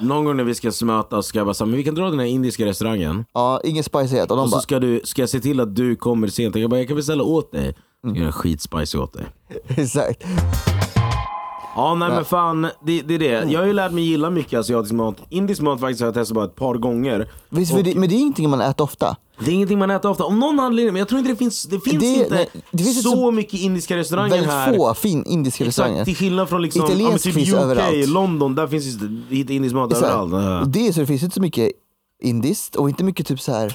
Någon 0.00 0.24
gång 0.24 0.36
när 0.36 0.44
vi 0.44 0.54
ska 0.54 0.72
mötas 0.84 1.26
ska 1.26 1.38
jag 1.38 1.46
bara 1.46 1.54
säga, 1.54 1.66
men 1.66 1.76
vi 1.76 1.84
kan 1.84 1.94
dra 1.94 2.10
den 2.10 2.18
här 2.18 2.26
indiska 2.26 2.66
restaurangen. 2.66 3.24
ja 3.32 3.60
ingen 3.64 3.84
spicyhet. 3.84 4.30
Och 4.30 4.36
de 4.36 4.42
Och 4.42 4.48
så 4.48 4.56
bara 4.56 4.62
ska, 4.62 4.78
du, 4.78 5.00
ska 5.04 5.22
jag 5.22 5.28
se 5.28 5.40
till 5.40 5.60
att 5.60 5.76
du 5.76 5.96
kommer 5.96 6.28
sent. 6.28 6.56
Jag, 6.56 6.70
bara, 6.70 6.78
jag 6.78 6.88
kan 6.88 6.96
beställa 6.96 7.22
åt 7.22 7.52
dig. 7.52 7.74
Mm. 8.04 8.16
göra 8.16 8.32
skitspicy 8.32 8.98
åt 8.98 9.12
dig. 9.12 9.26
exakt. 9.68 10.24
Ja 11.76 11.94
nej 11.94 12.08
men 12.08 12.24
fan, 12.24 12.62
det, 12.62 13.02
det 13.02 13.14
är 13.14 13.18
det. 13.18 13.52
Jag 13.52 13.60
har 13.60 13.66
ju 13.66 13.72
lärt 13.72 13.92
mig 13.92 14.04
gilla 14.04 14.30
mycket 14.30 14.60
asiatisk 14.60 14.92
mat. 14.92 15.16
Indisk 15.28 15.62
mat 15.62 15.80
faktiskt 15.80 16.00
har 16.00 16.06
jag 16.06 16.14
testat 16.14 16.34
bara 16.34 16.44
ett 16.44 16.56
par 16.56 16.74
gånger. 16.74 17.30
Visst, 17.48 17.84
det, 17.84 17.94
men 17.94 18.08
det 18.08 18.14
är 18.14 18.18
ingenting 18.20 18.50
man 18.50 18.60
äter 18.60 18.84
ofta. 18.84 19.16
Det 19.44 19.50
är 19.50 19.54
ingenting 19.54 19.78
man 19.78 19.90
äter 19.90 20.10
ofta. 20.10 20.24
Om 20.24 20.38
någon 20.38 20.60
anledning, 20.60 20.92
men 20.92 20.98
jag 21.00 21.08
tror 21.08 21.18
inte 21.18 21.30
det 21.32 21.36
finns, 21.36 21.62
det 21.64 21.80
finns 21.80 21.98
Det- 22.02 22.06
inte 22.06 22.34
nej, 22.34 22.48
det 22.70 22.84
finns 22.84 23.02
så, 23.02 23.10
så- 23.10 23.30
mycket 23.30 23.60
indiska 23.60 23.96
restauranger 23.96 24.30
Väldigt 24.30 24.50
här. 24.50 24.76
få 24.76 24.94
fin 24.94 25.24
indiska 25.26 25.64
restauranger. 25.64 25.94
Exakt, 25.94 26.06
till 26.06 26.16
skillnad 26.16 26.48
från 26.48 26.62
liksom, 26.62 26.84
Italiensk 26.84 27.14
ja, 27.26 27.30
typ 27.30 27.34
finns 27.34 27.48
UK, 27.48 27.54
överallt. 27.54 28.08
London, 28.08 28.54
där 28.54 28.66
finns 28.66 28.84
det 29.44 29.54
indisk 29.54 29.74
mat 29.74 29.92
här, 29.92 30.08
överallt. 30.22 30.72
det 30.72 30.86
är 30.88 30.92
så 30.92 31.00
det 31.00 31.06
finns 31.06 31.22
inte 31.22 31.34
så 31.34 31.40
mycket 31.40 31.72
indiskt 32.22 32.76
och 32.76 32.88
inte 32.88 33.04
mycket 33.04 33.26
typ 33.26 33.40
så 33.40 33.52
här. 33.52 33.74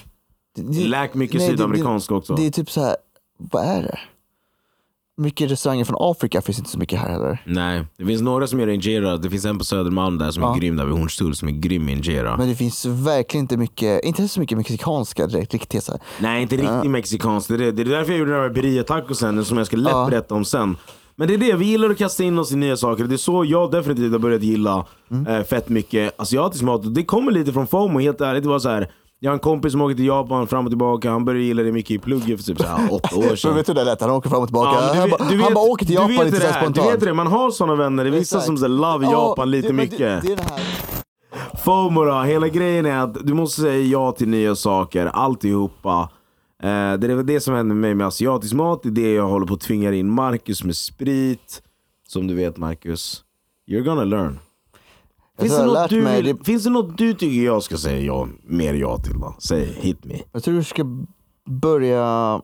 Det, 0.56 0.62
det- 0.62 0.88
Läk 0.88 1.14
mycket 1.14 1.38
nej, 1.40 1.50
sydamerikanskt 1.50 2.12
också. 2.12 2.36
Det, 2.36 2.42
det 2.42 2.48
är 2.48 2.52
typ 2.52 2.72
så 2.72 2.82
här, 2.84 2.96
vad 3.38 3.66
är 3.66 3.82
det? 3.82 4.00
Mycket 5.20 5.52
restauranger 5.52 5.86
från 5.86 5.96
Afrika 6.00 6.42
finns 6.42 6.58
inte 6.60 6.70
så 6.72 6.80
mycket 6.80 7.00
här 7.00 7.10
heller. 7.10 7.42
Nej, 7.46 7.84
det 7.98 8.06
finns 8.06 8.22
några 8.22 8.48
som 8.48 8.60
gör 8.60 8.68
injera. 8.68 9.18
Det 9.18 9.30
finns 9.30 9.46
en 9.46 9.58
på 9.58 9.66
Södermalm 9.66 10.18
där 10.18 10.32
som 10.32 10.44
är 10.44 10.48
Ja. 10.48 10.54
grym, 10.54 10.76
där 10.78 10.86
vid 10.86 10.96
Hornstull, 10.96 11.36
som 11.36 11.48
är 11.48 11.52
grym 11.52 11.90
injera. 11.90 12.38
Men 12.38 12.50
det 12.50 12.56
finns 12.56 12.86
verkligen 12.86 13.44
inte 13.44 13.58
mycket, 13.58 14.04
inte 14.04 14.28
så 14.28 14.40
mycket 14.40 14.58
mexikanska 14.58 15.28
direkt, 15.28 15.54
riktigt 15.54 15.84
så 15.84 15.92
här. 15.92 16.02
Nej, 16.20 16.42
inte 16.42 16.58
riktigt 16.58 16.92
mexikanskt. 16.92 17.48
Det 17.50 17.56
är, 17.56 17.58
det. 17.58 17.72
det 17.72 17.82
är 17.82 17.86
därför 17.86 18.12
jag 18.12 18.20
gjorde 18.20 18.32
den 18.32 18.42
här 18.42 18.50
birria-tacosen 18.50 19.46
som 19.46 19.58
jag 19.58 19.68
ska 19.68 19.78
lätt 19.78 19.92
Ja. 19.92 20.08
berätta 20.10 20.36
om 20.36 20.46
sen. 20.46 20.78
Men 21.16 21.28
det 21.28 21.34
är 21.34 21.38
det, 21.38 21.54
vi 21.54 21.66
gillar 21.66 21.90
att 21.90 21.98
kasta 21.98 22.24
in 22.24 22.40
oss 22.40 22.52
i 22.52 22.56
nya 22.56 22.78
saker. 22.78 23.04
Det 23.04 23.16
är 23.16 23.18
så 23.18 23.46
jag 23.46 23.72
definitivt 23.72 24.12
har 24.12 24.20
börjat 24.20 24.44
gilla 24.44 24.86
Mm. 25.12 25.28
eh, 25.28 25.44
fett 25.44 25.70
mycket 25.70 26.20
asiatisk 26.22 26.64
mat. 26.64 26.96
Det 26.96 27.04
kommer 27.04 27.32
lite 27.32 27.54
från 27.54 27.68
FOMO, 27.68 28.00
helt 28.00 28.22
ärligt. 28.22 28.44
Det 28.44 28.50
var 28.50 28.60
så 28.60 28.70
här. 28.70 28.92
Jag 29.20 29.30
har 29.32 29.34
en 29.34 29.40
kompis 29.40 29.72
som 29.72 29.82
åker 29.82 29.96
till 29.96 30.06
Japan 30.06 30.48
fram 30.48 30.66
och 30.66 30.72
tillbaka. 30.72 31.12
Han 31.12 31.26
började 31.26 31.44
gilla 31.46 31.64
det 31.64 31.72
mycket 31.72 31.92
i 31.92 32.00
plugget 32.00 32.40
för 32.40 32.46
typ 32.46 32.58
så 32.62 32.68
här, 32.68 32.94
åtta 32.94 33.16
år 33.16 33.36
sedan. 33.36 33.56
vet 33.56 33.66
du 33.66 33.72
hur 33.72 33.76
det 33.80 33.84
lät? 33.84 34.02
Han 34.02 34.10
åker 34.12 34.30
fram 34.30 34.42
och 34.42 34.48
tillbaka. 34.48 34.80
Ja, 34.82 34.94
du 34.94 35.00
han, 35.00 35.10
du 35.10 35.16
han 35.24 35.38
vet- 35.38 35.54
bara 35.54 35.66
åker 35.72 35.86
till 35.86 35.96
Japan 35.96 36.26
lite 36.26 36.40
så 36.42 36.48
spontant. 36.54 36.76
Du 36.76 36.82
vet 36.82 37.00
det, 37.00 37.14
man 37.14 37.28
har 37.28 37.52
såna 37.52 37.76
vänner. 37.76 38.04
Det 38.04 38.10
är 38.10 38.12
vissa 38.12 38.42
som 38.42 38.58
så 38.58 38.68
love 38.68 39.06
Ja, 39.06 39.12
Japan 39.30 39.52
lite 39.52 39.68
det, 39.68 39.74
mycket. 39.74 40.00
Det, 40.00 40.22
det 40.24 40.32
är 40.32 40.36
det 40.36 40.44
här. 40.44 40.62
FOMO 41.66 42.04
då, 42.06 42.22
hela 42.22 42.48
grejen 42.48 42.86
är 42.86 42.98
att 43.00 43.28
du 43.28 43.34
måste 43.34 43.62
säga 43.62 43.82
ja 43.84 44.12
till 44.12 44.28
nya 44.30 44.56
saker, 44.56 45.06
alltihopa. 45.06 46.10
Eh, 46.64 46.68
det 46.70 47.08
är 47.12 47.24
det 47.24 47.40
som 47.40 47.54
händer 47.54 47.76
med 47.76 47.82
mig 47.82 47.96
med 47.96 48.08
asiatisk 48.08 48.54
mat, 48.54 48.80
det 48.84 48.90
är 48.90 48.92
det 48.92 49.14
jag 49.14 49.28
håller 49.28 49.46
på 49.46 49.54
att 49.54 49.62
tvinga 49.62 49.94
in 49.94 50.10
Marcus 50.12 50.64
med 50.64 50.76
sprit. 50.76 51.62
Som 52.08 52.28
du 52.28 52.34
vet 52.34 52.58
Marcus, 52.58 53.22
you're 53.72 53.82
gonna 53.84 54.04
learn. 54.04 54.40
Finns 55.40 55.58
det, 55.58 55.66
något 55.66 55.90
du, 55.90 56.02
mig 56.02 56.22
vill, 56.22 56.38
finns 56.44 56.64
det 56.64 56.70
något 56.70 56.98
du 56.98 57.14
tycker 57.14 57.46
jag 57.46 57.64
ska 57.64 57.78
säga 57.78 58.00
ja, 58.00 58.28
mer 58.44 58.74
ja 58.74 58.98
till 58.98 59.20
då? 59.20 59.36
Säg 59.40 59.66
hit 59.66 60.06
me. 60.06 60.22
Jag 60.32 60.44
tror 60.44 60.54
du 60.54 60.64
ska 60.64 60.84
börja, 61.46 62.42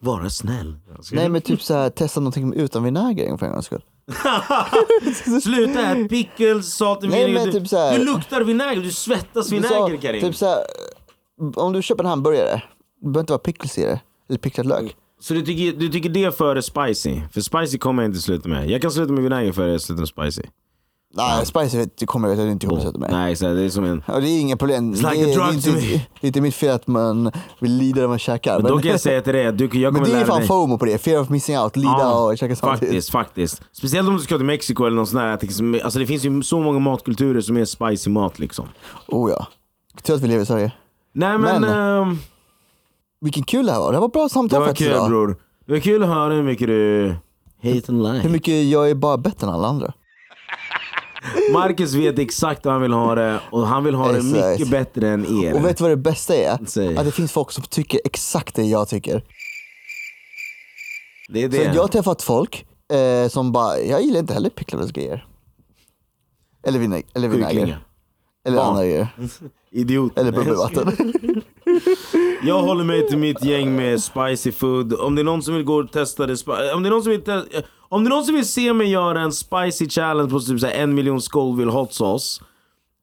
Vara 0.00 0.30
snäll. 0.30 0.76
nej 1.12 1.28
men 1.28 1.42
typ 1.42 1.62
så 1.62 1.74
här, 1.74 1.90
testa 1.90 2.20
någonting 2.20 2.54
utan 2.54 2.84
vinäger 2.84 3.36
för 3.36 3.46
en 3.46 3.52
gångs 3.52 3.66
skull. 3.66 3.84
Sluta 5.42 5.80
här, 5.80 6.08
pickles, 6.08 6.74
salt 6.74 7.04
vinäger. 7.04 7.46
Du, 7.46 7.52
typ 7.52 7.70
du 7.70 8.04
luktar 8.04 8.40
vinäger, 8.40 8.82
du 8.82 8.92
svettas 8.92 9.52
vinäger 9.52 9.96
Karim. 9.96 10.20
typ 10.20 10.36
så 10.36 10.46
här, 10.46 10.58
om 11.56 11.72
du 11.72 11.82
köper 11.82 12.04
en 12.04 12.10
hamburgare, 12.10 12.62
det 13.00 13.06
behöver 13.06 13.20
inte 13.20 13.32
vara 13.32 13.38
pickles 13.38 13.78
i 13.78 13.82
det, 13.82 14.00
eller 14.28 14.38
picklad 14.38 14.66
lök. 14.66 14.96
Så 15.20 15.34
du 15.34 15.42
tycker, 15.42 15.78
du 15.78 15.88
tycker 15.88 16.08
det 16.08 16.36
före 16.36 16.62
spicy? 16.62 17.20
För 17.32 17.40
spicy 17.40 17.78
kommer 17.78 18.02
jag 18.02 18.08
inte 18.10 18.20
sluta 18.20 18.48
med. 18.48 18.70
Jag 18.70 18.82
kan 18.82 18.90
sluta 18.90 19.12
med 19.12 19.22
vinäger 19.22 19.52
före 19.52 19.72
jag 19.72 19.80
slutar 19.80 20.00
med 20.00 20.08
spicy. 20.08 20.48
Nej, 21.14 21.46
spicy 21.46 21.78
vet- 21.78 21.96
det 21.98 22.06
kommer 22.06 22.28
jag 22.28 22.48
inte 22.50 22.66
ihåg 22.66 22.80
sätta 22.80 22.98
med. 22.98 23.10
Nej, 23.10 23.36
så 23.36 23.46
här, 23.46 23.54
det 23.54 23.62
är 23.64 23.68
som 23.68 23.84
en... 23.84 24.02
Och 24.06 24.20
det 24.20 24.28
är 24.28 24.40
inget 24.40 24.58
problem. 24.58 24.94
It's 24.94 25.10
like 25.10 25.24
det, 25.26 25.30
a 25.40 25.44
är- 25.46 25.50
drug 25.52 25.62
det, 25.62 25.70
to 25.70 25.76
me. 25.76 25.80
det 26.20 26.26
är 26.26 26.26
inte 26.26 26.40
mitt 26.40 26.54
fel 26.54 26.74
att 26.74 26.86
man 26.86 27.32
vill 27.60 27.72
lida 27.72 28.00
när 28.00 28.08
man 28.08 28.18
käkar. 28.18 28.58
Men 28.62 28.72
då 28.72 28.78
kan 28.78 28.90
jag 28.90 29.00
säga 29.00 29.20
till 29.22 29.32
dig 29.32 29.46
att 29.46 29.58
du, 29.58 29.64
jag 29.72 29.72
men 29.92 30.02
kommer 30.02 30.06
det 30.06 30.12
är 30.12 30.16
lära 30.16 30.26
fan 30.26 30.38
dig. 30.38 30.46
FOMO 30.48 30.78
på 30.78 30.84
det, 30.84 30.98
fear 30.98 31.20
of 31.20 31.28
missing 31.28 31.58
out, 31.58 31.76
lida 31.76 31.88
Ja, 31.98 32.24
och 32.24 32.38
käka 32.38 32.56
samtidigt. 32.56 32.88
Faktiskt, 32.88 33.10
faktiskt. 33.10 33.62
Speciellt 33.72 34.08
om 34.08 34.16
du 34.16 34.20
ska 34.22 34.36
till 34.36 34.44
Mexiko 34.46 34.84
eller 34.84 34.96
något 34.96 35.08
sånt 35.08 35.20
där. 35.20 35.80
Alltså 35.84 35.98
det 35.98 36.06
finns 36.06 36.24
ju 36.24 36.42
så 36.42 36.60
många 36.60 36.78
matkulturer 36.78 37.40
som 37.40 37.56
är 37.56 37.64
spicy 37.64 38.10
mat 38.10 38.38
liksom. 38.38 38.68
Oh 39.06 39.30
ja. 39.30 39.46
Tur 40.02 40.14
att 40.14 40.20
vi 40.22 40.28
lever 40.28 40.42
i 40.42 40.46
Sverige. 40.46 40.72
Nej 41.12 41.38
men, 41.38 41.60
Men- 41.60 41.70
ehm, 42.02 42.18
Vilken 43.20 43.42
kul 43.42 43.66
det 43.66 43.72
här 43.72 43.78
var, 43.80 43.92
det 43.92 43.98
var 43.98 44.08
bra 44.08 44.22
det 44.22 44.28
samtal 44.30 44.60
var 44.60 44.66
faktiskt 44.66 44.88
kul 44.88 44.96
idag. 44.96 45.08
bror. 45.08 45.36
Det 45.66 45.72
var 45.72 45.80
kul 45.80 46.02
att 46.02 46.08
höra 46.08 46.34
hur 46.34 46.42
mycket 46.42 46.66
du 46.66 47.14
hate 47.62 47.82
and 47.92 48.02
lie. 48.02 48.20
Hur 48.20 48.30
mycket 48.30 48.54
jag 48.68 48.90
är 48.90 48.94
bara 48.94 49.16
bättre 49.16 49.46
än 49.46 49.52
alla 49.52 49.68
andra. 49.68 49.92
Marcus 51.52 51.94
vet 51.94 52.18
exakt 52.18 52.66
hur 52.66 52.70
han 52.70 52.82
vill 52.82 52.92
ha 52.92 53.14
det 53.14 53.40
och 53.50 53.66
han 53.66 53.84
vill 53.84 53.94
ha 53.94 54.12
det 54.12 54.18
Exakt. 54.18 54.34
mycket 54.60 54.70
bättre 54.70 55.08
än 55.08 55.42
er. 55.44 55.54
Och 55.54 55.64
vet 55.64 55.76
du 55.78 55.82
vad 55.84 55.90
det 55.90 55.96
bästa 55.96 56.34
är? 56.36 56.58
Säg. 56.66 56.96
Att 56.96 57.04
det 57.04 57.12
finns 57.12 57.32
folk 57.32 57.52
som 57.52 57.64
tycker 57.64 58.00
exakt 58.04 58.54
det 58.54 58.62
jag 58.64 58.88
tycker. 58.88 59.24
det 61.28 61.42
är 61.42 61.50
Så 61.50 61.56
det. 61.56 61.62
jag 61.62 61.82
har 61.82 61.88
träffat 61.88 62.22
folk 62.22 62.66
eh, 62.92 63.28
som 63.28 63.52
bara, 63.52 63.78
jag 63.78 64.02
gillar 64.02 64.20
inte 64.20 64.34
heller 64.34 64.50
picklade 64.50 64.92
grejer. 64.92 65.26
Eller, 66.66 66.78
vinäg 66.78 67.06
eller 67.14 67.28
vinäger. 67.28 67.78
Eller 68.46 68.56
Barn. 68.56 68.66
andra 68.68 68.84
grejer. 68.84 69.08
Idiot. 69.70 70.18
Eller 70.18 70.32
bubbelvatten. 70.32 70.92
Jag 72.42 72.62
håller 72.62 72.84
mig 72.84 73.06
till 73.08 73.18
mitt 73.18 73.44
gäng 73.44 73.76
med 73.76 74.02
spicy 74.02 74.52
food. 74.52 74.92
Om 74.92 75.14
det 75.14 75.22
är 75.22 75.24
någon 75.24 75.42
som 75.42 75.54
vill 75.54 75.64
gå 75.64 75.74
och 75.74 75.92
testa 75.92 76.26
det, 76.26 76.46
om 76.74 76.82
det 76.82 76.88
är 76.88 76.90
någon 76.90 77.02
som 77.02 77.10
vill, 77.10 77.24
te- 77.24 77.62
om 77.88 78.04
det 78.04 78.08
är 78.08 78.10
någon 78.10 78.24
som 78.24 78.34
vill 78.34 78.48
se 78.48 78.72
mig 78.72 78.90
göra 78.90 79.20
en 79.20 79.32
spicy 79.32 79.88
challenge 79.88 80.30
på 80.30 80.40
typ 80.40 80.62
en 80.74 80.94
miljon 80.94 81.20
Scoville 81.20 81.70
hot 81.72 81.94
sauce 81.94 82.42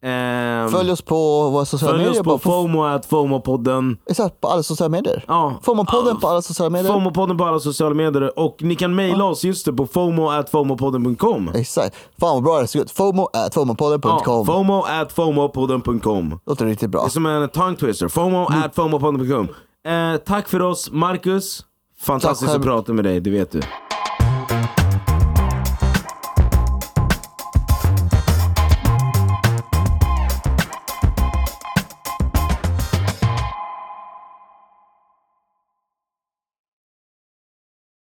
ehm, 0.03 0.69
Följ 0.69 0.91
oss 0.91 1.01
på 1.01 1.49
våra 1.49 1.65
sociala 1.65 1.91
följ 1.93 2.03
medier. 2.05 2.19
oss 2.21 2.23
på 2.23 2.29
bara 2.29 2.39
FOMO, 2.39 2.83
at 2.85 3.07
FOMO-podden. 3.09 3.97
Exakt, 4.09 4.41
på 4.41 4.47
alla 4.47 4.63
sociala 4.63 4.89
medier. 4.89 5.25
Ja. 5.27 5.59
FOMO-podden 5.63 6.19
på 6.19 6.27
alla 6.27 6.41
sociala 6.41 6.69
medier. 6.69 6.91
FOMO-podden 6.93 7.37
på 7.37 7.45
alla 7.45 7.59
sociala 7.59 7.95
medier. 7.95 8.39
Och 8.39 8.55
ni 8.59 8.75
kan 8.75 8.95
mejla 8.95 9.23
oss 9.25 9.43
just 9.43 9.65
det 9.65 9.73
på 9.73 9.87
FOMO 9.87 10.29
at 10.29 10.49
FOMOpodden.com. 10.49 11.49
Exakt. 11.55 11.95
Fan 12.19 12.33
vad 12.35 12.43
bra 12.43 12.59
det 12.59 12.67
ser 12.67 12.79
ut. 12.81 12.91
FOMO 12.91 13.23
at 13.25 13.31
Ja, 13.33 13.49
FOMOpodden.com. 13.53 14.45
FOMO 14.45 14.81
at 14.81 15.11
FOMOpodden.com. 15.11 16.39
Låter 16.45 16.65
riktigt 16.65 16.89
bra. 16.89 17.01
Det 17.01 17.07
är 17.07 17.09
som 17.09 17.25
en 17.25 17.49
tongue 17.49 17.75
twister. 17.75 18.07
FOMO 18.07 18.47
Mm. 18.51 18.63
at 18.63 18.75
FOMOpodden.com. 18.75 19.47
Eh, 19.91 20.17
tack 20.17 20.47
för 20.49 20.61
oss, 20.61 20.89
Marcus. 20.91 21.61
Fantastiskt 22.01 22.51
Tack 22.51 22.59
att 22.59 22.65
prata 22.65 22.93
med 22.93 23.05
dig, 23.05 23.19
det 23.19 23.29
vet 23.29 23.51
du. 23.51 23.61